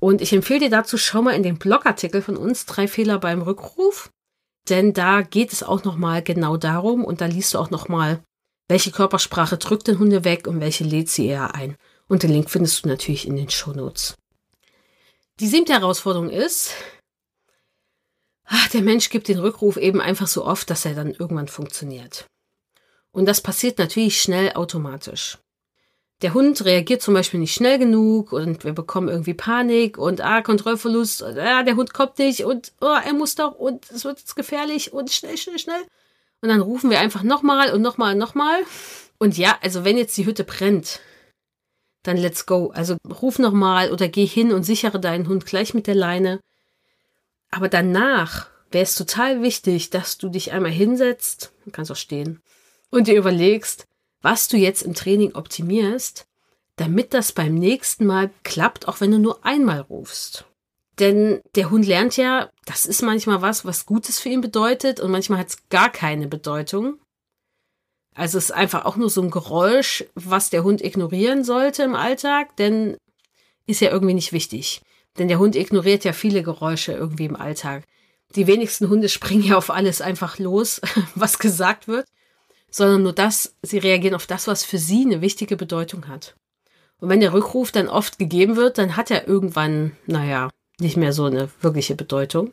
Und 0.00 0.22
ich 0.22 0.32
empfehle 0.32 0.60
dir 0.60 0.70
dazu, 0.70 0.96
schau 0.96 1.22
mal 1.22 1.34
in 1.34 1.42
den 1.42 1.58
Blogartikel 1.58 2.22
von 2.22 2.36
uns, 2.36 2.66
drei 2.66 2.88
Fehler 2.88 3.18
beim 3.18 3.42
Rückruf, 3.42 4.10
denn 4.68 4.92
da 4.94 5.22
geht 5.22 5.52
es 5.52 5.62
auch 5.62 5.84
nochmal 5.84 6.22
genau 6.22 6.56
darum 6.56 7.04
und 7.04 7.20
da 7.20 7.26
liest 7.26 7.54
du 7.54 7.58
auch 7.58 7.70
nochmal 7.70 8.22
welche 8.68 8.90
Körpersprache 8.90 9.58
drückt 9.58 9.88
den 9.88 9.98
Hunde 9.98 10.24
weg 10.24 10.46
und 10.46 10.60
welche 10.60 10.84
lädt 10.84 11.10
sie 11.10 11.26
eher 11.26 11.54
ein? 11.54 11.76
Und 12.08 12.22
den 12.22 12.30
Link 12.30 12.48
findest 12.48 12.84
du 12.84 12.88
natürlich 12.88 13.26
in 13.26 13.36
den 13.36 13.50
Shownotes. 13.50 14.14
Die 15.42 15.48
siebte 15.48 15.72
Herausforderung 15.72 16.30
ist, 16.30 16.70
ach, 18.44 18.68
der 18.68 18.82
Mensch 18.82 19.10
gibt 19.10 19.26
den 19.26 19.40
Rückruf 19.40 19.76
eben 19.76 20.00
einfach 20.00 20.28
so 20.28 20.44
oft, 20.44 20.70
dass 20.70 20.84
er 20.84 20.94
dann 20.94 21.10
irgendwann 21.10 21.48
funktioniert. 21.48 22.26
Und 23.10 23.26
das 23.26 23.40
passiert 23.40 23.76
natürlich 23.78 24.22
schnell 24.22 24.52
automatisch. 24.52 25.38
Der 26.22 26.32
Hund 26.32 26.64
reagiert 26.64 27.02
zum 27.02 27.14
Beispiel 27.14 27.40
nicht 27.40 27.54
schnell 27.54 27.80
genug 27.80 28.32
und 28.32 28.62
wir 28.62 28.72
bekommen 28.72 29.08
irgendwie 29.08 29.34
Panik 29.34 29.98
und 29.98 30.20
ah, 30.20 30.42
Kontrollverlust, 30.42 31.22
und, 31.22 31.36
ah, 31.36 31.64
der 31.64 31.74
Hund 31.74 31.92
kommt 31.92 32.20
nicht 32.20 32.44
und 32.44 32.70
oh, 32.80 32.96
er 33.04 33.12
muss 33.12 33.34
doch 33.34 33.56
und 33.56 33.90
es 33.90 34.04
wird 34.04 34.20
jetzt 34.20 34.36
gefährlich 34.36 34.92
und 34.92 35.10
schnell, 35.10 35.36
schnell, 35.36 35.58
schnell. 35.58 35.82
Und 36.40 36.50
dann 36.50 36.60
rufen 36.60 36.88
wir 36.88 37.00
einfach 37.00 37.24
nochmal 37.24 37.72
und 37.72 37.82
nochmal 37.82 38.12
und 38.12 38.20
nochmal. 38.20 38.62
Und 39.18 39.36
ja, 39.36 39.58
also 39.60 39.84
wenn 39.84 39.98
jetzt 39.98 40.16
die 40.16 40.24
Hütte 40.24 40.44
brennt, 40.44 41.00
dann 42.02 42.16
let's 42.16 42.46
go. 42.46 42.70
Also 42.74 42.96
ruf 43.08 43.38
nochmal 43.38 43.92
oder 43.92 44.08
geh 44.08 44.26
hin 44.26 44.52
und 44.52 44.64
sichere 44.64 45.00
deinen 45.00 45.28
Hund 45.28 45.46
gleich 45.46 45.74
mit 45.74 45.86
der 45.86 45.94
Leine. 45.94 46.40
Aber 47.50 47.68
danach 47.68 48.48
wäre 48.70 48.84
es 48.84 48.94
total 48.94 49.42
wichtig, 49.42 49.90
dass 49.90 50.18
du 50.18 50.28
dich 50.28 50.52
einmal 50.52 50.72
hinsetzt, 50.72 51.52
du 51.64 51.70
kannst 51.70 51.90
auch 51.90 51.96
stehen, 51.96 52.40
und 52.90 53.06
dir 53.06 53.16
überlegst, 53.16 53.86
was 54.22 54.48
du 54.48 54.56
jetzt 54.56 54.82
im 54.82 54.94
Training 54.94 55.34
optimierst, 55.34 56.26
damit 56.76 57.12
das 57.12 57.32
beim 57.32 57.54
nächsten 57.54 58.06
Mal 58.06 58.30
klappt, 58.44 58.88
auch 58.88 59.00
wenn 59.00 59.10
du 59.10 59.18
nur 59.18 59.44
einmal 59.44 59.80
rufst. 59.80 60.46
Denn 60.98 61.40
der 61.54 61.70
Hund 61.70 61.86
lernt 61.86 62.16
ja, 62.16 62.50
das 62.64 62.86
ist 62.86 63.02
manchmal 63.02 63.42
was, 63.42 63.64
was 63.64 63.86
Gutes 63.86 64.18
für 64.18 64.28
ihn 64.28 64.40
bedeutet 64.40 65.00
und 65.00 65.10
manchmal 65.10 65.38
hat 65.38 65.48
es 65.48 65.68
gar 65.68 65.90
keine 65.90 66.28
Bedeutung. 66.28 66.98
Also 68.14 68.38
es 68.38 68.44
ist 68.44 68.50
einfach 68.50 68.84
auch 68.84 68.96
nur 68.96 69.10
so 69.10 69.22
ein 69.22 69.30
Geräusch, 69.30 70.04
was 70.14 70.50
der 70.50 70.64
Hund 70.64 70.82
ignorieren 70.82 71.44
sollte 71.44 71.82
im 71.82 71.94
Alltag, 71.94 72.56
denn 72.56 72.96
ist 73.66 73.80
ja 73.80 73.90
irgendwie 73.90 74.14
nicht 74.14 74.32
wichtig. 74.32 74.82
Denn 75.18 75.28
der 75.28 75.38
Hund 75.38 75.56
ignoriert 75.56 76.04
ja 76.04 76.12
viele 76.12 76.42
Geräusche 76.42 76.92
irgendwie 76.92 77.24
im 77.24 77.36
Alltag. 77.36 77.84
Die 78.34 78.46
wenigsten 78.46 78.88
Hunde 78.88 79.08
springen 79.08 79.44
ja 79.44 79.56
auf 79.56 79.70
alles 79.70 80.00
einfach 80.00 80.38
los, 80.38 80.80
was 81.14 81.38
gesagt 81.38 81.88
wird, 81.88 82.06
sondern 82.70 83.02
nur 83.02 83.12
das, 83.12 83.54
sie 83.62 83.78
reagieren 83.78 84.14
auf 84.14 84.26
das, 84.26 84.46
was 84.46 84.64
für 84.64 84.78
sie 84.78 85.04
eine 85.04 85.20
wichtige 85.20 85.56
Bedeutung 85.56 86.08
hat. 86.08 86.34
Und 86.98 87.08
wenn 87.08 87.20
der 87.20 87.32
Rückruf 87.32 87.72
dann 87.72 87.88
oft 87.88 88.18
gegeben 88.18 88.56
wird, 88.56 88.78
dann 88.78 88.96
hat 88.96 89.10
er 89.10 89.26
irgendwann, 89.26 89.96
naja, 90.06 90.50
nicht 90.78 90.96
mehr 90.96 91.12
so 91.12 91.24
eine 91.24 91.50
wirkliche 91.60 91.94
Bedeutung 91.94 92.52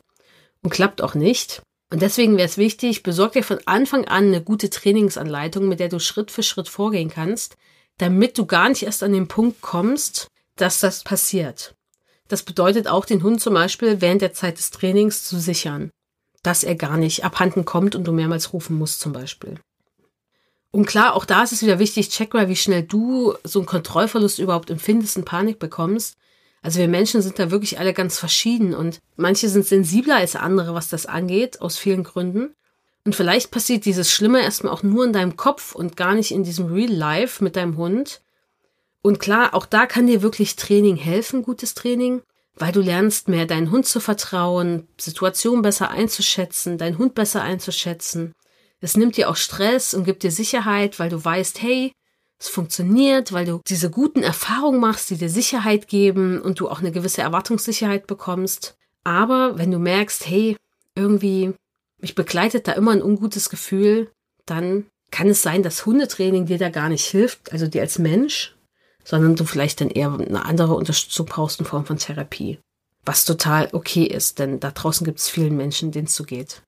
und 0.62 0.70
klappt 0.70 1.02
auch 1.02 1.14
nicht. 1.14 1.62
Und 1.90 2.02
deswegen 2.02 2.36
wäre 2.36 2.48
es 2.48 2.56
wichtig, 2.56 3.02
besorg 3.02 3.32
dir 3.32 3.42
von 3.42 3.58
Anfang 3.66 4.06
an 4.06 4.28
eine 4.28 4.42
gute 4.42 4.70
Trainingsanleitung, 4.70 5.66
mit 5.66 5.80
der 5.80 5.88
du 5.88 5.98
Schritt 5.98 6.30
für 6.30 6.44
Schritt 6.44 6.68
vorgehen 6.68 7.10
kannst, 7.10 7.56
damit 7.98 8.38
du 8.38 8.46
gar 8.46 8.68
nicht 8.68 8.84
erst 8.84 9.02
an 9.02 9.12
den 9.12 9.28
Punkt 9.28 9.60
kommst, 9.60 10.28
dass 10.56 10.80
das 10.80 11.02
passiert. 11.02 11.74
Das 12.28 12.44
bedeutet 12.44 12.86
auch, 12.86 13.04
den 13.04 13.24
Hund 13.24 13.40
zum 13.40 13.54
Beispiel 13.54 14.00
während 14.00 14.22
der 14.22 14.32
Zeit 14.32 14.58
des 14.58 14.70
Trainings 14.70 15.24
zu 15.24 15.40
sichern, 15.40 15.90
dass 16.44 16.62
er 16.62 16.76
gar 16.76 16.96
nicht 16.96 17.24
abhanden 17.24 17.64
kommt 17.64 17.96
und 17.96 18.04
du 18.04 18.12
mehrmals 18.12 18.52
rufen 18.52 18.78
musst 18.78 19.00
zum 19.00 19.12
Beispiel. 19.12 19.58
Und 20.70 20.86
klar, 20.86 21.14
auch 21.16 21.24
da 21.24 21.42
ist 21.42 21.52
es 21.52 21.62
wieder 21.62 21.80
wichtig, 21.80 22.10
check 22.10 22.32
mal, 22.32 22.48
wie 22.48 22.56
schnell 22.56 22.84
du 22.84 23.34
so 23.42 23.58
einen 23.58 23.66
Kontrollverlust 23.66 24.38
überhaupt 24.38 24.70
empfindest 24.70 25.16
und 25.16 25.24
Panik 25.24 25.58
bekommst, 25.58 26.16
also 26.62 26.78
wir 26.78 26.88
Menschen 26.88 27.22
sind 27.22 27.38
da 27.38 27.50
wirklich 27.50 27.78
alle 27.78 27.94
ganz 27.94 28.18
verschieden 28.18 28.74
und 28.74 29.00
manche 29.16 29.48
sind 29.48 29.66
sensibler 29.66 30.16
als 30.16 30.36
andere, 30.36 30.74
was 30.74 30.88
das 30.88 31.06
angeht, 31.06 31.60
aus 31.60 31.78
vielen 31.78 32.04
Gründen. 32.04 32.54
Und 33.04 33.14
vielleicht 33.14 33.50
passiert 33.50 33.86
dieses 33.86 34.12
Schlimme 34.12 34.42
erstmal 34.42 34.72
auch 34.72 34.82
nur 34.82 35.04
in 35.06 35.14
deinem 35.14 35.36
Kopf 35.36 35.74
und 35.74 35.96
gar 35.96 36.14
nicht 36.14 36.32
in 36.32 36.44
diesem 36.44 36.66
Real 36.66 36.92
Life 36.92 37.42
mit 37.42 37.56
deinem 37.56 37.78
Hund. 37.78 38.20
Und 39.00 39.18
klar, 39.18 39.54
auch 39.54 39.64
da 39.64 39.86
kann 39.86 40.06
dir 40.06 40.20
wirklich 40.20 40.56
Training 40.56 40.96
helfen, 40.96 41.42
gutes 41.42 41.74
Training, 41.74 42.20
weil 42.56 42.72
du 42.72 42.80
lernst 42.80 43.28
mehr 43.28 43.46
deinen 43.46 43.70
Hund 43.70 43.86
zu 43.86 44.00
vertrauen, 44.00 44.86
Situationen 44.98 45.62
besser 45.62 45.90
einzuschätzen, 45.90 46.76
deinen 46.76 46.98
Hund 46.98 47.14
besser 47.14 47.42
einzuschätzen. 47.42 48.34
Es 48.82 48.98
nimmt 48.98 49.16
dir 49.16 49.30
auch 49.30 49.36
Stress 49.36 49.94
und 49.94 50.04
gibt 50.04 50.22
dir 50.22 50.30
Sicherheit, 50.30 50.98
weil 50.98 51.08
du 51.08 51.22
weißt, 51.22 51.62
hey, 51.62 51.92
es 52.40 52.48
funktioniert, 52.48 53.32
weil 53.32 53.44
du 53.44 53.60
diese 53.66 53.90
guten 53.90 54.22
Erfahrungen 54.22 54.80
machst, 54.80 55.10
die 55.10 55.16
dir 55.16 55.28
Sicherheit 55.28 55.88
geben 55.88 56.40
und 56.40 56.58
du 56.58 56.68
auch 56.68 56.80
eine 56.80 56.90
gewisse 56.90 57.20
Erwartungssicherheit 57.20 58.06
bekommst. 58.06 58.76
Aber 59.04 59.58
wenn 59.58 59.70
du 59.70 59.78
merkst, 59.78 60.26
hey, 60.26 60.56
irgendwie, 60.94 61.52
mich 62.00 62.14
begleitet 62.14 62.66
da 62.66 62.72
immer 62.72 62.92
ein 62.92 63.02
ungutes 63.02 63.50
Gefühl, 63.50 64.10
dann 64.46 64.86
kann 65.10 65.28
es 65.28 65.42
sein, 65.42 65.62
dass 65.62 65.84
Hundetraining 65.84 66.46
dir 66.46 66.58
da 66.58 66.70
gar 66.70 66.88
nicht 66.88 67.04
hilft, 67.04 67.52
also 67.52 67.66
dir 67.66 67.82
als 67.82 67.98
Mensch, 67.98 68.56
sondern 69.04 69.36
du 69.36 69.44
vielleicht 69.44 69.80
dann 69.82 69.90
eher 69.90 70.12
eine 70.12 70.44
andere 70.44 70.74
Unterstützung 70.74 71.26
brauchst 71.26 71.60
in 71.60 71.66
Form 71.66 71.84
von 71.84 71.98
Therapie. 71.98 72.58
Was 73.04 73.24
total 73.24 73.68
okay 73.72 74.04
ist, 74.04 74.38
denn 74.38 74.60
da 74.60 74.70
draußen 74.70 75.04
gibt 75.04 75.18
es 75.18 75.28
vielen 75.28 75.56
Menschen, 75.56 75.90
denen 75.90 76.06
es 76.06 76.14
so 76.14 76.24
geht. 76.24 76.62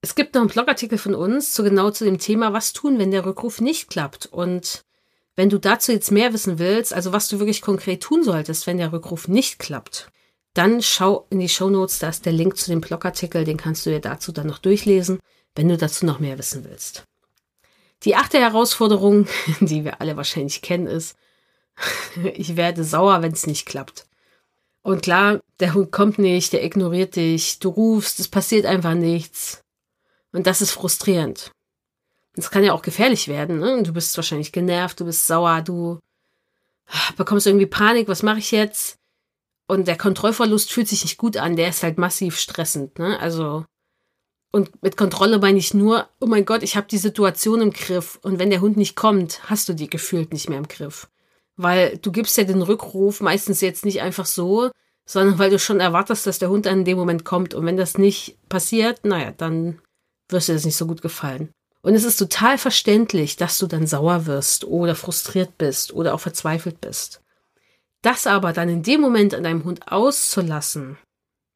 Es 0.00 0.14
gibt 0.14 0.34
noch 0.34 0.42
einen 0.42 0.50
Blogartikel 0.50 0.98
von 0.98 1.14
uns 1.14 1.52
zu 1.52 1.64
genau 1.64 1.90
zu 1.90 2.04
dem 2.04 2.18
Thema, 2.18 2.52
was 2.52 2.72
tun, 2.72 2.98
wenn 2.98 3.10
der 3.10 3.26
Rückruf 3.26 3.60
nicht 3.60 3.88
klappt. 3.88 4.26
Und 4.26 4.84
wenn 5.34 5.50
du 5.50 5.58
dazu 5.58 5.92
jetzt 5.92 6.12
mehr 6.12 6.32
wissen 6.32 6.58
willst, 6.58 6.92
also 6.92 7.12
was 7.12 7.28
du 7.28 7.38
wirklich 7.40 7.62
konkret 7.62 8.02
tun 8.02 8.22
solltest, 8.22 8.66
wenn 8.66 8.78
der 8.78 8.92
Rückruf 8.92 9.26
nicht 9.28 9.58
klappt, 9.58 10.10
dann 10.54 10.82
schau 10.82 11.26
in 11.30 11.40
die 11.40 11.48
Show 11.48 11.70
Notes, 11.70 11.98
da 11.98 12.08
ist 12.08 12.26
der 12.26 12.32
Link 12.32 12.56
zu 12.56 12.70
dem 12.70 12.80
Blogartikel, 12.80 13.44
den 13.44 13.56
kannst 13.56 13.86
du 13.86 13.90
dir 13.90 14.00
dazu 14.00 14.32
dann 14.32 14.46
noch 14.46 14.58
durchlesen, 14.58 15.20
wenn 15.54 15.68
du 15.68 15.76
dazu 15.76 16.06
noch 16.06 16.20
mehr 16.20 16.38
wissen 16.38 16.64
willst. 16.64 17.04
Die 18.04 18.14
achte 18.14 18.38
Herausforderung, 18.38 19.26
die 19.60 19.84
wir 19.84 20.00
alle 20.00 20.16
wahrscheinlich 20.16 20.62
kennen, 20.62 20.86
ist, 20.86 21.16
ich 22.34 22.56
werde 22.56 22.84
sauer, 22.84 23.22
wenn 23.22 23.32
es 23.32 23.46
nicht 23.46 23.66
klappt. 23.66 24.06
Und 24.82 25.02
klar, 25.02 25.40
der 25.60 25.74
Hund 25.74 25.90
kommt 25.90 26.18
nicht, 26.18 26.52
der 26.52 26.64
ignoriert 26.64 27.16
dich, 27.16 27.58
du 27.58 27.68
rufst, 27.68 28.20
es 28.20 28.28
passiert 28.28 28.64
einfach 28.64 28.94
nichts. 28.94 29.62
Und 30.32 30.46
das 30.46 30.60
ist 30.60 30.72
frustrierend. 30.72 31.50
Das 32.34 32.50
kann 32.50 32.64
ja 32.64 32.72
auch 32.72 32.82
gefährlich 32.82 33.28
werden. 33.28 33.58
Ne? 33.58 33.82
Du 33.82 33.92
bist 33.92 34.16
wahrscheinlich 34.16 34.52
genervt, 34.52 35.00
du 35.00 35.04
bist 35.04 35.26
sauer, 35.26 35.62
du 35.62 35.98
bekommst 37.16 37.46
irgendwie 37.46 37.66
Panik, 37.66 38.08
was 38.08 38.22
mache 38.22 38.38
ich 38.38 38.50
jetzt? 38.50 38.96
Und 39.66 39.88
der 39.88 39.98
Kontrollverlust 39.98 40.72
fühlt 40.72 40.88
sich 40.88 41.02
nicht 41.02 41.18
gut 41.18 41.36
an, 41.36 41.56
der 41.56 41.68
ist 41.68 41.82
halt 41.82 41.98
massiv 41.98 42.38
stressend. 42.38 42.98
Ne? 42.98 43.18
Also 43.20 43.64
und 44.50 44.82
mit 44.82 44.96
Kontrolle 44.96 45.38
meine 45.38 45.58
ich 45.58 45.74
nur, 45.74 46.08
oh 46.20 46.26
mein 46.26 46.46
Gott, 46.46 46.62
ich 46.62 46.76
habe 46.76 46.86
die 46.86 46.98
Situation 46.98 47.60
im 47.60 47.72
Griff 47.72 48.18
und 48.22 48.38
wenn 48.38 48.50
der 48.50 48.60
Hund 48.60 48.76
nicht 48.76 48.96
kommt, 48.96 49.50
hast 49.50 49.68
du 49.68 49.74
die 49.74 49.90
gefühlt 49.90 50.32
nicht 50.32 50.48
mehr 50.48 50.58
im 50.58 50.68
Griff. 50.68 51.08
Weil 51.56 51.98
du 51.98 52.12
gibst 52.12 52.36
ja 52.38 52.44
den 52.44 52.62
Rückruf 52.62 53.20
meistens 53.20 53.60
jetzt 53.60 53.84
nicht 53.84 54.00
einfach 54.00 54.26
so, 54.26 54.70
sondern 55.04 55.38
weil 55.38 55.50
du 55.50 55.58
schon 55.58 55.80
erwartest, 55.80 56.26
dass 56.26 56.38
der 56.38 56.48
Hund 56.48 56.66
in 56.66 56.84
dem 56.84 56.96
Moment 56.96 57.24
kommt. 57.24 57.52
Und 57.52 57.66
wenn 57.66 57.76
das 57.76 57.98
nicht 57.98 58.38
passiert, 58.48 59.04
naja, 59.04 59.32
dann 59.32 59.80
wirst 60.28 60.48
dir 60.48 60.54
das 60.54 60.64
nicht 60.64 60.76
so 60.76 60.86
gut 60.86 61.02
gefallen. 61.02 61.50
Und 61.82 61.94
es 61.94 62.04
ist 62.04 62.16
total 62.16 62.58
verständlich, 62.58 63.36
dass 63.36 63.58
du 63.58 63.66
dann 63.66 63.86
sauer 63.86 64.26
wirst 64.26 64.64
oder 64.64 64.94
frustriert 64.94 65.58
bist 65.58 65.92
oder 65.92 66.14
auch 66.14 66.20
verzweifelt 66.20 66.80
bist. 66.80 67.22
Das 68.02 68.26
aber 68.26 68.52
dann 68.52 68.68
in 68.68 68.82
dem 68.82 69.00
Moment 69.00 69.34
an 69.34 69.44
deinem 69.44 69.64
Hund 69.64 69.90
auszulassen, 69.90 70.98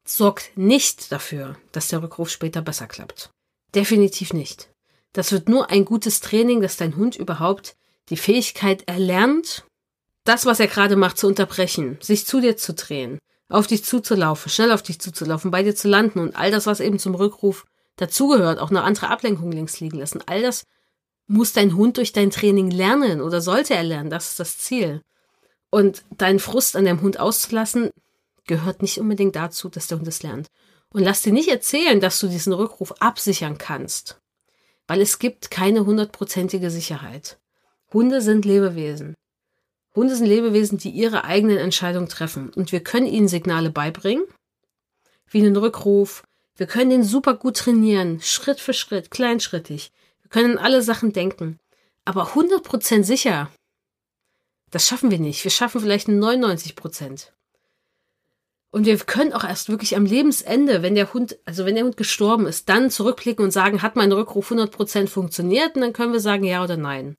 sorgt 0.05 0.57
nicht 0.57 1.13
dafür, 1.13 1.57
dass 1.73 1.89
der 1.89 2.03
Rückruf 2.03 2.31
später 2.31 2.63
besser 2.63 2.87
klappt. 2.87 3.31
Definitiv 3.75 4.33
nicht. 4.33 4.69
Das 5.13 5.33
wird 5.33 5.49
nur 5.49 5.71
ein 5.71 5.85
gutes 5.85 6.21
Training, 6.21 6.61
dass 6.61 6.77
dein 6.77 6.97
Hund 6.97 7.17
überhaupt 7.17 7.77
die 8.09 8.17
Fähigkeit 8.17 8.89
erlernt, 8.89 9.65
das, 10.25 10.47
was 10.47 10.61
er 10.61 10.69
gerade 10.69 10.97
macht, 10.97 11.19
zu 11.19 11.27
unterbrechen, 11.27 11.99
sich 12.01 12.27
zu 12.27 12.41
dir 12.41 12.57
zu 12.57 12.75
drehen, 12.75 13.19
auf 13.49 13.67
dich 13.67 13.85
zuzulaufen, 13.85 14.51
schnell 14.51 14.73
auf 14.73 14.83
dich 14.83 15.01
zuzulaufen, 15.01 15.51
bei 15.51 15.63
dir 15.63 15.75
zu 15.75 15.89
landen 15.89 16.21
und 16.21 16.37
all 16.37 16.51
das, 16.51 16.67
was 16.67 16.81
eben 16.81 16.99
zum 16.99 17.15
Rückruf 17.15 17.67
dazugehört, 17.97 18.59
auch 18.59 18.71
eine 18.71 18.83
andere 18.83 19.09
Ablenkung 19.09 19.53
links 19.53 19.81
liegen 19.81 19.99
lassen. 19.99 20.23
All 20.27 20.43
das 20.43 20.65
muss 21.27 21.53
dein 21.53 21.77
Hund 21.77 21.97
durch 21.97 22.13
dein 22.13 22.31
Training 22.31 22.71
lernen 22.71 23.21
oder 23.21 23.41
sollte 23.41 23.75
er 23.75 23.85
lernen. 23.85 24.11
Das 24.11 24.31
ist 24.31 24.41
das 24.41 24.59
Ziel. 24.59 25.03
Und 25.71 26.05
deinen 26.11 26.39
Frust 26.39 26.77
an 26.77 26.85
deinem 26.85 27.01
Hund 27.01 27.19
auszulassen, 27.19 27.91
gehört 28.47 28.83
nicht 28.83 28.99
unbedingt 28.99 29.37
dazu, 29.37 29.69
dass 29.69 29.87
der 29.87 29.99
Hund 29.99 30.09
es 30.09 30.23
lernt. 30.23 30.49
Und 30.93 31.03
lass 31.03 31.23
dir 31.23 31.33
nicht 31.33 31.49
erzählen, 31.49 32.01
dass 32.01 32.21
du 32.21 32.29
diesen 32.29 32.53
Rückruf 32.53 32.93
absichern 33.01 33.57
kannst. 33.57 34.21
Weil 34.87 35.01
es 35.01 35.19
gibt 35.19 35.51
keine 35.51 35.87
hundertprozentige 35.87 36.71
Sicherheit. 36.71 37.39
Hunde 37.93 38.21
sind 38.21 38.45
Lebewesen. 38.45 39.15
Hunde 39.95 40.17
sind 40.17 40.27
Lebewesen, 40.27 40.79
die 40.79 40.91
ihre 40.91 41.25
eigenen 41.25 41.59
Entscheidungen 41.59 42.09
treffen. 42.09 42.51
Und 42.51 42.73
wir 42.73 42.83
können 42.83 43.07
ihnen 43.07 43.29
Signale 43.29 43.71
beibringen, 43.71 44.25
wie 45.31 45.41
einen 45.41 45.57
Rückruf, 45.57 46.25
wir 46.57 46.67
können 46.67 46.91
den 46.91 47.05
super 47.05 47.35
gut 47.35 47.57
trainieren, 47.57 48.21
Schritt 48.21 48.61
für 48.61 48.75
Schritt, 48.75 49.11
kleinschrittig. 49.11 49.93
Wir 50.23 50.31
können 50.31 50.59
alle 50.59 50.83
Sachen 50.83 51.13
denken. 51.13 51.59
Aber 52.05 52.33
100% 52.35 53.05
sicher, 53.05 53.51
das 54.71 54.87
schaffen 54.87 55.11
wir 55.11 55.19
nicht. 55.19 55.45
Wir 55.45 55.51
schaffen 55.51 55.81
vielleicht 55.81 56.09
99%. 56.09 57.29
Und 58.71 58.87
wir 58.87 58.97
können 58.99 59.35
auch 59.35 59.45
erst 59.45 59.69
wirklich 59.69 59.97
am 59.97 60.07
Lebensende, 60.07 60.83
wenn 60.83 60.95
der 60.95 61.13
Hund, 61.13 61.39
also 61.45 61.67
wenn 61.67 61.75
der 61.75 61.85
Hund 61.85 61.99
gestorben 61.99 62.47
ist, 62.47 62.71
dann 62.71 62.91
zurückblicken 62.91 63.45
und 63.45 63.51
sagen, 63.51 63.83
hat 63.83 63.97
mein 63.97 64.13
Rückruf 64.13 64.51
100% 64.51 65.09
funktioniert? 65.09 65.77
Und 65.77 65.83
dann 65.83 65.93
können 65.93 66.15
wir 66.15 66.21
sagen 66.21 66.45
ja 66.45 66.65
oder 66.65 66.79
nein. 66.79 67.17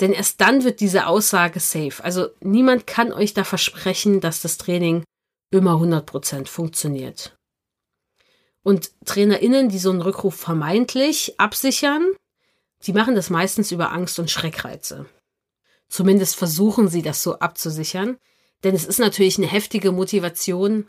Denn 0.00 0.12
erst 0.12 0.40
dann 0.40 0.64
wird 0.64 0.80
diese 0.80 1.06
Aussage 1.06 1.58
safe. 1.58 2.02
Also 2.02 2.28
niemand 2.40 2.86
kann 2.86 3.12
euch 3.12 3.34
da 3.34 3.42
versprechen, 3.42 4.20
dass 4.20 4.42
das 4.42 4.58
Training 4.58 5.02
immer 5.50 5.72
100% 5.72 6.46
funktioniert. 6.46 7.36
Und 8.62 8.92
TrainerInnen, 9.04 9.68
die 9.68 9.78
so 9.78 9.90
einen 9.90 10.02
Rückruf 10.02 10.36
vermeintlich 10.36 11.38
absichern, 11.38 12.06
die 12.86 12.92
machen 12.92 13.14
das 13.14 13.30
meistens 13.30 13.72
über 13.72 13.92
Angst 13.92 14.18
und 14.18 14.30
Schreckreize. 14.30 15.06
Zumindest 15.88 16.36
versuchen 16.36 16.88
sie 16.88 17.02
das 17.02 17.22
so 17.22 17.38
abzusichern, 17.38 18.18
denn 18.64 18.74
es 18.74 18.84
ist 18.84 18.98
natürlich 18.98 19.38
eine 19.38 19.46
heftige 19.46 19.92
Motivation. 19.92 20.86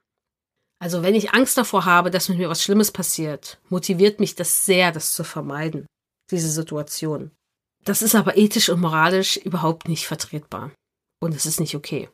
Also 0.79 1.01
wenn 1.01 1.15
ich 1.15 1.33
Angst 1.33 1.57
davor 1.57 1.85
habe, 1.85 2.11
dass 2.11 2.29
mit 2.29 2.37
mir 2.37 2.49
was 2.49 2.63
Schlimmes 2.63 2.91
passiert, 2.91 3.59
motiviert 3.69 4.19
mich 4.19 4.35
das 4.35 4.65
sehr, 4.65 4.91
das 4.91 5.13
zu 5.13 5.23
vermeiden, 5.23 5.87
diese 6.31 6.49
Situation. 6.49 7.31
Das 7.83 8.01
ist 8.01 8.15
aber 8.15 8.37
ethisch 8.37 8.69
und 8.69 8.79
moralisch 8.79 9.37
überhaupt 9.37 9.87
nicht 9.87 10.07
vertretbar. 10.07 10.71
Und 11.19 11.35
es 11.35 11.45
ist 11.45 11.59
nicht 11.59 11.75
okay. 11.75 12.09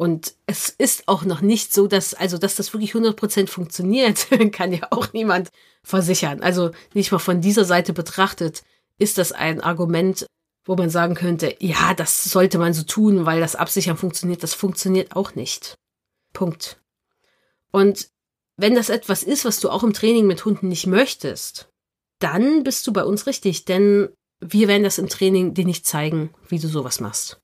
Und 0.00 0.34
es 0.46 0.70
ist 0.70 1.08
auch 1.08 1.26
noch 1.26 1.42
nicht 1.42 1.74
so, 1.74 1.86
dass, 1.86 2.14
also, 2.14 2.38
dass 2.38 2.54
das 2.54 2.72
wirklich 2.72 2.94
100% 2.94 3.48
funktioniert, 3.48 4.28
kann 4.52 4.72
ja 4.72 4.88
auch 4.92 5.12
niemand 5.12 5.50
versichern. 5.82 6.40
Also, 6.40 6.70
nicht 6.94 7.12
mal 7.12 7.18
von 7.18 7.42
dieser 7.42 7.66
Seite 7.66 7.92
betrachtet, 7.92 8.62
ist 8.96 9.18
das 9.18 9.32
ein 9.32 9.60
Argument, 9.60 10.24
wo 10.64 10.74
man 10.74 10.88
sagen 10.88 11.14
könnte, 11.14 11.54
ja, 11.58 11.92
das 11.92 12.24
sollte 12.24 12.56
man 12.56 12.72
so 12.72 12.82
tun, 12.82 13.26
weil 13.26 13.40
das 13.40 13.56
Absichern 13.56 13.98
funktioniert. 13.98 14.42
Das 14.42 14.54
funktioniert 14.54 15.14
auch 15.16 15.34
nicht. 15.34 15.74
Punkt. 16.32 16.80
Und 17.70 18.08
wenn 18.56 18.74
das 18.74 18.88
etwas 18.88 19.22
ist, 19.22 19.44
was 19.44 19.60
du 19.60 19.68
auch 19.68 19.82
im 19.82 19.92
Training 19.92 20.26
mit 20.26 20.46
Hunden 20.46 20.68
nicht 20.68 20.86
möchtest, 20.86 21.68
dann 22.20 22.64
bist 22.64 22.86
du 22.86 22.94
bei 22.94 23.04
uns 23.04 23.26
richtig, 23.26 23.66
denn 23.66 24.08
wir 24.40 24.66
werden 24.66 24.84
das 24.84 24.96
im 24.96 25.10
Training 25.10 25.52
dir 25.52 25.66
nicht 25.66 25.86
zeigen, 25.86 26.32
wie 26.48 26.58
du 26.58 26.68
sowas 26.68 27.00
machst. 27.00 27.38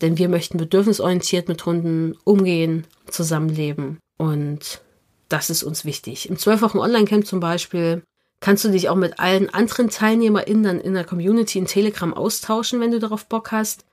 Denn 0.00 0.18
wir 0.18 0.28
möchten 0.28 0.58
bedürfnisorientiert 0.58 1.48
mit 1.48 1.64
Hunden 1.66 2.16
umgehen, 2.24 2.86
zusammenleben. 3.10 3.98
Und 4.16 4.80
das 5.28 5.50
ist 5.50 5.62
uns 5.62 5.84
wichtig. 5.84 6.28
Im 6.28 6.38
12 6.38 6.62
Wochen 6.62 6.78
Online-Camp 6.78 7.26
zum 7.26 7.40
Beispiel 7.40 8.02
kannst 8.40 8.64
du 8.64 8.70
dich 8.70 8.88
auch 8.88 8.96
mit 8.96 9.18
allen 9.18 9.52
anderen 9.52 9.90
TeilnehmerInnen 9.90 10.62
dann 10.62 10.80
in 10.80 10.94
der 10.94 11.04
Community 11.04 11.58
in 11.58 11.66
Telegram 11.66 12.14
austauschen, 12.14 12.80
wenn 12.80 12.92
du 12.92 13.00
darauf 13.00 13.26
Bock 13.26 13.50
hast. 13.50 13.84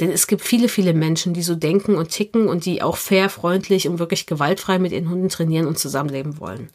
Denn 0.00 0.10
es 0.10 0.26
gibt 0.26 0.42
viele, 0.42 0.68
viele 0.68 0.94
Menschen, 0.94 1.34
die 1.34 1.42
so 1.42 1.54
denken 1.54 1.96
und 1.96 2.08
ticken 2.08 2.48
und 2.48 2.64
die 2.64 2.82
auch 2.82 2.96
fair, 2.96 3.28
freundlich 3.28 3.88
und 3.88 3.98
wirklich 3.98 4.26
gewaltfrei 4.26 4.78
mit 4.78 4.92
ihren 4.92 5.10
Hunden 5.10 5.28
trainieren 5.28 5.66
und 5.66 5.78
zusammenleben 5.78 6.40
wollen. 6.40 6.70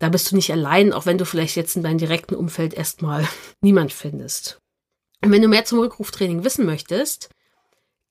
Da 0.00 0.08
bist 0.08 0.32
du 0.32 0.36
nicht 0.36 0.50
allein, 0.50 0.92
auch 0.92 1.06
wenn 1.06 1.18
du 1.18 1.24
vielleicht 1.24 1.56
jetzt 1.56 1.76
in 1.76 1.82
deinem 1.82 1.98
direkten 1.98 2.34
Umfeld 2.34 2.74
erstmal 2.74 3.28
niemand 3.60 3.92
findest. 3.92 4.58
Und 5.22 5.30
wenn 5.30 5.42
du 5.42 5.48
mehr 5.48 5.64
zum 5.64 5.78
Rückruftraining 5.78 6.42
wissen 6.42 6.66
möchtest, 6.66 7.28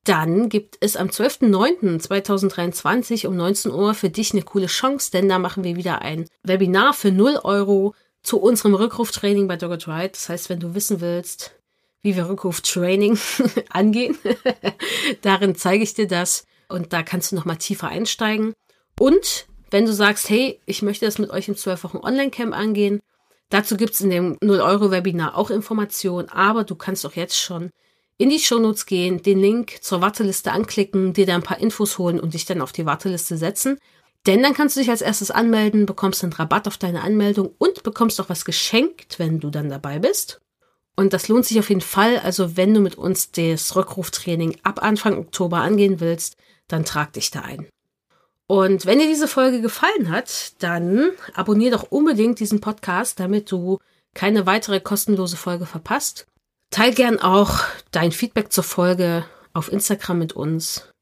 dann 0.03 0.49
gibt 0.49 0.77
es 0.79 0.95
am 0.95 1.07
12.09.2023 1.07 3.27
um 3.27 3.35
19 3.35 3.71
Uhr 3.71 3.93
für 3.93 4.09
dich 4.09 4.33
eine 4.33 4.43
coole 4.43 4.67
Chance, 4.67 5.11
denn 5.11 5.29
da 5.29 5.39
machen 5.39 5.63
wir 5.63 5.75
wieder 5.75 6.01
ein 6.01 6.25
Webinar 6.43 6.93
für 6.93 7.11
0 7.11 7.41
Euro 7.43 7.93
zu 8.23 8.39
unserem 8.39 8.75
Rückruftraining 8.75 9.47
bei 9.47 9.57
Dogged 9.57 9.87
Ride. 9.87 10.09
Das 10.09 10.29
heißt, 10.29 10.49
wenn 10.49 10.59
du 10.59 10.73
wissen 10.73 11.01
willst, 11.01 11.55
wie 12.01 12.15
wir 12.15 12.29
Rückruftraining 12.29 13.19
angehen, 13.69 14.17
darin 15.21 15.55
zeige 15.55 15.83
ich 15.83 15.93
dir 15.93 16.07
das 16.07 16.45
und 16.69 16.93
da 16.93 17.03
kannst 17.03 17.31
du 17.31 17.35
nochmal 17.35 17.57
tiefer 17.57 17.89
einsteigen. 17.89 18.53
Und 18.97 19.47
wenn 19.71 19.85
du 19.85 19.93
sagst, 19.93 20.29
hey, 20.29 20.59
ich 20.65 20.81
möchte 20.81 21.05
das 21.05 21.19
mit 21.19 21.29
euch 21.29 21.47
im 21.47 21.55
12 21.55 21.83
Wochen 21.83 21.97
Online-Camp 21.97 22.55
angehen, 22.55 23.01
Dazu 23.49 23.77
gibt's 23.77 23.99
in 23.99 24.11
dem 24.11 24.37
0-Euro-Webinar 24.37 25.35
auch 25.35 25.49
Informationen, 25.49 26.29
aber 26.29 26.63
du 26.63 26.75
kannst 26.75 27.05
auch 27.05 27.15
jetzt 27.15 27.37
schon 27.37 27.71
in 28.19 28.29
die 28.29 28.39
Shownotes 28.39 28.85
gehen, 28.85 29.23
den 29.23 29.39
Link 29.39 29.77
zur 29.81 30.01
Warteliste 30.01 30.51
anklicken, 30.51 31.13
dir 31.13 31.25
da 31.25 31.35
ein 31.35 31.41
paar 31.41 31.59
Infos 31.59 31.97
holen 31.97 32.19
und 32.19 32.33
dich 32.33 32.45
dann 32.45 32.61
auf 32.61 32.73
die 32.73 32.85
Warteliste 32.85 33.37
setzen. 33.37 33.79
Denn 34.27 34.43
dann 34.43 34.53
kannst 34.53 34.75
du 34.75 34.81
dich 34.81 34.89
als 34.89 35.01
erstes 35.01 35.31
anmelden, 35.31 35.85
bekommst 35.85 36.23
einen 36.23 36.33
Rabatt 36.33 36.67
auf 36.67 36.77
deine 36.77 37.01
Anmeldung 37.01 37.55
und 37.57 37.81
bekommst 37.81 38.19
auch 38.19 38.27
was 38.27 38.43
geschenkt, 38.43 39.19
wenn 39.19 39.39
du 39.39 39.49
dann 39.49 39.69
dabei 39.69 39.99
bist. 39.99 40.41
Und 40.97 41.13
das 41.13 41.29
lohnt 41.29 41.45
sich 41.45 41.59
auf 41.59 41.69
jeden 41.69 41.79
Fall. 41.79 42.19
Also 42.19 42.57
wenn 42.57 42.73
du 42.73 42.81
mit 42.81 42.95
uns 42.95 43.31
das 43.31 43.73
Rückruftraining 43.77 44.57
ab 44.63 44.83
Anfang 44.83 45.17
Oktober 45.17 45.59
angehen 45.59 46.01
willst, 46.01 46.35
dann 46.67 46.83
trag 46.83 47.13
dich 47.13 47.31
da 47.31 47.39
ein. 47.39 47.69
Und 48.47 48.85
wenn 48.85 48.99
dir 48.99 49.07
diese 49.07 49.29
Folge 49.29 49.61
gefallen 49.61 50.09
hat, 50.09 50.61
dann 50.61 51.11
abonnier 51.35 51.71
doch 51.71 51.83
unbedingt 51.89 52.41
diesen 52.41 52.59
Podcast, 52.59 53.17
damit 53.21 53.49
du 53.49 53.79
keine 54.13 54.45
weitere 54.45 54.81
kostenlose 54.81 55.37
Folge 55.37 55.65
verpasst. 55.65 56.27
Teil 56.69 56.93
gern 56.93 57.19
auch 57.19 57.61
dein 57.91 58.11
Feedback 58.11 58.51
zur 58.51 58.63
Folge 58.63 59.25
auf 59.53 59.71
Instagram 59.71 60.19
mit 60.19 60.33
uns 60.33 60.93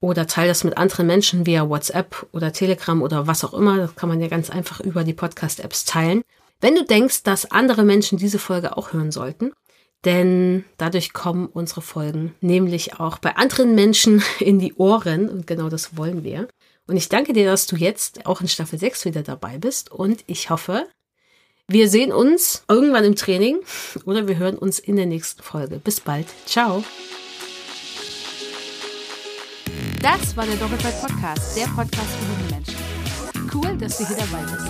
oder 0.00 0.26
teil 0.26 0.48
das 0.48 0.64
mit 0.64 0.76
anderen 0.76 1.06
Menschen 1.06 1.46
via 1.46 1.68
WhatsApp 1.68 2.26
oder 2.32 2.52
Telegram 2.52 3.00
oder 3.02 3.26
was 3.26 3.44
auch 3.44 3.54
immer. 3.54 3.76
Das 3.76 3.94
kann 3.94 4.08
man 4.08 4.20
ja 4.20 4.28
ganz 4.28 4.50
einfach 4.50 4.80
über 4.80 5.04
die 5.04 5.12
Podcast-Apps 5.12 5.84
teilen. 5.84 6.22
Wenn 6.60 6.74
du 6.74 6.84
denkst, 6.84 7.22
dass 7.22 7.50
andere 7.50 7.84
Menschen 7.84 8.18
diese 8.18 8.38
Folge 8.38 8.76
auch 8.76 8.92
hören 8.92 9.12
sollten, 9.12 9.52
denn 10.04 10.64
dadurch 10.78 11.12
kommen 11.12 11.46
unsere 11.46 11.82
Folgen 11.82 12.34
nämlich 12.40 12.98
auch 12.98 13.18
bei 13.18 13.36
anderen 13.36 13.74
Menschen 13.74 14.22
in 14.40 14.58
die 14.58 14.74
Ohren 14.74 15.28
und 15.28 15.46
genau 15.46 15.68
das 15.68 15.96
wollen 15.96 16.24
wir. 16.24 16.48
Und 16.88 16.96
ich 16.96 17.08
danke 17.08 17.32
dir, 17.32 17.44
dass 17.44 17.66
du 17.66 17.76
jetzt 17.76 18.26
auch 18.26 18.40
in 18.40 18.48
Staffel 18.48 18.78
6 18.78 19.04
wieder 19.04 19.22
dabei 19.22 19.58
bist 19.58 19.92
und 19.92 20.24
ich 20.26 20.50
hoffe, 20.50 20.88
wir 21.68 21.88
sehen 21.88 22.12
uns 22.12 22.64
irgendwann 22.68 23.04
im 23.04 23.16
Training 23.16 23.58
oder 24.04 24.28
wir 24.28 24.38
hören 24.38 24.58
uns 24.58 24.78
in 24.78 24.96
der 24.96 25.06
nächsten 25.06 25.42
Folge. 25.42 25.78
Bis 25.78 26.00
bald. 26.00 26.26
Ciao. 26.46 26.84
Das 30.02 30.36
war 30.36 30.44
der 30.46 30.56
Doppelfeld 30.56 31.00
Podcast, 31.00 31.56
der 31.56 31.66
Podcast 31.66 32.08
für 32.18 32.26
junge 32.32 32.50
Menschen. 32.50 32.74
Cool, 33.54 33.78
dass 33.78 33.98
du 33.98 34.06
hier 34.06 34.16
dabei 34.16 34.42
bist. 34.42 34.66